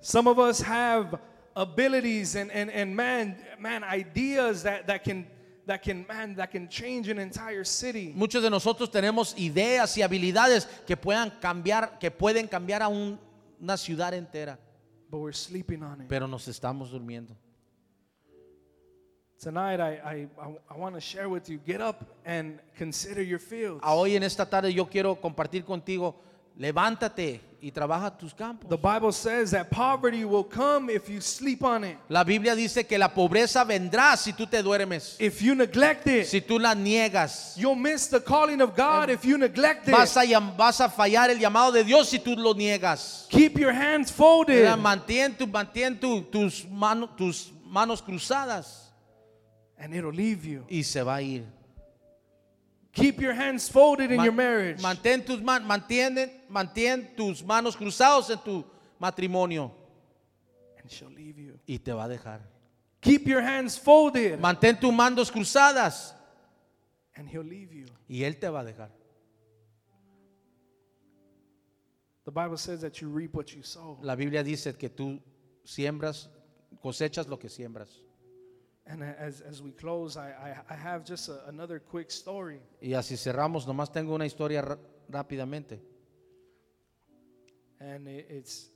Some 0.01 0.29
of 0.29 0.39
us 0.39 0.61
have 0.61 1.19
abilities 1.55 2.37
and, 2.37 2.51
and, 2.53 2.71
and 2.71 2.95
man, 2.95 3.37
man, 3.59 3.83
ideas 3.83 4.63
that, 4.63 4.87
that 4.87 5.03
can 5.05 5.27
that 5.67 5.83
can 5.83 6.07
man 6.07 6.37
that 6.37 6.53
can 6.53 6.69
change 6.69 7.09
an 7.09 7.19
entire 7.19 7.65
city. 7.65 8.13
Muchos 8.15 8.43
de 8.43 8.51
nosotros 8.51 8.89
tenemos 8.89 9.35
ideas 9.37 9.97
y 9.97 10.03
habilidades 10.03 10.67
que 10.87 10.97
puedan 10.97 11.31
cambiar, 11.41 11.99
que 11.99 12.11
pueden 12.11 12.47
cambiar 12.47 12.83
a 12.83 12.89
un- 12.89 13.19
una 13.61 13.77
ciudad 13.77 14.15
entera, 14.15 14.59
But 15.11 15.19
we're 15.19 15.33
sleeping 15.33 15.83
on 15.83 16.03
it. 16.03 16.09
pero 16.09 16.29
nos 16.29 16.47
estamos 16.47 16.91
durmiendo. 16.93 17.35
Tonight 19.39 19.81
I, 19.81 19.99
I, 20.03 20.29
I, 20.71 20.77
want 20.79 20.95
to 20.95 21.01
share 21.01 21.29
with 21.29 21.51
you, 21.51 21.59
get 21.67 21.81
up 21.83 22.07
and 22.25 22.59
consider 22.79 23.23
your 23.23 23.39
fields. 23.39 23.81
A 23.83 23.93
hoy 23.95 24.17
en 24.17 24.23
esta 24.23 24.47
tarde 24.49 24.73
yo 24.73 24.87
quiero 24.87 25.15
compartir 25.17 25.65
contigo, 25.65 26.15
levántate 26.57 27.41
y 27.61 27.71
trabaja 27.73 28.17
tus 28.17 28.33
campos. 28.35 28.69
The 28.69 28.77
Bible 28.77 29.13
says 29.13 29.51
that 29.51 29.71
poverty 29.71 30.25
will 30.25 30.45
come 30.45 30.89
if 30.91 31.09
you 31.09 31.21
sleep 31.21 31.63
on 31.65 31.85
it. 31.85 31.97
La 32.09 32.23
Biblia 32.23 32.55
dice 32.55 32.87
que 32.87 32.99
la 32.99 33.09
pobreza 33.09 33.65
vendrá 33.65 34.17
si 34.17 34.33
tú 34.33 34.47
te 34.49 34.63
duermes, 34.63 35.17
If 35.19 35.41
you 35.43 35.55
neglect 35.55 36.07
it, 36.07 36.27
si 36.27 36.41
tú 36.41 36.59
la 36.61 36.75
niegas. 36.75 37.57
you'll 37.57 37.75
miss 37.75 38.07
the 38.09 38.21
calling 38.21 38.61
of 38.61 38.77
God 38.77 39.11
if 39.11 39.25
you 39.25 39.37
neglect 39.39 39.87
Vas 39.91 40.17
it. 40.17 40.23
a, 40.23 40.27
llam- 40.27 40.57
vas 40.57 40.81
a 40.81 40.89
fallar 40.89 41.31
el 41.31 41.39
llamado 41.39 41.73
de 41.73 41.83
Dios 41.85 42.09
si 42.09 42.19
tú 42.19 42.37
lo 42.37 42.55
niegas. 42.55 43.27
Keep 43.31 43.59
your 43.59 43.73
hands 43.73 44.11
folded. 44.11 44.63
¿Verdad? 44.63 44.79
Mantén, 44.79 45.37
tu, 45.37 45.47
mantén 45.47 45.99
tu- 46.01 46.23
tus, 46.31 46.65
mano- 46.71 47.09
tus 47.17 47.51
manos 47.65 48.01
cruzadas 48.03 48.83
And 49.79 49.93
it'll 49.95 50.13
leave 50.13 50.45
you. 50.47 50.65
y 50.71 50.83
se 50.83 51.03
va 51.03 51.17
a 51.17 51.23
ir. 51.23 51.45
Keep 52.97 53.21
your 53.21 53.35
hands 53.35 53.69
folded 53.69 54.11
in 54.11 54.23
your 54.23 54.33
marriage. 54.33 54.81
Mantén 54.81 55.25
tus, 55.25 55.41
man- 55.41 55.65
mantiene- 55.69 56.31
mantén 56.51 57.15
tus 57.15 57.43
manos 57.45 57.77
cruzados 57.77 58.31
en 58.31 58.39
tu 58.39 58.65
matrimonio 58.99 59.71
And 60.81 60.91
she'll 60.91 61.11
leave 61.11 61.39
you. 61.39 61.59
y 61.69 61.79
te 61.79 61.93
va 61.93 62.05
a 62.05 62.09
dejar. 62.09 62.41
Keep 63.03 63.27
your 63.29 63.43
hands 63.43 63.77
folded. 63.77 64.41
Mantén 64.41 64.81
tus 64.81 64.93
manos 64.93 65.31
cruzadas 65.31 66.15
And 67.17 67.29
he'll 67.29 67.45
leave 67.45 67.73
you. 67.75 67.87
y 68.09 68.23
él 68.25 68.39
te 68.41 68.49
va 68.49 68.61
a 68.61 68.65
dejar. 68.65 68.89
The 72.25 72.33
Bible 72.33 72.57
says 72.57 72.81
that 72.81 73.01
you 73.01 73.09
reap 73.09 73.35
what 73.35 73.55
you 73.55 73.63
sow. 73.63 73.99
La 74.03 74.17
Biblia 74.17 74.43
dice 74.43 74.75
que 74.77 74.89
tú 74.89 75.21
siembras, 75.65 76.29
cosechas 76.83 77.29
lo 77.29 77.39
que 77.39 77.49
siembras. 77.49 77.89
And 78.89 79.03
as, 79.03 79.41
as 79.41 79.61
we 79.61 79.73
close, 79.73 80.17
I, 80.17 80.29
I, 80.29 80.75
I 80.75 80.77
have 80.77 81.05
just 81.05 81.29
a, 81.29 81.41
another 81.49 81.81
quick 81.81 82.11
story. 82.11 82.61
Y 82.81 82.95
así 82.95 83.17
cerramos, 83.17 83.67
nomás 83.67 83.91
tengo 83.93 84.15
una 84.15 84.27
historia 84.27 84.63
ra- 84.63 84.79
rápidamente. 85.11 85.81
And 87.81 88.07
it, 88.07 88.27
it's, 88.31 88.69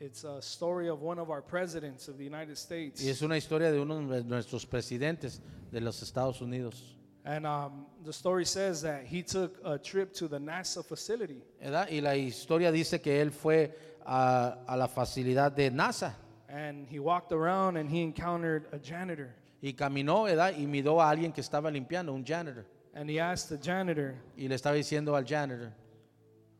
it's 0.00 0.24
a 0.24 0.42
story 0.42 0.88
of 0.88 1.00
one 1.00 1.18
of 1.18 1.30
our 1.30 1.40
presidents 1.40 2.08
of 2.08 2.18
the 2.18 2.24
United 2.24 2.58
States. 2.58 3.02
Y 3.02 3.08
es 3.08 3.22
una 3.22 3.36
historia 3.36 3.72
de 3.72 3.80
uno 3.80 4.06
de 4.06 4.22
nuestros 4.22 4.66
presidentes 4.66 5.40
de 5.72 5.80
los 5.80 6.02
Estados 6.02 6.42
Unidos. 6.42 6.94
And 7.24 7.46
um, 7.46 7.86
the 8.04 8.12
story 8.12 8.44
says 8.44 8.82
that 8.82 9.04
he 9.04 9.22
took 9.22 9.58
a 9.64 9.78
trip 9.78 10.12
to 10.14 10.28
the 10.28 10.38
NASA 10.38 10.82
facility. 10.84 11.42
¿verdad? 11.60 11.88
Y 11.90 12.00
la 12.00 12.16
historia 12.16 12.70
dice 12.70 13.00
que 13.00 13.20
él 13.20 13.32
fue 13.32 13.74
a, 14.04 14.58
a 14.66 14.76
la 14.76 14.88
facilidad 14.88 15.52
de 15.52 15.70
NASA 15.70 16.14
And 16.48 16.86
he 16.88 16.98
walked 16.98 17.32
around 17.32 17.76
and 17.76 17.90
he 17.90 18.02
encountered 18.02 18.66
a 18.72 18.78
janitor. 18.78 19.34
Y 19.60 19.72
caminó 19.74 20.24
¿verdad? 20.24 20.54
y 20.56 20.66
miró 20.66 21.00
a 21.02 21.10
alguien 21.10 21.32
que 21.32 21.40
estaba 21.40 21.70
limpiando, 21.70 22.12
un 22.12 22.24
janitor. 22.24 22.64
And 22.94 23.08
he 23.10 23.20
asked 23.20 23.48
the 23.48 23.58
janitor, 23.62 24.14
Y 24.36 24.48
le 24.48 24.54
estaba 24.54 24.74
diciendo 24.76 25.14
al 25.16 25.24
janitor, 25.24 25.72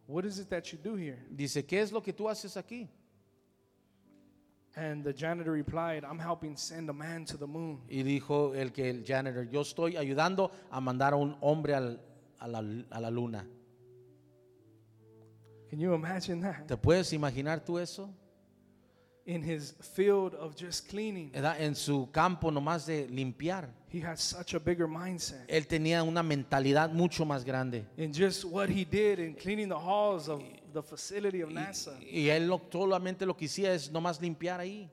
What 0.07 0.25
is 0.25 0.39
it 0.39 0.49
that 0.49 0.63
you 0.73 0.79
do 0.83 0.97
here? 0.97 1.19
dice, 1.31 1.65
¿qué 1.67 1.81
es 1.83 1.93
lo 1.93 2.03
que 2.03 2.13
tú 2.13 2.29
haces 2.29 2.57
aquí? 2.57 2.89
And 4.77 5.03
the 5.05 5.13
janitor 5.13 5.53
replied, 5.53 6.05
I'm 6.05 6.19
helping 6.21 6.57
send 6.57 6.89
a 6.89 6.93
man 6.93 7.25
to 7.27 7.37
the 7.37 7.47
moon. 7.47 7.81
Y 7.89 8.03
dijo 8.05 8.55
el 8.55 8.71
que 8.73 8.89
el 8.91 9.05
janitor, 9.05 9.49
yo 9.51 9.63
estoy 9.63 9.97
ayudando 9.97 10.51
a 10.71 10.81
mandar 10.81 11.15
a 11.15 11.17
un 11.17 11.37
hombre 11.41 11.75
al- 11.75 12.01
a, 12.39 12.47
la, 12.47 12.59
a 12.91 13.01
la 13.01 13.11
luna. 13.11 13.45
Can 15.71 15.81
you 15.81 15.93
imagine 15.95 16.41
that? 16.41 16.67
¿Te 16.67 16.77
puedes 16.77 17.13
imaginar 17.13 17.65
tú 17.65 17.79
eso? 17.79 18.09
In 19.31 19.43
his 19.43 19.75
field 19.95 20.35
of 20.37 20.57
just 20.57 20.89
cleaning, 20.89 21.31
¿Verdad? 21.31 21.61
En 21.61 21.75
su 21.75 22.09
campo 22.11 22.51
nomás 22.51 22.87
de 22.87 23.07
limpiar. 23.09 23.69
he 23.93 24.01
had 24.01 24.17
such 24.19 24.55
a 24.55 24.59
bigger 24.59 24.87
mindset. 24.89 25.45
Él 25.49 25.67
tenía 25.67 26.03
una 26.03 26.23
mentalidad 26.23 26.91
mucho 26.95 27.27
más 27.27 27.45
grande. 27.45 27.85
In 27.99 28.11
just 28.11 28.45
what 28.47 28.71
he 28.71 28.87
did 28.87 29.19
in 29.19 29.35
cleaning 29.35 29.69
the 29.69 29.79
halls 29.79 30.29
of 30.31 30.43
the 30.73 30.83
facility 30.83 31.43
of 31.43 31.51
NASA, 31.51 31.93
Y 32.01 32.31
él 32.31 32.49
lo- 32.49 32.63
solamente 32.73 33.27
lo 33.27 33.37
que 33.37 33.45
hacía 33.49 33.75
es 33.75 33.91
nomás 33.93 34.19
limpiar 34.19 34.61
ahí. 34.61 34.89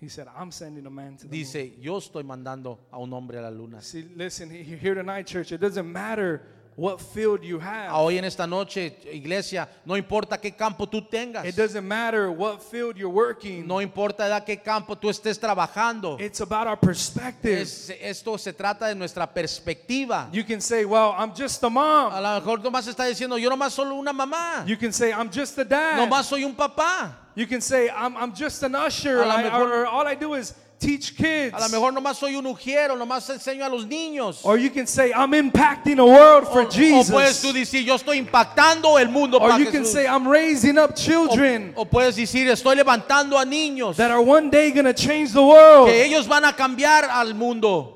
he 0.00 0.08
said, 0.08 0.26
I'm 0.34 0.50
sending 0.52 0.86
a 0.86 0.90
man 0.90 1.16
to 1.18 1.24
the 1.24 1.28
moon. 1.28 1.32
Dice, 1.44 1.74
yo 1.80 1.98
estoy 1.98 2.22
mandando 2.24 2.78
a 2.90 2.98
un 2.98 3.12
hombre 3.12 3.36
a 3.38 3.42
la 3.42 3.50
luna. 3.50 3.82
See, 3.82 4.02
listen, 4.16 4.48
he- 4.50 4.62
here 4.62 4.94
tonight, 4.94 5.26
church, 5.26 5.52
it 5.52 5.60
doesn't 5.60 5.90
matter 5.92 6.40
what 6.78 7.00
field 7.00 7.42
you 7.42 7.58
have. 7.58 7.90
Ah, 7.90 7.98
hoy 8.00 8.18
en 8.18 8.24
esta 8.24 8.46
noche, 8.46 8.96
iglesia, 9.12 9.68
no 9.84 9.96
importa 9.96 10.38
qué 10.40 10.54
campo 10.56 10.86
tú 10.86 11.02
tengas. 11.02 11.44
It 11.44 11.56
doesn't 11.56 11.84
matter 11.84 12.30
what 12.30 12.62
field 12.62 12.96
you're 12.96 13.12
working. 13.12 13.66
No 13.66 13.80
importa 13.80 14.28
de 14.28 14.40
qué 14.44 14.62
campo 14.62 14.94
tú 14.94 15.08
estés 15.10 15.40
trabajando. 15.40 16.16
It's 16.20 16.40
about 16.40 16.68
our 16.68 16.76
perspective. 16.76 17.58
Es- 17.62 17.90
esto 18.00 18.38
se 18.38 18.52
trata 18.52 18.86
de 18.86 18.94
nuestra 18.94 19.26
perspectiva. 19.26 20.28
You 20.32 20.44
can 20.44 20.60
say, 20.60 20.84
well, 20.84 21.14
I'm 21.18 21.34
just 21.34 21.60
a 21.64 21.68
mom. 21.68 22.12
A 22.12 22.20
lo 22.20 22.40
mejor 22.40 22.58
nomás 22.62 22.86
está 22.86 23.06
diciendo, 23.06 23.36
yo 23.38 23.50
nomás 23.50 23.72
solo 23.72 23.96
una 23.96 24.12
mamá. 24.12 24.64
You 24.64 24.76
can 24.76 24.92
say, 24.92 25.10
I'm 25.12 25.30
just 25.32 25.58
a 25.58 25.64
dad. 25.64 25.98
Nomás 25.98 26.26
soy 26.26 26.44
un 26.44 26.54
papá. 26.54 27.12
You 27.34 27.46
can 27.48 27.60
say, 27.60 27.88
I'm, 27.90 28.16
I'm 28.16 28.32
just 28.32 28.62
an 28.62 28.76
usher. 28.76 29.24
I- 29.24 29.48
or 29.60 29.84
all 29.86 30.06
I 30.06 30.14
do 30.14 30.34
is 30.34 30.54
teach 30.78 31.16
kids. 31.16 31.52
A 31.54 31.60
lo 31.60 31.68
mejor 31.68 31.92
nomás 31.92 32.16
soy 32.18 32.36
un 32.36 32.46
ujiero, 32.46 32.96
nomás 32.96 33.28
enseño 33.30 33.64
a 33.64 33.68
los 33.68 33.84
niños. 33.86 34.40
Or 34.44 34.56
you 34.58 34.70
can 34.70 34.86
say, 34.86 35.12
I'm 35.12 35.32
impacting 35.34 35.98
a 35.98 36.04
world 36.04 36.46
for 36.48 36.62
O- 36.62 36.66
o 36.66 36.70
Jesus. 36.70 37.10
puedes 37.10 37.40
tú 37.42 37.52
decir, 37.52 37.84
yo 37.84 37.96
estoy 37.96 38.18
impactando 38.18 38.98
el 38.98 39.08
mundo 39.08 39.38
or 39.38 39.50
para 39.50 39.58
you 39.58 39.70
can 39.70 39.84
say, 39.84 40.06
I'm 40.06 40.26
raising 40.28 40.78
up 40.78 40.94
children 40.94 41.72
O, 41.76 41.82
o 41.82 41.84
puedes 41.84 42.16
decir, 42.16 42.48
estoy 42.48 42.76
levantando 42.76 43.38
a 43.38 43.44
niños 43.44 43.96
that 43.96 44.10
are 44.10 44.20
one 44.22 44.50
day 44.50 44.70
going 44.70 44.84
to 44.86 44.94
change 44.94 45.32
the 45.32 45.42
world. 45.42 45.88
que 45.88 46.04
ellos 46.04 46.26
van 46.26 46.44
a 46.44 46.52
cambiar 46.52 47.04
al 47.10 47.34
mundo. 47.34 47.94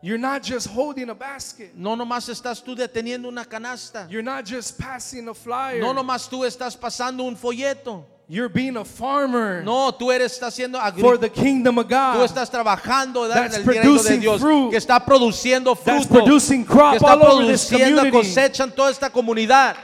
You're 0.00 0.16
not 0.18 0.44
just 0.44 0.68
holding 0.68 1.10
a 1.10 1.14
basket. 1.14 1.72
No 1.74 1.96
nomás 1.96 2.28
estás 2.28 2.62
tú 2.62 2.76
deteniendo 2.76 3.26
una 3.28 3.44
canasta. 3.44 4.06
You're 4.08 4.22
not 4.22 4.44
just 4.44 4.78
passing 4.78 5.26
a 5.28 5.34
flyer. 5.34 5.80
No 5.80 5.92
nomás 5.92 6.28
tú 6.28 6.44
estás 6.44 6.76
pasando 6.76 7.24
un 7.24 7.36
folleto. 7.36 8.04
You're 8.30 8.50
being 8.52 8.76
a 8.76 8.84
farmer 8.84 9.62
No, 9.64 9.90
tú 9.90 10.12
eres 10.12 10.32
estás 10.34 10.52
haciendo 10.52 10.78
for 11.00 11.18
the 11.18 11.30
kingdom 11.30 11.78
of 11.78 11.86
Tú 11.86 11.94
God. 11.94 12.24
estás 12.24 12.50
trabajando 12.50 13.24
en 13.24 13.54
el 13.54 13.64
reino 13.64 14.02
de 14.02 14.18
Dios, 14.18 14.40
fruit. 14.40 14.70
que 14.70 14.76
está 14.76 15.02
produciendo 15.02 15.74
fruto, 15.74 16.08
producing 16.08 16.66
que 16.66 16.72
está 16.96 17.14
all 17.14 17.22
over 17.22 17.46
this 17.46 17.66
produciendo 17.66 18.10
cosecha 18.10 18.64
en 18.64 18.72
toda 18.72 18.90
esta 18.90 19.08
comunidad. 19.08 19.76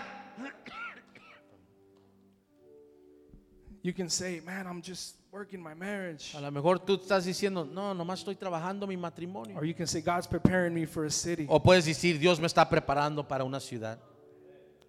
You 3.82 3.92
can 3.92 4.08
say, 4.08 4.40
man, 4.44 4.66
I'm 4.66 4.82
just 4.82 5.16
working 5.30 5.62
my 5.62 5.74
marriage. 5.74 6.34
A 6.34 6.40
lo 6.40 6.50
mejor 6.50 6.78
tú 6.78 6.94
estás 6.96 7.24
diciendo, 7.24 7.64
no, 7.70 7.94
nomás 7.94 8.20
estoy 8.20 8.34
trabajando 8.34 8.86
mi 8.86 8.96
matrimonio. 8.96 9.56
Or 9.56 9.64
you 9.64 9.74
can 9.74 9.86
say, 9.86 10.00
God's 10.00 10.26
preparing 10.26 10.72
me 10.74 10.86
for 10.86 11.04
a 11.04 11.10
city. 11.10 11.46
O 11.48 11.60
puedes 11.62 11.84
decir, 11.84 12.18
Dios 12.18 12.40
me 12.40 12.46
está 12.46 12.68
preparando 12.68 13.26
para 13.26 13.44
una 13.44 13.60
ciudad. 13.60 13.98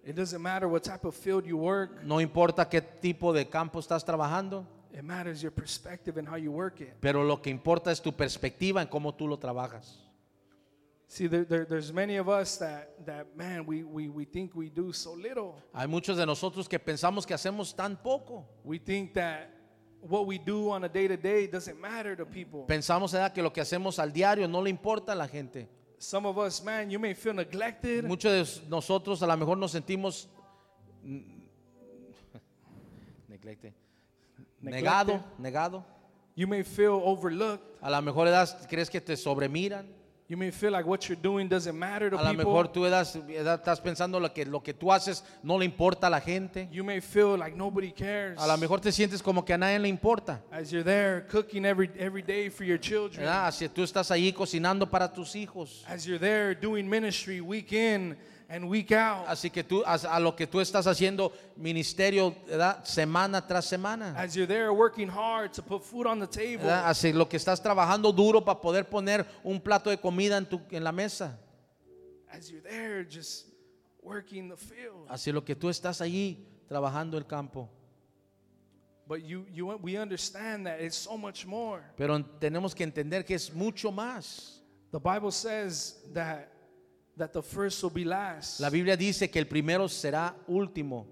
It 0.06 0.14
doesn't 0.14 0.40
matter 0.40 0.68
what 0.68 0.84
type 0.84 1.04
of 1.04 1.16
field 1.16 1.44
you 1.46 1.56
work. 1.58 2.04
No 2.04 2.20
importa 2.20 2.68
qué 2.68 2.80
tipo 2.80 3.32
de 3.32 3.48
campo 3.48 3.80
estás 3.80 4.04
trabajando, 4.04 4.64
It 4.92 5.02
matters 5.02 5.42
your 5.42 5.50
perspective 5.52 6.16
and 6.16 6.28
how 6.28 6.36
you 6.36 6.52
work 6.52 6.80
it. 6.80 6.94
pero 7.00 7.24
lo 7.24 7.42
que 7.42 7.50
importa 7.50 7.90
es 7.90 8.00
tu 8.00 8.12
perspectiva 8.12 8.80
en 8.80 8.88
cómo 8.88 9.14
tú 9.14 9.26
lo 9.26 9.36
trabajas. 9.36 9.98
See, 11.08 11.28
there, 11.28 11.44
there, 11.44 11.64
there's 11.64 11.92
many 11.92 12.18
of 12.18 12.28
us 12.28 12.56
that, 12.58 13.04
that 13.04 13.36
man, 13.36 13.66
we, 13.66 13.82
we, 13.82 14.08
we 14.08 14.24
think 14.24 14.54
we 14.54 14.70
do 14.70 14.92
so 14.92 15.12
little. 15.14 15.54
Hay 15.74 15.86
muchos 15.88 16.16
de 16.16 16.24
nosotros 16.24 16.68
que 16.68 16.78
pensamos 16.78 17.26
que 17.26 17.34
hacemos 17.34 17.74
tan 17.74 17.96
poco. 17.96 18.46
We 18.64 18.78
think 18.78 19.12
that 19.14 19.50
what 20.00 20.26
we 20.26 20.38
do 20.38 20.70
on 20.70 20.84
a 20.84 20.88
day 20.88 21.08
to 21.08 21.16
day 21.16 21.46
doesn't 21.48 21.80
matter 21.80 22.16
to 22.16 22.24
people. 22.24 22.64
Pensamos 22.66 23.12
¿verdad? 23.12 23.32
que 23.32 23.42
lo 23.42 23.52
que 23.52 23.60
hacemos 23.60 23.98
al 23.98 24.12
diario 24.12 24.46
no 24.46 24.62
le 24.62 24.70
importa 24.70 25.12
a 25.12 25.14
la 25.16 25.26
gente. 25.28 25.68
Some 25.98 26.26
of 26.26 26.36
us, 26.38 26.62
man, 26.62 26.90
you 26.90 26.98
may 26.98 27.14
feel 27.14 27.32
neglected. 27.34 28.04
Muchos 28.04 28.60
de 28.60 28.68
nosotros 28.68 29.22
a 29.22 29.26
lo 29.26 29.36
mejor 29.36 29.56
nos 29.56 29.72
sentimos 29.72 30.28
mm, 31.02 31.20
neglecte- 33.28 33.72
negado, 34.60 35.24
negado. 35.38 35.84
You 36.34 36.46
may 36.46 36.62
feel 36.62 37.00
overlooked. 37.02 37.64
A 37.80 37.90
lo 37.90 38.02
mejor 38.02 38.26
edad, 38.28 38.46
crees 38.68 38.90
que 38.90 39.00
te 39.00 39.16
sobremiran. 39.16 39.86
You 40.28 40.36
may 40.36 40.50
feel 40.50 40.72
like 40.72 40.84
what 40.84 41.08
you're 41.08 41.20
doing 41.20 41.48
doesn't 41.48 41.78
matter 41.78 42.10
to 42.10 42.16
A 42.18 42.22
lo 42.22 42.30
people. 42.30 42.44
mejor 42.46 42.72
tú 42.72 42.84
edad, 42.84 43.06
edad, 43.28 43.60
estás 43.60 43.80
pensando 43.80 44.18
lo 44.18 44.32
que, 44.32 44.44
lo 44.44 44.60
que 44.60 44.74
tú 44.74 44.92
haces 44.92 45.22
no 45.40 45.56
le 45.56 45.64
importa 45.64 46.08
a 46.08 46.10
la 46.10 46.20
gente. 46.20 46.68
You 46.72 46.82
may 46.82 47.00
feel 47.00 47.38
like 47.38 47.56
nobody 47.56 47.92
cares. 47.92 48.36
A 48.40 48.46
lo 48.48 48.56
mejor 48.56 48.80
te 48.80 48.90
sientes 48.90 49.22
como 49.22 49.44
que 49.44 49.52
a 49.54 49.58
nadie 49.58 49.78
le 49.78 49.88
importa. 49.88 50.40
As 50.50 50.72
you're 50.72 50.82
there 50.82 51.26
cooking 51.28 51.64
every 51.64 51.88
every 51.96 52.22
day 52.22 52.48
for 52.50 52.64
your 52.64 52.78
children. 52.80 53.24
¿verdad? 53.24 53.52
Si 53.52 53.68
tú 53.68 53.84
estás 53.84 54.10
ahí 54.10 54.32
cocinando 54.32 54.90
para 54.90 55.12
tus 55.12 55.36
hijos. 55.36 55.84
As 55.86 56.04
you're 56.04 56.18
there 56.18 56.56
doing 56.56 56.88
ministry 56.88 57.40
week 57.40 57.72
in 57.72 58.16
and 58.48 58.68
week 58.68 58.92
out. 58.92 59.26
Así 59.28 59.50
que 59.50 59.62
tú, 59.62 59.82
a, 59.84 59.94
a 59.94 60.20
lo 60.20 60.34
que 60.34 60.46
tú 60.46 60.60
estás 60.60 60.86
haciendo 60.86 61.32
ministerio 61.56 62.34
¿verdad? 62.46 62.84
semana 62.84 63.46
tras 63.46 63.64
semana. 63.66 64.14
As 64.16 64.34
you're 64.34 64.46
there 64.46 64.72
working 64.72 65.08
hard 65.08 65.52
to 65.52 65.62
put 65.62 65.82
food 65.82 66.06
on 66.06 66.20
the 66.20 66.26
table. 66.26 66.64
¿verdad? 66.64 66.88
Así 66.88 67.12
lo 67.12 67.28
que 67.28 67.36
estás 67.36 67.60
trabajando 67.60 68.12
duro 68.12 68.44
para 68.44 68.60
poder 68.60 68.84
poner 68.88 69.26
un 69.42 69.60
plato 69.60 69.90
de 69.90 69.98
comida 69.98 70.36
en, 70.36 70.46
tu, 70.46 70.60
en 70.70 70.84
la 70.84 70.92
mesa. 70.92 71.38
As 72.30 72.50
you're 72.50 72.62
there 72.62 73.04
just 73.04 73.46
working 74.02 74.48
the 74.48 74.56
field. 74.56 75.06
Así 75.08 75.32
lo 75.32 75.44
que 75.44 75.54
tú 75.54 75.68
estás 75.68 76.00
allí 76.00 76.46
trabajando 76.68 77.18
el 77.18 77.26
campo. 77.26 77.68
But 79.08 79.22
you 79.22 79.46
you 79.52 79.66
we 79.80 79.96
understand 79.96 80.66
that 80.66 80.80
it's 80.80 80.96
so 80.96 81.16
much 81.16 81.46
more. 81.46 81.80
Pero 81.96 82.18
tenemos 82.40 82.74
que 82.74 82.82
entender 82.82 83.24
que 83.24 83.34
es 83.34 83.54
mucho 83.54 83.92
más. 83.92 84.60
The 84.90 84.98
Bible 84.98 85.30
says 85.30 85.96
that 86.12 86.48
that 87.16 87.32
the 87.32 87.42
first 87.42 87.82
will 87.82 87.90
be 87.90 88.04
last. 88.04 88.60
La 88.60 88.70
Biblia 88.70 88.96
dice 88.96 89.30
que 89.30 89.38
el 89.38 89.46
primero 89.46 89.88
será 89.88 90.34
último. 90.46 91.06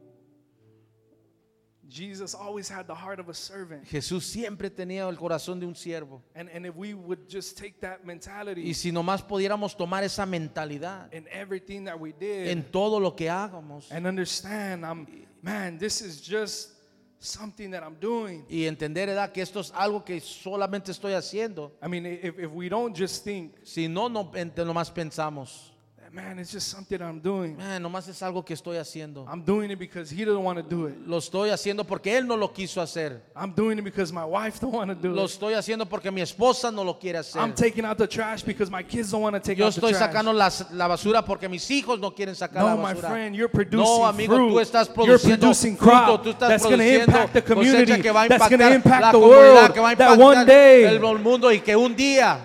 Jesus 1.89 2.35
always 2.35 2.69
had 2.69 2.87
the 2.87 2.95
heart 2.95 3.21
of 3.21 3.29
a 3.29 3.35
servant. 3.35 3.85
Jesús 3.87 4.25
siempre 4.25 4.71
tenía 4.71 5.09
el 5.09 5.17
corazón 5.17 5.61
de 5.61 5.67
un 5.67 5.75
siervo. 5.75 6.23
And 6.35 6.49
and 6.49 6.67
if 6.67 6.75
we 6.75 6.95
would 6.95 7.29
just 7.29 7.57
take 7.57 7.81
that 7.81 8.05
mentality 8.05 8.63
Y 8.63 8.75
si 8.75 8.91
nomás 8.91 9.23
pudiéramos 9.23 9.77
tomar 9.77 10.03
esa 10.03 10.27
mentalidad 10.27 11.13
in 11.13 11.29
everything 11.31 11.85
that 11.85 11.99
we 11.99 12.13
did 12.13 12.49
en 12.49 12.65
todo 12.65 12.99
lo 12.99 13.15
que 13.15 13.29
hagamos 13.29 13.91
and 13.93 14.07
understand 14.07 14.85
I'm 14.85 15.07
man, 15.43 15.79
this 15.79 16.01
is 16.01 16.21
just 16.21 16.71
something 17.19 17.71
that 17.71 17.83
I'm 17.83 17.97
doing. 18.01 18.45
y 18.49 18.65
entender 18.65 19.09
¿verdad? 19.09 19.33
que 19.33 19.43
esto 19.43 19.61
es 19.61 19.71
algo 19.73 20.05
que 20.05 20.21
solamente 20.21 20.91
estoy 20.91 21.13
haciendo, 21.13 21.73
I 21.83 21.89
mean, 21.89 22.07
if, 22.07 22.39
if 22.39 22.51
we 22.51 22.69
don't 22.69 22.97
just 22.97 23.25
think, 23.25 23.55
si 23.63 23.89
no, 23.89 24.09
no 24.09 24.31
nomás 24.65 24.91
pensamos, 24.91 25.74
man, 26.15 26.39
it's 26.39 26.53
just 26.53 26.69
something 26.69 27.01
I'm 27.03 27.19
doing. 27.21 27.57
"Man, 27.57 27.83
nomás 27.83 28.07
es 28.09 28.23
algo 28.23 28.45
que 28.45 28.55
estoy 28.55 28.77
haciendo. 28.77 29.27
I'm 29.29 29.43
doing 29.45 29.71
it 29.71 29.79
because 29.79 30.11
he 30.11 30.25
doesn't 30.25 30.43
want 30.45 30.59
to 30.59 30.63
do 30.63 30.87
it. 30.87 30.95
Lo 31.07 31.19
estoy 31.19 31.51
haciendo 31.51 31.85
porque 31.85 32.17
él 32.17 32.27
no 32.27 32.37
lo 32.37 32.53
quiso 32.53 32.81
hacer. 32.81 33.21
I'm 33.35 33.53
doing 33.53 33.79
it 33.79 33.85
because 33.85 34.13
my 34.13 34.25
wife 34.25 34.61
don't 34.61 34.73
want 34.73 34.91
to 34.91 34.95
do 34.95 35.13
Lo 35.15 35.25
it. 35.25 35.31
estoy 35.31 35.55
haciendo 35.55 35.87
porque 35.89 36.11
mi 36.13 36.21
esposa 36.21 36.71
no 36.73 36.85
lo 36.85 36.99
quiere 36.99 37.19
hacer. 37.19 37.41
I'm 37.43 37.53
taking 37.53 37.85
out 37.85 37.99
the 37.99 38.07
trash 38.07 38.43
because 38.45 38.71
my 38.71 38.83
kids 38.85 39.11
don't 39.11 39.23
want 39.23 39.35
to 39.35 39.41
take 39.41 39.59
Yo 39.59 39.67
out 39.67 39.75
the 39.75 39.81
estoy 39.81 39.91
trash. 39.91 40.03
sacando 40.11 40.33
las- 40.33 40.71
la 40.73 40.87
basura 40.87 41.25
porque 41.25 41.49
mis 41.49 41.69
hijos 41.71 41.99
no 41.99 42.15
quieren 42.15 42.35
sacar 42.37 42.63
la 42.65 42.71
No, 42.77 42.83
my 42.83 42.95
basura. 42.95 43.09
friend, 43.09 43.35
you're 43.35 43.49
producing 43.53 43.85
no, 43.85 44.07
amigo, 44.07 44.37
fruit. 44.37 44.51
tú 44.53 44.61
estás 44.61 44.87
you're 44.87 44.95
produciendo 45.19 45.41
producing 45.41 45.77
fruto, 45.77 45.91
crop 45.91 46.23
tú 46.23 46.31
estás 46.31 46.49
that's 46.49 46.63
going 46.63 46.79
to 46.79 46.85
produciendo 46.85 47.11
impact 47.13 47.33
the 47.33 47.43
cosecha 47.43 47.55
community, 47.55 48.03
que 48.03 48.11
va 48.13 48.23
a 48.23 48.29
that's 48.29 48.49
going 48.49 48.59
to 48.61 48.65
impactar 48.65 48.75
impact 48.77 49.01
la 49.03 49.11
the 49.13 49.19
comunidad, 49.19 49.55
world, 49.55 49.75
que 49.75 49.81
va 49.81 49.91
a 49.91 49.97
that 49.97 50.11
one 50.19 50.37
impactar 50.39 50.47
day 50.47 50.85
el 50.85 51.19
mundo 51.19 51.51
y 51.53 51.61
que 51.61 51.75
un 51.77 51.97
día 51.97 52.39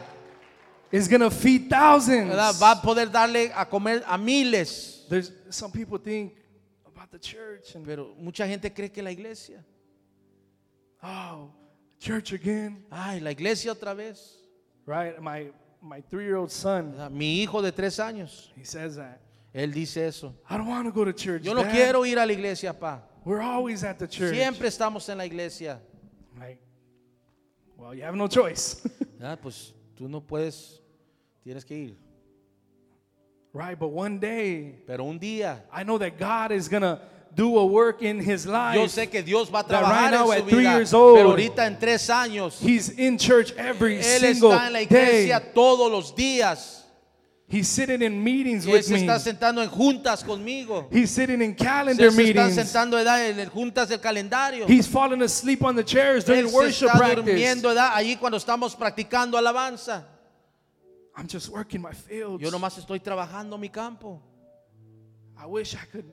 is 0.92 1.08
going 1.08 1.22
to 1.22 1.30
feed 1.30 1.70
thousands. 1.70 2.30
¿verdad? 2.30 2.56
va 2.60 2.72
a 2.72 2.82
poder 2.82 3.08
darle 3.08 3.52
a 3.56 3.66
comer 3.66 4.04
a 4.08 4.18
miles. 4.18 5.06
There's 5.10 5.32
some 5.50 5.72
people 5.72 5.98
think 5.98 6.34
about 6.86 7.12
the 7.12 7.20
church 7.20 7.76
and 7.76 7.86
Pero 7.86 8.14
mucha 8.20 8.46
gente 8.48 8.70
cree 8.70 8.90
que 8.90 9.02
la 9.02 9.12
iglesia, 9.12 9.64
oh, 11.04 11.52
church 12.00 12.34
again, 12.34 12.84
ay, 12.92 13.20
la 13.20 13.32
iglesia 13.32 13.72
otra 13.74 13.96
vez. 13.96 14.38
right? 14.86 15.22
My 15.22 15.52
my 15.82 16.02
three-year-old 16.02 16.52
son, 16.52 16.92
¿verdad? 16.92 17.12
Mi 17.12 17.44
hijo 17.44 17.62
de 17.62 17.72
tres 17.72 18.00
años, 18.00 18.50
he 18.56 18.64
says 18.64 18.96
that. 18.98 19.22
él 19.54 19.74
dice 19.74 19.98
eso. 19.98 20.36
I 20.50 20.58
don't 20.58 20.68
want 20.68 20.86
to 20.86 20.92
go 20.92 21.06
to 21.06 21.14
church. 21.14 21.44
Yo 21.44 21.54
no 21.54 21.64
Dad. 21.64 21.72
quiero 21.72 22.06
ir 22.06 22.20
a 22.20 22.26
la 22.26 22.34
iglesia, 22.34 22.74
pa. 22.74 23.02
We're 23.26 23.42
always 23.42 23.84
at 23.84 23.98
the 24.00 24.08
church. 24.08 24.36
Siempre 24.36 24.68
estamos 24.68 25.08
en 25.10 25.18
la 25.18 25.26
iglesia. 25.26 25.80
Like, 26.40 26.60
well, 27.78 27.94
you 27.94 28.04
have 28.04 28.16
no 28.16 28.28
choice, 28.28 28.82
¿verdad? 29.18 29.40
Pues 29.42 29.74
tú 30.00 30.08
no 30.08 30.22
puedes, 30.22 30.80
tienes 31.44 31.66
que 31.66 31.76
ir. 31.76 31.98
right? 33.54 33.78
But 33.78 33.90
one 33.90 34.18
day, 34.18 34.76
Pero 34.88 35.04
un 35.04 35.20
día, 35.20 35.64
I 35.74 35.84
know 35.84 35.98
that 35.98 36.18
God 36.18 36.52
is 36.54 36.70
gonna 36.70 37.02
do 37.36 37.58
a 37.60 37.66
work 37.66 38.02
in 38.02 38.20
His 38.20 38.46
life. 38.46 38.76
yo 38.78 38.86
sé 38.88 39.10
que 39.12 39.22
Dios 39.22 39.50
va 39.54 39.60
a 39.60 39.64
trabajar 39.64 40.04
right 40.04 40.12
now 40.12 40.32
en 40.32 40.50
su 40.50 40.56
vida. 40.56 40.74
years 40.78 40.94
old, 40.94 41.18
Pero 41.18 41.30
ahorita 41.32 41.66
en 41.68 41.78
tres 41.78 42.10
años, 42.10 42.62
He's 42.62 42.90
in 42.98 43.18
church 43.18 43.52
every 43.58 43.98
Él 43.98 44.04
single 44.22 44.52
está 44.52 44.68
en 44.68 44.74
la 44.74 44.82
iglesia 44.84 45.40
day. 45.40 45.52
todos 45.54 45.92
los 45.92 46.16
días. 46.16 46.79
He's 47.52 47.68
sitting 47.68 48.04
in 48.04 48.24
meetings 48.24 48.68
with 48.68 48.84
se 48.86 48.94
me. 48.94 49.02
está 49.02 49.20
sentando 49.20 49.64
en 49.64 49.70
juntas 49.70 50.24
conmigo. 50.24 50.88
He's 50.92 51.10
sitting 51.10 51.42
in 51.42 51.56
calendar 51.56 52.12
se 52.12 52.22
está 52.22 52.44
meetings. 52.44 52.56
sentando 52.56 53.00
en 53.00 53.50
juntas 53.50 53.90
del 53.90 54.00
calendario. 54.00 54.68
He's 54.68 54.88
falling 54.88 55.24
asleep 55.24 55.64
on 55.64 55.76
the 55.76 55.84
chairs 55.84 56.24
during 56.24 56.46
Él 56.46 56.50
se 56.50 56.56
worship 56.56 56.86
está 56.88 56.98
practice. 57.00 57.26
durmiendo 57.26 57.70
allí 57.70 58.18
cuando 58.18 58.38
estamos 58.38 58.76
practicando 58.76 59.36
alabanza. 59.36 60.06
I'm 61.18 61.28
just 61.28 61.50
working 61.50 61.82
my 61.82 61.92
fields. 61.92 62.42
Yo 62.44 62.52
nomás 62.52 62.78
estoy 62.78 63.00
trabajando 63.00 63.58
mi 63.58 63.70
campo. 63.70 64.22
I 65.36 65.48
wish 65.48 65.74
I 65.74 65.86
could 65.92 66.06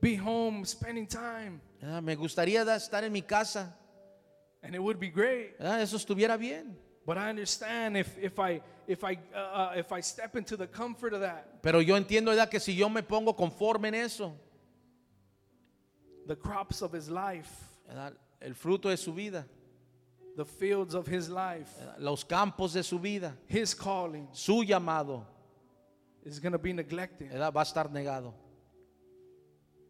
be 0.00 0.16
home 0.16 0.64
spending 0.64 1.06
time, 1.06 1.60
¿verdad? 1.80 2.02
Me 2.02 2.16
gustaría 2.16 2.62
estar 2.74 3.04
en 3.04 3.12
mi 3.12 3.22
casa. 3.22 3.76
and 4.62 4.74
it 4.74 4.82
would 4.82 4.98
be 4.98 5.08
great. 5.08 5.58
¿verdad? 5.58 5.82
Eso 5.82 5.96
estuviera 5.96 6.38
bien. 6.38 6.78
But 7.04 7.18
I 7.18 7.30
understand 7.30 7.96
if 7.96 8.16
if 8.18 8.38
I 8.38 8.60
if 8.86 9.02
I 9.02 9.18
uh, 9.34 9.38
uh, 9.38 9.72
if 9.76 9.92
I 9.92 10.00
step 10.00 10.36
into 10.36 10.56
the 10.56 10.66
comfort 10.66 11.12
of 11.14 11.20
that, 11.20 11.60
Pero 11.62 11.80
yo 11.80 11.96
entiendo 11.96 12.26
¿verdad? 12.26 12.48
que 12.48 12.60
si 12.60 12.74
yo 12.74 12.88
me 12.88 13.02
pongo 13.02 13.34
conforme 13.34 13.88
en 13.88 13.94
eso, 13.94 14.32
the 16.26 16.36
crops 16.36 16.82
of 16.82 16.92
his 16.92 17.08
life, 17.08 17.50
¿verdad? 17.88 18.14
el 18.40 18.54
fruto 18.54 18.88
de 18.88 18.96
su 18.96 19.12
vida, 19.12 19.44
the 20.36 20.44
fields 20.44 20.94
of 20.94 21.06
his 21.08 21.28
life, 21.28 21.68
¿verdad? 21.78 21.98
los 21.98 22.24
campos 22.24 22.72
de 22.72 22.84
su 22.84 23.00
vida, 23.00 23.36
his 23.48 23.74
calling 23.74 24.28
su 24.32 24.62
llamado, 24.62 25.24
is 26.24 26.38
going 26.38 26.52
to 26.52 26.58
be 26.58 26.72
neglected. 26.72 27.30
¿verdad? 27.32 27.52
va 27.52 27.62
a 27.62 27.64
estar 27.64 27.90
negado. 27.90 28.32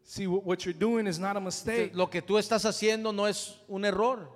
See, 0.04 0.26
what 0.26 0.44
what 0.44 0.64
you're 0.64 0.72
doing 0.72 1.06
is 1.06 1.18
not 1.18 1.36
a 1.36 1.40
mistake. 1.40 1.94
Lo 1.94 2.06
que 2.06 2.22
tú 2.22 2.38
estás 2.38 2.64
haciendo 2.64 3.12
no 3.14 3.26
es 3.26 3.54
un 3.68 3.84
error. 3.84 4.28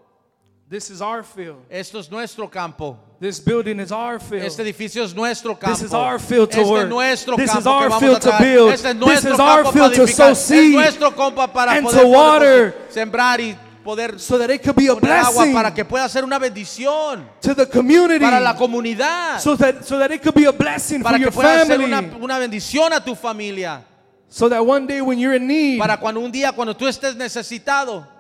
This 0.69 0.91
is 0.91 1.01
our 1.01 1.23
field. 1.23 1.65
Esto 1.71 2.01
es 2.01 2.11
nuestro 2.11 2.49
campo. 2.49 2.99
This 3.21 3.39
building 3.39 3.79
is 3.79 3.93
our 3.93 4.19
field. 4.19 4.43
Este 4.43 4.63
edificio 4.63 5.05
es 5.05 5.15
nuestro 5.15 5.55
campo. 5.55 5.77
This 5.77 5.83
is 5.85 5.95
our 5.95 6.19
field 6.19 6.51
to 6.51 6.61
este 6.61 6.69
work. 6.69 6.89
nuestro 6.89 7.37
This 7.37 7.53
campo 7.53 7.61
is 7.61 7.67
our 7.69 7.89
que 7.89 8.01
field 8.01 8.23
to 8.23 8.39
build. 8.41 8.73
Este 8.73 8.87
es 8.87 8.99
This 8.99 9.25
is 9.33 9.39
our 9.39 9.73
field 9.73 9.95
to 9.95 10.09
sow 10.09 10.35
seed 10.35 10.73
nuestro 10.73 11.13
campo 11.13 11.47
para 11.47 11.71
and 11.71 11.89
to 11.89 12.09
water. 12.09 12.75
sembrar 12.89 13.41
y 13.41 13.57
poder 13.85 14.19
so 14.19 14.39
that 14.39 14.51
it 14.51 14.61
could 14.61 14.75
be 14.75 14.89
a 14.89 14.91
agua 14.91 15.01
blessing 15.01 15.55
para 15.55 15.73
que 15.73 15.85
pueda 15.85 16.09
ser 16.09 16.25
una 16.25 16.41
bendición 16.41 17.25
to 17.41 17.55
the 17.55 17.67
community. 17.67 18.19
para 18.19 18.41
la 18.41 18.55
comunidad. 18.55 19.39
So 19.39 19.55
that 19.55 19.85
so 19.85 20.01
that 20.01 20.11
it 20.11 20.21
could 20.21 20.35
be 20.35 20.47
a 20.47 20.53
blessing 20.53 20.99
for 20.99 21.05
para 21.05 21.19
que 21.19 21.27
your 21.27 21.33
pueda 21.33 21.65
ser 21.65 21.79
family. 21.79 21.93
una, 21.93 22.01
una 22.21 22.39
bendición 22.41 22.93
a 22.93 22.99
tu 22.99 23.15
familia. 23.15 23.85
So 24.29 24.49
that 24.49 24.67
one 24.67 24.89
day 24.89 25.01
when 25.01 25.21
you're 25.21 25.37
in 25.37 25.47
need, 25.47 25.79
Para 25.79 25.97
cuando 25.97 26.19
un 26.19 26.33
día 26.33 26.51
cuando 26.53 26.75
tú 26.75 26.89
estés 26.89 27.15
necesitado 27.15 28.16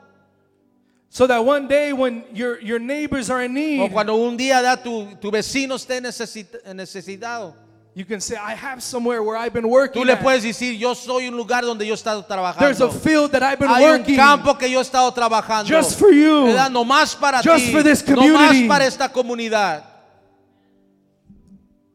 so 1.09 1.27
that 1.27 1.39
one 1.45 1.67
day 1.69 1.93
when 1.93 2.25
your 2.35 2.61
your 2.61 2.79
neighbors 2.79 3.31
are 3.31 3.43
in 3.43 3.53
o 3.53 3.55
need, 3.55 3.93
cuando 3.93 4.15
un 4.17 4.37
día 4.37 4.61
da, 4.63 4.77
tu, 4.77 5.15
tu 5.21 5.31
vecino 5.31 5.77
esté 5.77 6.01
necesita- 6.01 6.63
necesitado. 6.75 7.55
you 7.95 8.05
can 8.05 8.21
say, 8.21 8.37
I 8.37 8.55
have 8.55 8.83
somewhere 8.83 9.23
where 9.23 9.39
I've 9.39 9.55
been 9.55 9.67
working. 9.71 10.03
Tú 10.03 10.05
le 10.05 10.13
at. 10.13 10.21
puedes 10.21 10.43
decir, 10.43 10.79
yo 10.79 10.93
soy 10.95 11.29
un 11.29 11.35
lugar 11.37 11.63
donde 11.65 11.87
yo 11.87 11.95
he 11.95 11.97
estado 11.97 12.23
There's 12.27 12.79
a 12.81 12.85
trabajando. 12.89 13.01
field 13.01 13.33
that 13.33 13.43
I've 13.43 13.59
been 13.59 13.71
Hay 13.71 13.85
un 13.85 14.01
working 14.01 14.17
campo 14.17 14.53
que 14.59 14.69
yo 14.69 14.81
he 14.81 14.83
estado 14.83 15.11
trabajando. 15.15 15.67
just 15.67 15.99
for 15.99 16.11
you. 16.13 16.45
¿verdad? 16.47 16.71
No 16.71 16.85
más 16.85 17.15
para 17.19 17.41
Just 17.43 17.67
ti. 17.67 17.73
for 17.73 17.83
this 17.83 18.07
No 18.07 18.17
más 18.17 18.27
community. 18.27 18.69
para 18.69 18.85
esta 18.87 19.09
comunidad. 19.09 19.83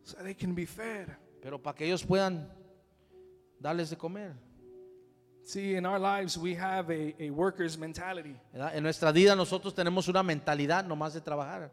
So 0.03 0.17
they 0.23 0.33
can 0.33 0.55
be 0.55 0.65
fed. 0.65 1.07
Pero 1.43 1.59
para 1.59 1.75
que 1.77 1.85
ellos 1.85 2.03
puedan 2.03 2.47
darles 3.59 3.91
de 3.91 3.95
comer. 3.95 4.33
See, 5.51 5.75
in 5.75 5.85
our 5.85 5.99
lives, 5.99 6.37
we 6.37 6.55
have 6.55 6.89
a, 6.89 7.13
a 7.19 7.29
worker's 7.29 7.77
mentality. 7.77 8.37
¿verdad? 8.53 8.73
En 8.73 8.83
nuestra 8.83 9.11
vida 9.11 9.35
nosotros 9.35 9.75
tenemos 9.75 10.07
una 10.07 10.23
mentalidad 10.23 10.85
nomás 10.85 11.13
de 11.13 11.19
trabajar. 11.19 11.71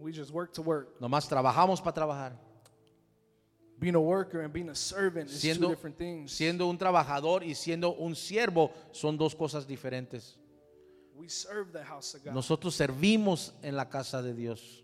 We 0.00 0.12
just 0.12 0.32
work 0.32 0.52
to 0.54 0.62
work. 0.62 0.98
Nomás 1.00 1.28
trabajamos 1.28 1.80
para 1.80 1.92
trabajar. 1.92 2.32
Being 3.78 3.94
a 3.94 4.00
worker 4.00 4.40
and 4.40 4.52
being 4.52 4.70
a 4.70 4.74
servant 4.74 5.30
is 5.30 5.40
two 5.40 5.54
Siendo, 5.54 5.68
different 5.68 5.96
things. 5.98 6.32
siendo 6.32 6.66
un 6.68 6.76
trabajador 6.76 7.44
y 7.44 7.54
siendo 7.54 7.94
un 7.94 8.16
siervo 8.16 8.72
son 8.90 9.16
dos 9.16 9.36
cosas 9.36 9.68
diferentes. 9.68 10.36
We 11.14 11.28
serve 11.28 11.72
the 11.72 11.84
house 11.84 12.16
of 12.16 12.24
God. 12.24 12.32
Nosotros 12.32 12.74
servimos 12.74 13.54
en 13.62 13.76
la 13.76 13.88
casa 13.88 14.20
de 14.20 14.34
Dios. 14.34 14.82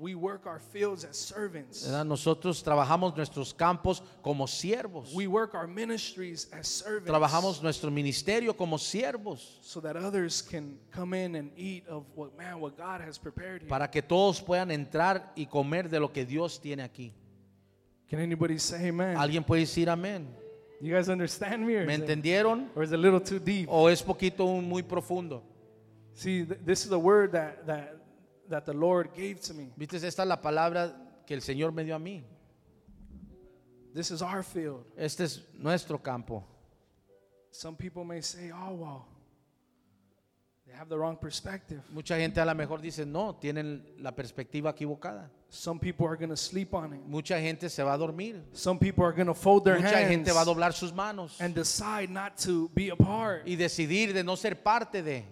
We 0.00 0.14
work 0.14 0.46
our 0.46 0.58
fields 0.58 1.04
as 1.04 1.16
servants. 1.18 1.86
Nosotros 1.86 2.62
trabajamos 2.62 3.14
nuestros 3.14 3.52
campos 3.52 4.02
como 4.22 4.46
siervos. 4.46 5.12
We 5.14 5.26
work 5.26 5.54
our 5.54 5.66
ministries 5.66 6.48
as 6.52 6.66
servants. 6.66 7.06
Trabajamos 7.10 7.62
nuestro 7.62 7.90
ministerio 7.90 8.56
como 8.56 8.78
siervos 8.78 9.58
so 9.60 9.80
that 9.82 9.96
others 9.96 10.40
can 10.40 10.78
come 10.90 11.12
in 11.12 11.36
and 11.36 11.52
eat 11.54 11.86
of 11.86 12.04
what 12.14 12.36
man 12.38 12.60
what 12.60 12.78
God 12.78 13.02
has 13.02 13.18
prepared 13.18 13.60
here. 13.62 13.68
para 13.68 13.88
que 13.90 14.00
todos 14.00 14.40
puedan 14.40 14.70
entrar 14.70 15.32
y 15.36 15.44
comer 15.44 15.90
de 15.90 16.00
lo 16.00 16.08
que 16.10 16.24
Dios 16.24 16.58
tiene 16.58 16.82
aquí. 16.82 17.12
Can 18.08 18.20
anybody 18.20 18.58
say 18.58 18.88
amen? 18.88 19.16
¿Alguien 19.18 19.44
puede 19.44 19.60
decir 19.60 19.88
amén? 19.90 20.26
you 20.80 20.94
guys 20.94 21.10
understand 21.10 21.66
me 21.66 21.76
or 21.76 21.84
¿Me 21.84 21.92
is, 21.92 22.00
it, 22.00 22.08
entendieron? 22.08 22.70
or 22.74 22.82
is 22.82 22.90
it 22.90 22.94
a 22.94 22.98
little 22.98 23.20
too 23.20 23.38
deep? 23.38 23.68
¿O 23.70 23.86
es 23.88 24.02
poquito 24.02 24.46
muy 24.62 24.82
profundo? 24.82 25.42
See, 26.14 26.44
th- 26.46 26.58
this 26.64 26.86
is 26.86 26.92
a 26.92 26.98
word 26.98 27.32
that 27.32 27.66
that 27.66 27.99
that 28.50 28.66
the 28.66 28.74
Lord 28.74 29.10
gave 29.16 29.40
to 29.42 29.54
me. 29.54 29.72
¿Viste? 29.76 29.96
Esta 29.96 30.22
es 30.22 30.28
la 30.28 30.40
palabra 30.40 30.94
que 31.26 31.34
el 31.34 31.40
Señor 31.40 31.72
me 31.72 31.84
dio 31.84 31.94
a 31.94 31.98
mí. 31.98 32.22
This 33.94 34.10
is 34.10 34.22
our 34.22 34.42
field. 34.44 34.84
Este 34.96 35.24
es 35.24 35.40
nuestro 35.54 35.98
campo. 35.98 36.44
Some 37.50 37.76
people 37.76 38.04
may 38.04 38.22
say, 38.22 38.52
"Oh, 38.52 38.74
well, 38.74 39.04
they 40.64 40.72
have 40.72 40.88
the 40.88 40.96
wrong 40.96 41.16
perspective." 41.16 41.82
Mucha 41.90 42.16
gente 42.16 42.40
a 42.40 42.44
lo 42.44 42.54
mejor 42.54 42.80
dice, 42.80 43.04
no, 43.04 43.34
tienen 43.34 43.84
la 43.98 44.12
perspectiva 44.12 44.70
equivocada. 44.70 45.28
Some 45.48 45.80
people 45.80 46.06
are 46.06 46.14
going 46.16 46.28
to 46.30 46.36
sleep 46.36 46.72
on 46.74 46.94
it. 46.94 47.00
Mucha 47.04 47.40
gente 47.40 47.68
se 47.68 47.82
va 47.82 47.94
a 47.94 47.98
dormir. 47.98 48.40
Some 48.52 48.78
people 48.78 49.04
are 49.04 49.12
going 49.12 49.26
to 49.26 49.34
fold 49.34 49.64
their 49.64 49.80
Mucha 49.80 49.96
hands 49.96 50.08
gente 50.08 50.30
va 50.30 50.42
a 50.42 50.44
doblar 50.44 50.72
sus 50.72 50.92
manos 50.92 51.40
and 51.40 51.52
decide 51.56 52.08
not 52.08 52.36
to 52.36 52.70
be 52.72 52.90
a 52.90 52.96
part. 52.96 53.44
y 53.44 53.56
decidir 53.56 54.12
de 54.12 54.22
no 54.22 54.36
ser 54.36 54.62
parte 54.62 55.02
de. 55.02 55.24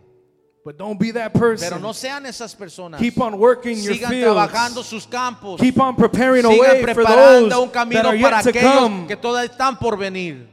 But 0.65 0.77
don't 0.77 0.99
be 0.99 1.13
that 1.13 1.33
person. 1.33 1.69
Pero 1.71 1.81
no 1.81 1.93
sean 1.93 2.25
esas 2.27 2.55
personas. 2.55 2.99
Keep 3.01 3.21
on 3.21 3.39
working 3.39 3.79
your 3.79 3.95
Sigan 3.95 4.09
fields. 4.11 4.37
trabajando 4.37 4.83
sus 4.85 5.07
campos. 5.07 5.61
Keep 5.61 5.81
on 5.81 5.95
preparing 5.97 6.45
a 6.45 6.49
Sigan 6.49 6.59
way 6.61 6.81
for 6.83 6.95
preparando 6.95 7.49
those 7.49 7.63
un 7.63 7.69
that 7.69 7.73
camino 7.73 8.03
para 8.21 8.43
to 8.43 8.49
aquellos 8.51 8.63
come. 8.89 9.07
que 9.07 9.17
todavía 9.17 9.49
están 9.51 9.79
por 9.79 9.97
venir. 9.97 10.47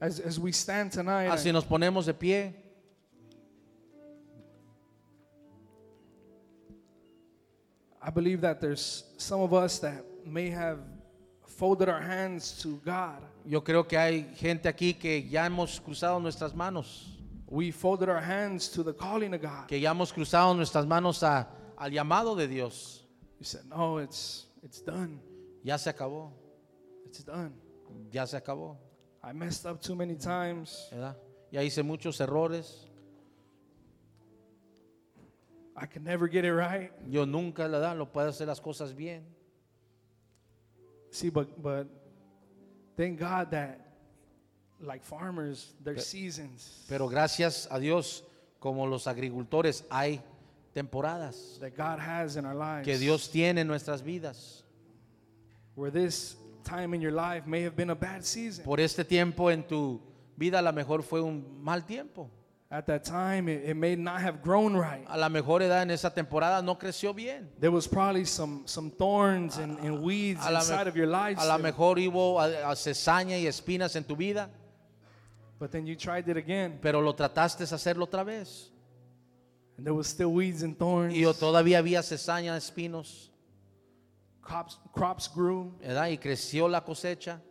As, 0.00 0.20
as 0.20 0.38
we 0.38 0.52
stand 0.52 0.92
tonight, 0.92 1.28
Así 1.30 1.52
nos 1.52 1.64
ponemos 1.64 2.06
de 2.06 2.14
pie. 2.14 2.54
I 8.02 8.10
believe 8.10 8.40
that 8.42 8.60
there's 8.60 9.04
some 9.16 9.40
of 9.40 9.52
us 9.52 9.78
that 9.80 10.04
may 10.24 10.48
have 10.50 10.78
folded 11.46 11.88
our 11.88 12.00
hands 12.00 12.60
to 12.62 12.80
God. 12.84 13.20
Yo 13.44 13.60
creo 13.60 13.86
que 13.88 13.98
hay 13.98 14.26
gente 14.36 14.68
aquí 14.68 14.94
que 14.98 15.22
ya 15.28 15.46
hemos 15.46 15.80
cruzado 15.80 16.20
nuestras 16.20 16.54
manos, 16.54 17.15
We 17.48 17.70
folded 17.70 18.08
our 18.08 18.20
hands 18.20 18.68
to 18.72 18.82
the 18.82 18.92
calling 18.92 19.32
of 19.34 19.40
God. 19.40 19.68
que 19.68 19.78
ya 19.78 19.90
hemos 19.92 20.12
cruzado 20.12 20.54
nuestras 20.56 20.84
manos 20.86 21.22
a- 21.22 21.48
al 21.76 21.90
llamado 21.90 22.34
de 22.36 22.48
Dios. 22.48 23.04
You 23.38 23.44
said, 23.44 23.64
"No, 23.66 23.98
it's 23.98 24.46
it's 24.62 24.82
done. 24.82 25.20
Ya 25.62 25.76
se 25.76 25.90
acabó, 25.90 26.32
It's 27.06 27.24
done. 27.24 27.52
ya 28.10 28.24
se 28.26 28.36
acabó, 28.36 28.76
I 29.22 29.32
messed 29.32 29.64
up 29.66 29.80
too 29.80 29.94
many 29.94 30.16
times. 30.16 30.88
¿verdad? 30.90 31.16
Ya 31.52 31.60
hice 31.62 31.82
muchos 31.84 32.20
errores. 32.20 32.88
I 35.76 35.86
can 35.86 36.02
never 36.04 36.26
get 36.28 36.44
it 36.44 36.52
right." 36.52 36.90
Yo 37.08 37.24
nunca, 37.26 37.68
la 37.68 37.78
verdad, 37.78 37.96
lo 37.96 38.06
puedo 38.10 38.28
hacer 38.28 38.46
las 38.48 38.60
cosas 38.60 38.94
bien. 38.94 39.24
See, 41.10 41.30
but 41.30 41.62
but 41.62 41.86
thank 42.96 43.18
God 43.20 43.50
that 43.50 43.85
like 44.80 45.02
farmers, 45.02 45.72
there's 45.82 46.06
seasons 46.06 46.84
Pero 46.88 47.08
gracias 47.08 47.66
a 47.70 47.78
Dios, 47.78 48.22
como 48.60 48.86
los 48.86 49.06
agricultores, 49.06 49.84
hay 49.90 50.20
temporadas 50.74 51.58
that 51.60 51.74
God 51.76 51.98
has 51.98 52.36
in 52.36 52.44
our 52.44 52.54
lives. 52.54 52.84
que 52.86 52.98
Dios 52.98 53.28
tiene 53.30 53.60
en 53.62 53.66
nuestras 53.66 54.02
vidas. 54.02 54.62
where 55.74 55.90
this 55.90 56.36
time 56.64 56.94
in 56.94 57.00
your 57.02 57.12
life 57.12 57.46
may 57.46 57.62
have 57.62 57.76
been 57.76 57.90
a 57.90 57.94
bad 57.94 58.24
season. 58.24 58.64
Por 58.64 58.80
este 58.80 59.04
tiempo 59.04 59.48
en 59.50 59.62
tu 59.62 60.00
vida 60.36 60.58
a 60.58 60.62
lo 60.62 60.72
mejor 60.72 61.02
fue 61.02 61.20
un 61.22 61.44
mal 61.62 61.82
tiempo. 61.86 62.30
At 62.68 62.86
that 62.86 63.04
time, 63.04 63.48
it, 63.48 63.68
it 63.68 63.76
may 63.76 63.94
not 63.94 64.20
have 64.20 64.42
grown 64.42 64.74
right. 64.74 65.04
A 65.08 65.16
la 65.16 65.28
mejor 65.28 65.60
edad 65.62 65.82
en 65.82 65.90
esa 65.92 66.10
temporada 66.12 66.60
no 66.64 66.74
creció 66.76 67.14
bien. 67.14 67.48
There 67.60 67.70
was 67.70 67.86
probably 67.86 68.24
some 68.24 68.62
some 68.66 68.90
thorns 68.90 69.56
and, 69.58 69.78
and 69.78 70.02
weeds 70.02 70.40
A 70.44 70.50
la, 70.50 70.58
inside 70.60 70.88
of 70.88 70.96
your 70.96 71.06
life. 71.06 71.38
a 71.38 71.44
la 71.46 71.54
still. 71.58 71.62
mejor 71.62 71.96
hubo 71.98 72.40
a- 72.40 72.70
a 72.72 72.74
cesaña 72.74 73.38
y 73.38 73.46
espinas 73.46 73.94
en 73.94 74.02
tu 74.02 74.16
vida, 74.16 74.50
But 75.58 75.70
then 75.70 75.86
you 75.86 75.96
tried 75.96 76.28
it 76.28 76.36
again, 76.36 76.78
pero 76.82 77.00
lo 77.00 77.14
trataste 77.14 77.64
de 77.64 77.74
hacerlo 77.74 78.04
otra 78.04 78.24
vez. 78.24 78.70
and 79.78 79.84
there 79.86 79.94
was 79.94 80.06
still 80.06 80.32
weeds 80.32 80.62
and 80.62 80.76
thorns. 80.78 81.14
Y 81.14 81.22
todavía 81.38 81.78
había 81.78 82.02
cesaña, 82.02 82.56
espinos, 82.56 83.30
crops 84.40 84.78
crops 84.94 85.28
grew, 85.28 85.72
¿verdad? 85.80 86.08
Y 86.08 86.18
creció 86.18 86.68
la 86.68 86.82
cosecha, 86.82 87.42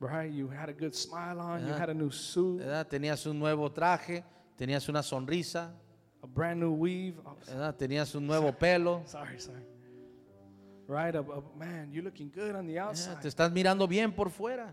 right? 0.00 0.32
You 0.32 0.48
had 0.48 0.68
a 0.68 0.72
good 0.72 0.94
smile 0.94 1.38
on. 1.40 1.60
You 1.62 1.68
Yeah. 1.68 1.78
had 1.78 1.90
a 1.90 1.94
new 1.94 2.10
suit, 2.10 2.58
¿verdad? 2.60 2.86
Tenías 2.88 3.26
un 3.26 3.38
nuevo 3.38 3.70
traje, 3.70 4.24
tenías 4.56 4.88
una 4.88 5.02
sonrisa, 5.02 5.74
a 6.22 6.26
brand 6.26 6.60
new 6.60 6.72
weave. 6.74 7.18
Oh, 7.24 7.36
¿verdad? 7.46 7.74
Tenías 7.76 8.14
un 8.14 8.26
nuevo 8.26 8.50
pelo. 8.52 9.02
sorry, 9.06 9.38
sorry. 9.38 9.62
Right, 10.88 11.14
a, 11.16 11.18
a- 11.18 11.42
man, 11.58 11.90
you're 11.92 12.04
looking 12.04 12.30
good 12.30 12.54
on 12.54 12.66
the 12.66 12.74
¿verdad? 12.74 12.88
outside. 12.90 13.20
Te 13.20 13.28
estás 13.28 13.50
mirando 13.52 13.86
bien 13.88 14.12
por 14.12 14.30
fuera. 14.30 14.72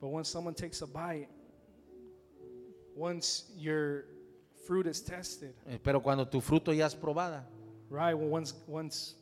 But 0.00 0.08
when 0.10 0.24
someone 0.24 0.54
takes 0.54 0.80
a 0.82 0.86
bite, 0.86 1.28
once 2.96 3.52
your 3.56 4.04
fruit 4.66 4.86
is 4.86 5.02
tested, 5.02 5.54
Eh, 5.66 5.78
Pero 5.82 6.00
cuando 6.02 6.26
tu 6.26 6.40
fruto 6.40 6.72
ya 6.72 6.86
es 6.86 6.94
probada, 6.94 7.46
right? 7.90 8.14
Well, 8.14 8.30
once 8.30 8.54
once 8.66 9.16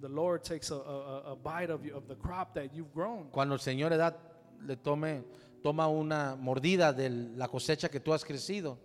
the 0.00 0.08
Lord 0.08 0.42
takes 0.42 0.70
a, 0.70 0.74
a, 0.76 1.32
a- 1.32 1.36
bite 1.36 1.70
of 1.72 1.84
you, 1.84 1.94
of 1.96 2.06
the 2.08 2.16
crop 2.16 2.54
that 2.54 2.72
you've 2.74 2.92
grown, 2.92 3.28
cuando 3.30 3.54
el 3.54 3.60
Señor 3.60 3.92
edad 3.92 4.16
le 4.60 4.76
tome, 4.76 5.24
toma 5.62 5.88
una 5.88 6.36
mordida 6.36 6.92
de 6.92 7.08
la 7.10 7.48
cosecha 7.48 7.88
que 7.88 8.00
tú 8.00 8.12
has 8.12 8.24
crecido, 8.24 8.76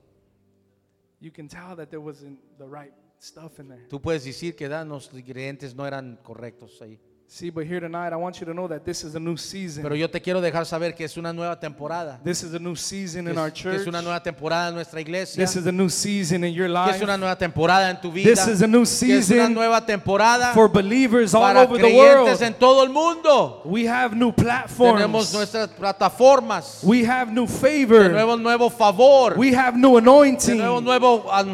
you 1.19 1.31
can 1.31 1.47
tell 1.47 1.75
that 1.75 1.89
there 1.89 1.99
wasn't 2.01 2.39
the 2.57 2.65
right 2.67 2.93
stuff 3.19 3.59
in 3.59 3.67
there. 3.67 3.87
tú 3.89 3.99
puedes 4.01 4.23
decir 4.23 4.55
que 4.55 4.67
¿verdad? 4.67 4.85
los 4.87 5.11
ingredientes 5.13 5.75
no 5.75 5.85
eran 5.85 6.17
correctos 6.23 6.81
ahí. 6.81 6.99
See, 7.31 7.51
but 7.51 7.67
here 7.67 7.79
tonight, 7.79 8.11
I 8.11 8.15
want 8.15 8.39
you 8.39 8.45
to 8.47 8.55
know 8.55 8.67
that 8.67 8.83
this 8.83 9.03
is 9.03 9.13
a 9.13 9.19
new 9.19 9.37
season. 9.37 9.83
Pero 9.83 9.93
yo 9.93 10.07
te 10.09 10.19
quiero 10.19 10.41
dejar 10.41 10.65
saber 10.65 10.95
que 10.95 11.05
es 11.05 11.15
una 11.15 11.31
nueva 11.31 11.59
temporada. 11.59 12.19
This 12.23 12.41
is 12.41 12.55
a 12.55 12.59
new 12.59 12.75
season 12.75 13.27
in 13.27 13.37
our 13.37 13.51
que 13.51 13.61
church. 13.61 13.81
es 13.81 13.85
una 13.85 14.01
nueva 14.01 14.19
temporada 14.23 14.69
en 14.69 14.73
nuestra 14.73 14.99
iglesia. 14.99 15.39
This 15.45 15.55
is 15.55 15.67
a 15.67 15.71
new 15.71 15.89
season 15.89 16.43
in 16.43 16.55
your 16.55 16.65
Que 16.65 16.73
life. 16.73 16.95
es 16.95 17.01
una 17.03 17.17
nueva 17.17 17.37
temporada 17.37 17.91
en 17.91 18.01
tu 18.01 18.11
vida. 18.11 18.31
This 18.33 18.47
is 18.47 18.63
a 18.63 18.67
new 18.67 18.79
Que 18.83 18.89
es 18.89 19.01
una 19.03 19.21
season 19.21 19.53
nueva 19.53 19.85
temporada 19.85 20.53
for 20.55 20.67
believers 20.67 21.35
all 21.35 21.41
para 21.43 21.61
over 21.61 21.77
the 21.79 21.83
creyentes 21.83 22.39
world. 22.39 22.41
en 22.41 22.53
todo 22.55 22.81
el 22.83 22.89
mundo. 22.89 23.61
We 23.63 23.85
have 23.87 24.15
new 24.15 24.31
Tenemos 24.31 24.65
platforms. 24.71 25.31
nuestras 25.35 25.69
plataformas. 25.69 26.79
We 26.83 27.03
have 27.05 27.31
new 27.31 27.45
favor. 27.45 28.09
Tenemos 28.09 28.41
nuevo 28.41 28.71
favor. 28.71 29.37
We 29.37 29.53
have 29.53 29.77
new 29.77 29.97
anointing. 29.97 30.57
Tenemos 30.57 30.81
nueva 30.81 31.07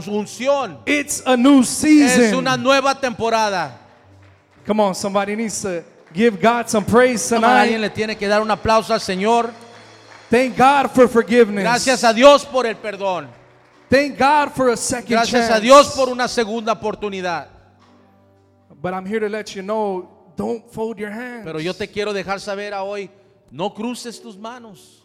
unción. 0.08 0.78
It's 0.86 1.22
a 1.26 1.36
new 1.36 1.60
Es 1.64 1.68
season. 1.68 2.36
una 2.36 2.56
nueva 2.56 2.96
temporada. 2.98 3.82
Come 4.66 4.80
on, 4.80 4.96
somebody 4.96 5.36
needs 5.36 5.62
to 5.62 5.84
give 6.12 6.42
God 6.42 6.68
some 6.70 6.86
praise 6.86 7.28
Toma, 7.30 7.48
Alguien 7.48 7.76
tonight. 7.76 7.82
le 7.82 7.90
tiene 7.90 8.16
que 8.18 8.28
dar 8.28 8.42
un 8.42 8.50
aplauso 8.50 8.94
al 8.94 9.00
Señor. 9.00 9.52
Thank 10.30 10.58
God 10.58 10.90
for 10.92 11.08
forgiveness. 11.08 11.64
Gracias 11.64 12.04
a 12.04 12.14
Dios 12.14 12.46
por 12.46 12.66
el 12.66 12.76
perdón. 12.76 13.28
Thank 13.90 14.18
God 14.18 14.52
for 14.56 14.70
a 14.70 14.78
second 14.78 15.12
Gracias 15.12 15.48
chance. 15.48 15.54
a 15.54 15.60
Dios 15.60 15.96
por 15.96 16.10
una 16.10 16.28
segunda 16.28 16.72
oportunidad. 16.74 17.48
But 18.82 18.94
I'm 18.94 19.06
here 19.06 19.20
to 19.20 19.30
let 19.30 19.56
you 19.56 19.62
know, 19.62 20.10
don't 20.36 20.68
fold 20.72 20.98
your 20.98 21.12
hands. 21.12 21.46
Pero 21.46 21.60
yo 21.60 21.74
te 21.74 21.88
quiero 21.88 22.12
dejar 22.12 22.40
saber 22.40 22.74
a 22.74 22.84
hoy, 22.84 23.10
no 23.52 23.74
cruces 23.74 24.20
tus 24.20 24.36
manos. 24.36 25.04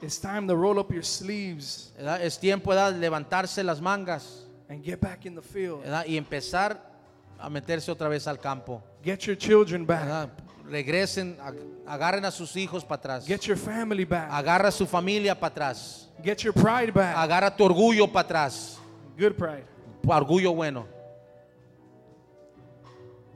It's 0.00 0.18
time 0.18 0.46
to 0.46 0.54
roll 0.54 0.78
up 0.78 0.92
your 0.92 1.02
sleeves. 1.04 1.92
Es 2.20 2.38
tiempo 2.38 2.74
de 2.74 2.92
levantarse 2.92 3.64
las 3.64 3.80
mangas 3.80 4.44
and 4.68 4.84
get 4.84 5.00
back 5.00 5.26
in 5.26 5.34
the 5.34 5.42
field. 5.42 5.82
y 6.06 6.16
empezar 6.16 6.95
a 7.38 7.48
meterse 7.50 7.90
otra 7.90 8.08
vez 8.08 8.26
al 8.26 8.38
campo. 8.38 8.82
Get 9.04 9.20
your 9.26 9.36
children 9.36 9.84
back. 9.86 10.30
Regresen, 10.68 11.36
ag- 11.40 11.60
agarren 11.86 12.24
a 12.24 12.30
sus 12.32 12.56
hijos 12.56 12.84
para 12.84 12.96
atrás. 13.00 13.26
Get 13.26 13.42
your 13.46 13.56
family 13.56 14.04
back. 14.04 14.28
Agarra 14.32 14.68
a 14.68 14.72
su 14.72 14.84
familia 14.86 15.34
para 15.38 15.52
atrás. 15.54 16.08
Get 16.24 16.38
your 16.42 16.52
pride 16.52 16.90
back. 16.92 17.16
Agarra 17.16 17.54
tu 17.56 17.64
orgullo 17.64 18.10
para 18.12 18.26
atrás. 18.26 18.78
Good 19.18 19.34
pride. 19.36 19.64
Orgullo 20.04 20.52
bueno. 20.54 20.86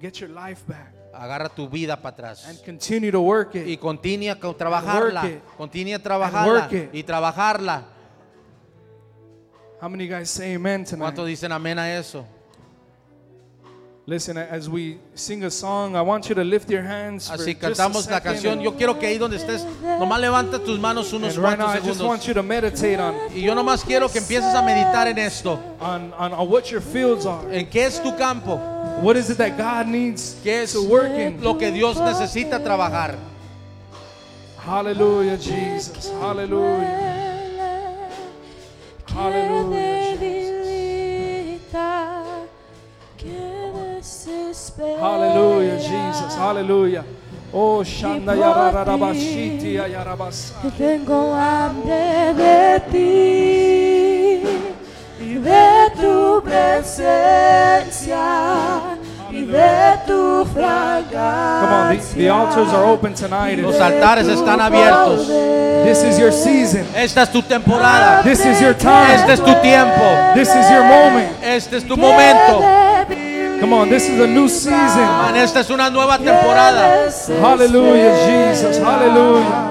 Get 0.00 0.14
your 0.20 0.30
life 0.30 0.62
back. 0.66 0.92
Agarra 1.12 1.48
tu 1.48 1.68
vida 1.68 1.96
para 2.00 2.16
And 2.16 2.36
atrás. 2.36 2.62
continue 2.64 3.10
to 3.10 3.20
work 3.20 3.54
Y 3.54 3.74
it. 3.74 3.80
continúa 3.80 4.32
a 4.32 4.54
trabajarla. 4.54 5.22
work 5.22 5.32
it. 5.32 5.42
Continúa 5.58 5.92
a 5.92 5.96
And 5.96 6.04
trabajarla. 6.04 6.46
work 6.46 6.72
it. 6.72 6.90
Y 6.94 7.02
trabajarla. 7.02 7.84
How 9.80 9.88
many 9.88 10.06
guys 10.08 10.30
say 10.30 10.54
amen 10.54 10.84
tonight? 10.84 11.02
¿Cuántos 11.14 11.26
dicen 11.26 11.52
amén 11.52 11.78
a 11.78 11.92
eso? 11.98 12.24
Listen, 14.10 14.38
as 14.38 14.68
we 14.68 14.98
sing 15.14 15.44
a 15.44 15.50
song, 15.52 15.94
I 15.94 16.02
want 16.02 16.28
you 16.28 16.34
to 16.34 16.42
lift 16.42 16.68
your 16.68 16.82
hands. 16.82 17.28
for 17.28 17.36
Así 17.36 17.54
cantamos 17.54 18.10
la 18.10 18.20
canción. 18.20 18.60
Yo 18.60 18.72
quiero 18.76 18.98
que 18.98 19.06
ahí 19.06 19.18
donde 19.18 19.36
estés, 19.36 19.64
nomás 20.00 20.20
levanta 20.20 20.58
tus 20.58 20.80
manos 20.80 21.12
unos 21.12 21.36
And 21.36 21.44
right 21.44 21.56
now, 21.56 21.66
cuantos 21.68 21.84
I 21.84 21.86
just 21.86 22.00
segundos. 22.00 22.08
want 22.08 22.26
you 22.26 22.34
to 22.34 22.42
meditate 22.42 22.98
on, 22.98 23.14
Y 23.32 23.42
yo 23.42 23.54
nomás 23.54 23.84
quiero 23.84 24.08
que 24.08 24.18
empieces 24.18 24.52
a 24.52 24.62
meditar 24.62 25.06
en 25.06 25.16
esto. 25.18 25.60
on, 25.80 26.12
on, 26.18 26.32
on 26.32 26.48
what 26.50 26.72
your 26.72 26.80
fields 26.80 27.24
are. 27.24 27.46
¿En 27.56 27.70
qué 27.70 27.86
es 27.86 28.02
tu 28.02 28.10
campo? 28.16 28.56
What 29.00 29.16
is 29.16 29.30
it 29.30 29.38
that 29.38 29.56
God 29.56 29.86
needs 29.86 30.34
¿Qué 30.42 30.64
es 30.64 30.72
to 30.72 30.82
work 30.82 31.12
in? 31.12 31.40
lo 31.40 31.56
que 31.56 31.70
Dios 31.70 31.96
necesita 32.00 32.58
trabajar? 32.64 33.14
Hallelujah, 34.58 35.36
Jesus. 35.38 36.10
Hallelujah. 36.20 37.06
Hallelujah, 39.06 39.89
Hallelujah, 44.80 45.76
Jesus. 45.78 46.34
Hallelujah. 46.36 47.04
Oh, 47.52 47.82
Shanda 47.84 48.34
Yararabashiti 48.34 49.78
Ayarabasa. 49.78 50.54
Tengo 50.78 51.34
hambre 51.34 52.32
de 52.34 52.80
ti 52.90 54.42
y 55.20 55.34
de 55.34 55.90
tu 56.00 56.42
presencia 56.42 58.20
y 59.30 59.44
de 59.44 59.98
tu 60.06 60.46
fragancia. 60.46 61.60
Come 61.60 61.74
on, 61.74 61.96
the, 61.98 62.14
the 62.14 62.28
altars 62.30 62.72
are 62.72 62.84
open 62.86 63.12
tonight. 63.12 63.58
Los 63.58 63.78
altares 63.78 64.28
están 64.28 64.60
abiertos. 64.62 65.26
This 65.84 66.02
is 66.04 66.18
your 66.18 66.32
season. 66.32 66.86
Esta 66.94 67.24
es 67.24 67.30
tu 67.30 67.42
temporada. 67.42 68.22
This 68.22 68.46
is 68.46 68.58
your 68.62 68.74
time. 68.74 69.14
Este 69.14 69.34
es 69.34 69.40
tu 69.40 69.54
tiempo. 69.60 70.32
This 70.34 70.48
is 70.48 70.70
your 70.70 70.84
moment. 70.84 71.32
Este 71.42 71.76
es 71.76 71.84
tu 71.86 71.98
momento. 71.98 72.79
Come 73.60 73.74
on, 73.74 73.88
this 73.90 74.08
is 74.08 74.18
a 74.18 74.26
new 74.26 74.48
season. 74.48 75.04
Man, 75.04 75.36
esta 75.36 75.60
es 75.60 75.68
una 75.70 75.90
nueva 75.90 76.16
temporada. 76.16 77.10
Hallelujah, 77.42 78.16
Jesus. 78.26 78.78
Hallelujah. 78.78 79.70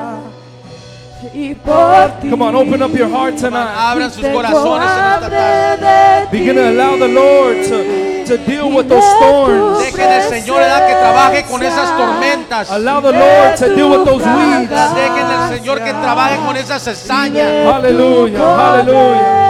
Come 2.29 2.41
on, 2.43 2.55
open 2.55 2.81
up 2.81 2.93
your 2.93 3.09
heart 3.09 3.37
tonight. 3.37 3.75
Abran 3.75 4.11
sus 4.11 4.23
corazones 4.25 4.89
en 4.89 5.05
esta 5.13 5.29
tarde. 5.29 6.27
Begin 6.31 6.55
to 6.55 6.69
allow 6.69 6.97
the 6.97 7.07
Lord 7.07 7.63
to, 7.65 8.25
to 8.25 8.37
deal 8.45 8.69
with 8.69 8.87
those 8.87 9.03
storms. 9.17 9.79
Dejen 9.79 10.07
al 10.07 10.29
Señor 10.29 10.59
¿verdad? 10.59 10.87
que 10.87 10.93
trabaje 10.93 11.43
con 11.45 11.63
esas 11.63 11.97
tormentas. 11.97 12.69
Allow 12.69 13.01
the 13.01 13.11
Lord 13.11 13.57
to 13.57 13.75
deal 13.75 13.89
with 13.89 14.05
those 14.05 14.23
weeds. 14.23 14.69
Dejen 14.69 15.25
al 15.25 15.49
Señor 15.49 15.83
que 15.83 15.91
trabaje 15.93 16.37
con 16.45 16.55
esas 16.55 16.83
cizañas. 16.83 17.65
Hallelujah, 17.65 18.39
hallelujah. 18.39 19.49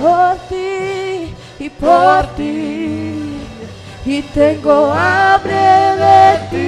por 0.00 0.36
ti 0.48 1.34
y 1.58 1.68
por 1.70 2.26
ti. 2.36 3.40
Y 4.04 4.22
tengo 4.34 4.92
hambre 4.92 5.96
de 6.04 6.38
ti. 6.50 6.66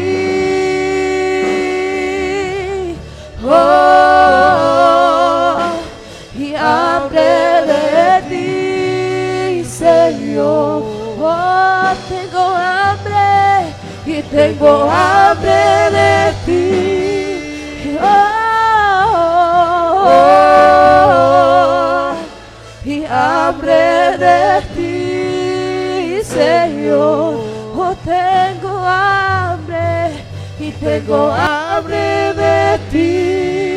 Oh 3.45 5.02
y 5.02 5.02
hambre 7.03 7.67
de 7.67 8.23
ti, 8.29 9.65
Señor. 9.65 10.83
Oh, 11.21 11.93
tengo 12.09 12.45
hambre 12.55 13.75
y 14.07 14.23
tengo 14.23 14.91
hambre 14.91 15.91
de 15.91 16.33
ti. 16.47 17.99
Oh, 18.01 18.43
y 22.85 23.05
hambre 23.05 24.19
de 24.19 24.63
ti, 24.77 26.23
Señor. 26.25 27.35
Oh, 27.77 27.95
tengo 28.05 28.79
hambre 28.79 30.13
y 30.61 30.71
tengo 30.73 31.33
hambre 31.33 32.35
de 32.35 32.79
ti 32.91 33.72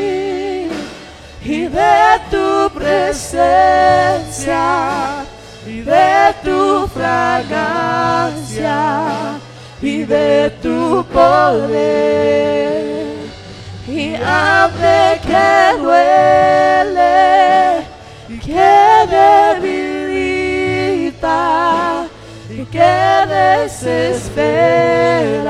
y 1.46 1.68
de 1.68 2.20
tu 2.32 2.72
presencia 2.74 4.64
y 5.68 5.82
de 5.82 6.34
tu 6.44 6.88
fragancia 6.88 8.78
y 9.80 10.04
de 10.06 10.50
tu 10.64 11.06
poder. 11.14 12.96
Y 13.88 14.16
hambre 14.16 15.22
que 15.22 15.78
duele 15.80 17.86
y 18.28 18.40
que 18.40 19.06
debilita 19.62 21.28
y 22.50 22.66
que 22.66 23.26
desespera 23.30 25.45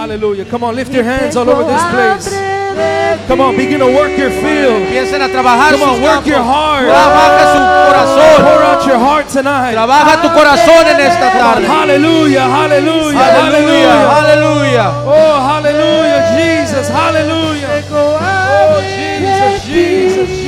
Hallelujah. 0.00 0.46
Come 0.46 0.64
on, 0.64 0.74
lift 0.74 0.94
your 0.94 1.04
hands 1.04 1.36
all 1.36 1.44
over 1.50 1.64
this 1.70 1.84
place. 1.92 2.32
place. 2.32 3.28
Come 3.28 3.42
on, 3.42 3.54
begin 3.54 3.80
to 3.80 3.86
work 3.92 4.16
your 4.16 4.30
field. 4.30 4.80
Empiecen 4.88 5.20
a 5.20 5.28
trabajar 5.28 5.76
Come 5.76 5.82
on, 5.82 6.00
work 6.00 6.24
your 6.24 6.40
heart. 6.40 6.88
Trabaja 6.88 7.44
su 7.52 7.58
oh, 7.60 8.36
Pour 8.40 8.62
out 8.64 8.86
your 8.86 8.98
heart 8.98 9.28
tonight. 9.28 9.74
Trabaja 9.74 10.22
tu 10.22 10.28
corazón 10.32 10.86
en 10.88 11.00
esta 11.00 11.30
tarde. 11.30 11.66
Hallelujah, 11.66 12.48
hallelujah, 12.48 13.20
Aleluya, 13.20 14.08
hallelujah. 14.08 14.88
Oh, 15.04 15.36
hallelujah, 15.50 16.32
Jesus, 16.32 16.88
hallelujah. 16.88 17.68
Oh, 17.92 18.80
Jesus, 18.96 19.64
Jesus, 19.66 20.28
Jesus. 20.28 20.39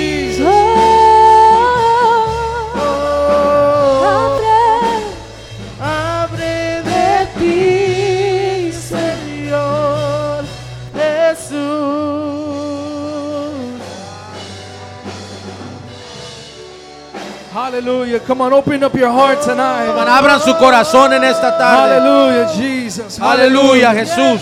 Hallelujah. 17.83 18.21
Come 18.21 18.43
on, 18.43 18.53
open 18.53 18.85
up 18.85 18.95
your 18.95 19.11
heart 19.11 19.43
tonight. 19.43 19.89
Abran 19.89 20.41
su 20.41 20.55
corazón 20.55 21.13
en 21.13 21.25
esta 21.25 21.59
tarde. 21.59 21.99
Hallelujah, 21.99 22.47
Jesus. 22.55 23.19
Aleluya, 23.19 23.93
Jesús. 23.93 24.41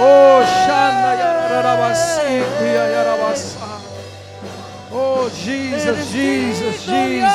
Oh, 0.00 0.42
Shana 0.42 1.14
Yarabasiti 1.50 2.64
Yarabasa. 2.64 3.78
Oh, 4.90 5.28
Jesus, 5.44 6.10
Jesus, 6.10 6.86
Jesus. 6.86 7.28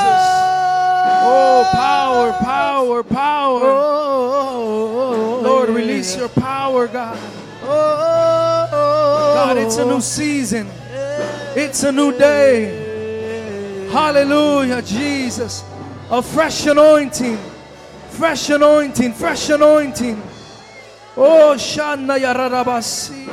Oh, 1.21 1.69
power, 1.71 2.33
power, 2.43 3.03
power. 3.03 3.61
Lord, 5.43 5.69
release 5.69 6.17
your 6.17 6.29
power, 6.29 6.87
God. 6.87 7.15
Oh 7.63 9.35
God, 9.35 9.57
it's 9.59 9.77
a 9.77 9.85
new 9.85 10.01
season. 10.01 10.67
It's 11.55 11.83
a 11.83 11.91
new 11.91 12.11
day. 12.11 12.82
Hallelujah, 13.93 14.81
Jesus. 14.81 15.63
A 16.09 16.19
fresh 16.19 16.65
anointing. 16.65 17.37
Fresh 18.09 18.49
anointing, 18.49 19.13
fresh 19.13 19.49
anointing. 19.49 20.19
Oh, 21.15 21.53
Shana 21.55 22.17
Yarabasi. 22.17 23.32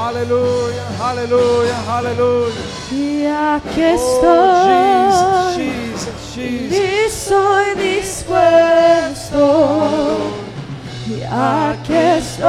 Hallelujah, 0.00 0.88
hallelujah, 0.98 1.80
hallelujah. 1.90 2.64
Y 2.90 3.26
aquí 3.26 3.82
Oh, 3.84 3.94
estoy, 3.98 4.72
Jesus, 4.72 5.56
Jesus, 5.60 6.18
Jesus. 6.34 6.72
y 6.72 6.80
estoy 7.06 7.66
dispuesto. 7.76 9.44
Y 11.06 11.22
aquí 11.22 11.92
estoy, 11.92 12.48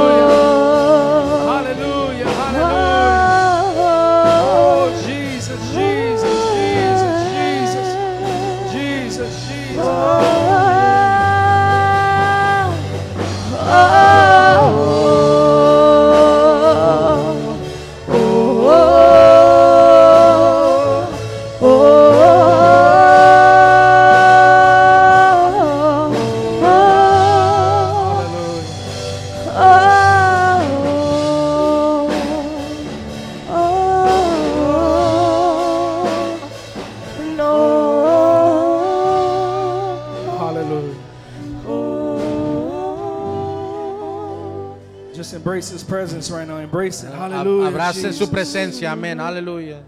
embrace 45.57 45.69
His 45.71 45.83
presence 45.83 46.29
right 46.31 46.47
now. 46.47 46.57
Embrace 46.57 47.03
it. 47.03 47.11
Hallelujah. 47.13 47.71
Abracen 47.71 48.13
su 48.13 48.27
presencia, 48.27 48.91
amén, 48.91 49.19
aleluya. 49.19 49.83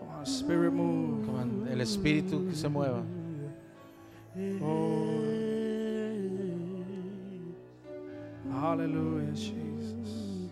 Come 0.00 0.10
on, 0.18 0.26
Spirit 0.26 0.72
move. 0.72 1.24
Come 1.26 1.36
on, 1.36 1.68
El 1.70 1.78
Espíritu 1.80 2.48
que 2.48 2.56
se 2.56 2.68
mueva. 2.68 3.04
Oh. 4.60 5.22
Hallelujah, 8.50 9.32
Jesus. 9.34 10.50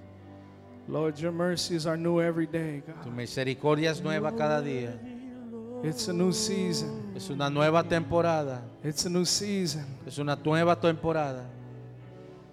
Lord, 0.87 1.19
your 1.19 1.33
mercies 1.33 1.87
are 1.87 1.97
new 1.97 2.21
every 2.21 2.47
day, 2.47 2.83
Tu 3.03 3.11
God. 3.11 3.17
misericordia 3.17 3.91
es 3.91 4.01
nueva 4.01 4.31
cada 4.33 4.63
día. 4.63 4.93
It's 5.83 6.09
a 6.09 6.13
new 6.13 6.33
season. 6.33 7.13
Es 7.17 7.29
una 7.31 7.51
nueva 7.51 7.83
temporada. 7.83 8.63
It's 8.83 9.05
a 9.07 9.11
new 9.11 9.25
season. 9.25 9.85
Es 10.07 10.19
una 10.19 10.37
nueva 10.37 10.77
temporada. 10.81 11.45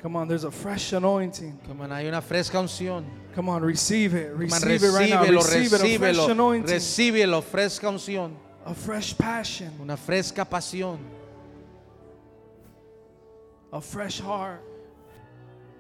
Come 0.02 0.16
on, 0.16 0.28
there's 0.28 0.46
a 0.46 0.52
fresh 0.52 0.94
anointing. 0.94 1.60
Come 1.68 1.82
on, 1.82 1.92
hay 1.92 2.08
una 2.08 2.22
fresca 2.22 2.58
unción. 2.58 3.06
Come 3.36 3.50
on, 3.50 3.62
receive 3.62 4.16
it. 4.16 4.34
Receive 4.36 4.84
it 4.84 4.90
right 4.90 5.10
now. 5.10 5.24
Receive 5.26 5.74
it. 5.74 5.82
A 5.82 5.98
fresh 6.00 6.28
anointing. 6.28 6.76
recíbelo, 6.76 7.44
fresca 7.44 7.88
unción. 7.88 8.36
A 8.66 8.74
fresh 8.74 9.16
passion. 9.16 9.72
Una 9.80 9.96
fresca 9.96 10.44
pasión. 10.44 10.98
A 13.72 13.80
fresh 13.80 14.20
heart. 14.20 14.64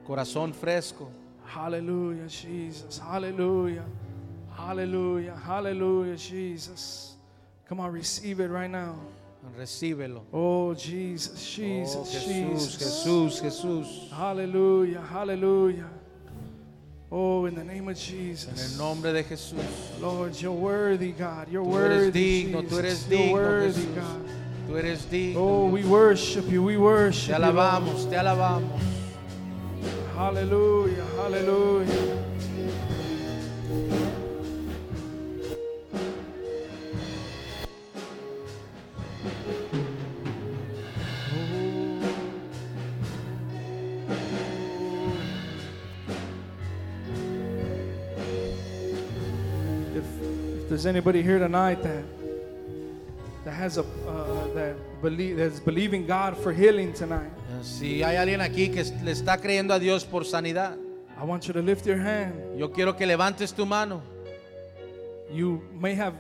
Corazón 0.06 0.54
fresco. 0.54 1.12
Hallelujah, 1.44 2.30
Jesus. 2.30 3.00
Hallelujah. 3.00 3.86
Hallelujah. 4.52 5.36
Hallelujah, 5.36 6.16
Jesus. 6.16 7.16
Come 7.68 7.80
on, 7.80 7.92
receive 7.92 8.40
it 8.40 8.50
right 8.50 8.70
now. 8.70 9.00
Recíbelo. 9.58 10.24
Oh, 10.32 10.74
Jesus, 10.74 11.32
Oh, 11.34 11.38
Jesus, 11.38 12.12
Jesús, 12.14 12.26
Jesus. 12.26 12.78
Jesús, 12.78 13.42
Jesús. 13.42 14.10
Hallelujah, 14.12 15.02
hallelujah. 15.02 15.90
Oh, 17.12 17.46
in 17.46 17.56
the 17.56 17.64
name 17.64 17.90
of 17.90 17.98
En 17.98 18.16
el 18.16 18.30
Jesus. 18.32 18.78
nombre 18.78 19.12
de 19.12 19.24
Jesús. 19.24 19.60
Lord, 20.00 20.34
you're 20.40 20.54
worthy, 20.54 21.12
God. 21.12 21.50
You're 21.52 21.64
Tú 21.66 21.76
eres 21.78 22.06
worthy. 22.06 22.44
digno, 22.46 22.64
tú 22.64 22.78
eres 22.80 23.04
Jesus. 23.04 23.10
You're 23.10 23.20
digno, 23.20 23.34
worthy, 23.34 23.82
Jesús. 23.82 23.96
God. 23.96 24.28
Tú 24.70 24.78
eres 24.78 25.06
digno. 25.12 25.36
Oh, 25.38 25.66
we 25.66 25.84
worship 25.84 26.50
you. 26.50 26.64
We 26.64 26.74
Te 26.76 26.78
worship 26.80 27.28
you. 27.28 27.34
Lord. 27.40 27.56
alabamos, 27.56 28.10
te 28.10 28.16
alabamos. 28.16 28.82
Hallelujah, 30.16 31.06
hallelujah. 31.18 32.11
There's 50.72 50.86
anybody 50.86 51.22
here 51.22 51.38
tonight 51.38 51.84
that 51.84 52.06
that 53.44 53.52
has 53.52 53.78
a 53.78 53.82
uh, 53.82 54.48
that 54.56 55.02
believe 55.02 55.36
that's 55.36 55.60
believing 55.60 56.08
God 56.08 56.38
for 56.38 56.54
healing 56.54 56.94
tonight, 56.94 57.30
Si 57.62 58.02
hay 58.02 58.16
alguien 58.16 58.40
aquí 58.40 58.70
que 58.72 58.82
le 59.04 59.12
está 59.12 59.38
creyendo 59.38 59.74
a 59.74 59.80
Dios 59.80 60.06
por 60.06 60.24
sanidad, 60.24 60.78
I 61.20 61.26
want 61.26 61.46
you 61.46 61.54
to 61.54 61.62
lift 61.62 61.86
your 61.86 61.98
hand. 61.98 62.58
yo 62.58 62.70
quiero 62.72 62.96
que 62.96 63.06
levantes 63.06 63.54
tu 63.54 63.66
mano. 63.66 64.02
You 65.30 65.62
may 65.78 65.94
have 65.94 66.14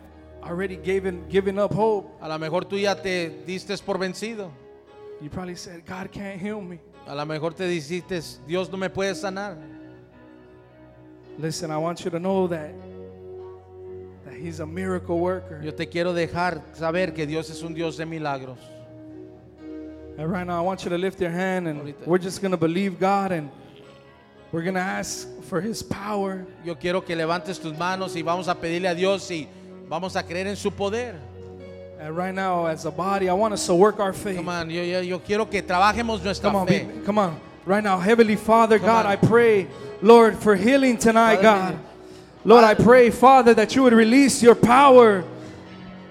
already 0.43 0.75
given 0.75 1.23
given 1.29 1.57
up 1.57 1.73
hope. 1.73 2.11
A 2.19 2.27
lo 2.27 2.37
mejor 2.37 2.65
tú 2.65 2.77
ya 2.77 2.93
te 2.95 3.29
diste 3.47 3.73
por 3.85 3.97
vencido. 3.99 4.51
You 5.21 5.29
probably 5.29 5.55
said, 5.55 5.85
God 5.85 6.11
can't 6.11 6.41
heal 6.41 6.59
me. 6.59 6.81
A 7.07 7.15
lo 7.15 7.25
mejor 7.25 7.53
te 7.53 7.63
dijiste, 7.63 8.21
Dios 8.45 8.69
no 8.69 8.75
me 8.77 8.89
puede 8.89 9.15
sanar. 9.15 9.55
Listen, 11.37 11.71
I 11.71 11.77
want 11.77 12.03
you 12.03 12.11
to 12.11 12.19
know 12.19 12.47
that 12.47 12.73
that 12.73 12.90
He's 14.41 14.59
a 14.59 14.65
miracle 14.65 15.19
worker. 15.19 15.61
Yo 15.63 15.71
te 15.71 15.85
quiero 15.85 16.13
dejar 16.13 16.61
saber 16.73 17.13
que 17.13 17.25
Dios 17.25 17.49
es 17.49 17.61
un 17.63 17.73
Dios 17.73 17.97
de 17.97 18.05
milagros. 18.05 18.57
And 20.17 20.29
right 20.29 20.45
now, 20.45 20.57
I 20.57 20.61
want 20.61 20.83
you 20.83 20.89
to 20.89 20.97
lift 20.97 21.21
your 21.21 21.31
hand, 21.31 21.67
and 21.67 21.81
Ahorita. 21.81 22.05
we're 22.05 22.17
just 22.17 22.41
gonna 22.41 22.57
believe 22.57 22.99
God, 22.99 23.31
and 23.31 23.49
we're 24.51 24.61
gonna 24.63 24.79
ask 24.79 25.27
for 25.43 25.61
His 25.61 25.81
power. 25.81 26.45
Yo 26.65 26.75
quiero 26.75 27.01
que 27.01 27.15
levantes 27.15 27.59
tus 27.59 27.77
manos 27.77 28.15
y 28.15 28.21
vamos 28.21 28.47
a 28.47 28.55
pedirle 28.55 28.89
a 28.89 28.95
Dios 28.95 29.29
y 29.31 29.47
vamos 29.87 30.15
a 30.15 30.23
creer 30.23 30.47
en 30.47 30.55
su 30.55 30.69
poder. 30.71 31.15
And 31.99 32.15
right 32.17 32.33
now, 32.33 32.65
as 32.65 32.85
a 32.85 32.91
body, 32.91 33.29
I 33.29 33.33
want 33.33 33.53
us 33.53 33.65
to 33.67 33.75
work 33.75 33.99
our 33.99 34.11
faith. 34.13 34.35
Come 34.35 34.49
on, 34.49 34.69
yo, 34.69 34.81
yo, 34.81 35.01
yo 35.01 35.19
quiero 35.19 35.45
que 35.45 35.61
trabajemos 35.61 36.23
nuestra 36.23 36.49
Come 36.49 36.55
on, 36.61 36.67
fe. 36.67 36.83
be- 36.85 37.05
come 37.05 37.17
on. 37.19 37.39
Right 37.65 37.83
now, 37.83 37.99
Heavenly 37.99 38.35
Father, 38.35 38.79
God, 38.79 39.05
on. 39.05 39.11
I 39.11 39.15
pray, 39.17 39.67
Lord, 40.01 40.35
for 40.37 40.55
healing 40.55 40.97
tonight, 40.97 41.41
Padre, 41.41 41.43
God. 41.43 41.79
Lord, 42.43 42.63
I 42.63 42.73
pray, 42.73 43.09
Father, 43.11 43.53
that 43.53 43.75
you 43.75 43.83
would 43.83 43.93
release 43.93 44.41
your 44.41 44.55
power 44.55 45.23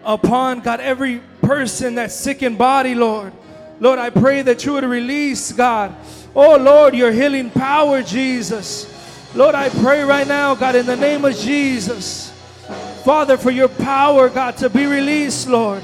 upon, 0.04 0.60
God, 0.60 0.80
every 0.80 1.20
person 1.42 1.96
that's 1.96 2.14
sick 2.14 2.42
in 2.42 2.56
body, 2.56 2.94
Lord. 2.94 3.32
Lord, 3.80 3.98
I 3.98 4.10
pray 4.10 4.42
that 4.42 4.64
you 4.64 4.74
would 4.74 4.84
release, 4.84 5.52
God, 5.52 5.94
oh, 6.34 6.56
Lord, 6.56 6.94
your 6.94 7.10
healing 7.10 7.50
power, 7.50 8.02
Jesus. 8.02 8.86
Lord, 9.34 9.54
I 9.54 9.70
pray 9.70 10.04
right 10.04 10.26
now, 10.26 10.54
God, 10.54 10.76
in 10.76 10.86
the 10.86 10.96
name 10.96 11.24
of 11.24 11.36
Jesus, 11.36 12.30
Father, 13.04 13.36
for 13.36 13.50
your 13.50 13.68
power, 13.68 14.28
God, 14.28 14.56
to 14.58 14.70
be 14.70 14.86
released, 14.86 15.48
Lord. 15.48 15.82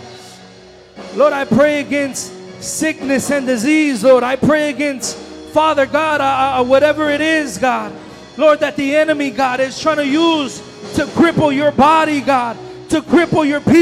Lord, 1.15 1.33
I 1.33 1.45
pray 1.45 1.81
against 1.81 2.33
sickness 2.63 3.31
and 3.31 3.47
disease, 3.47 4.05
Lord. 4.05 4.23
I 4.23 4.37
pray 4.37 4.71
against, 4.71 5.17
Father 5.17 5.87
God, 5.87 6.21
uh, 6.21 6.61
uh, 6.61 6.65
whatever 6.65 7.11
it 7.11 7.21
is, 7.21 7.59
God. 7.59 7.93
Lord, 8.37 8.61
that 8.61 8.77
the 8.77 8.95
enemy, 8.95 9.31
God, 9.31 9.61
is 9.61 9.79
trying 9.81 9.97
to 9.97 10.07
use 10.07 10.59
to 10.95 11.07
cripple 11.07 11.55
your 11.55 11.71
body, 11.73 12.21
God. 12.21 12.57
to 12.91 13.03
cripple 13.03 13.47
your 13.47 13.61
people. 13.61 13.77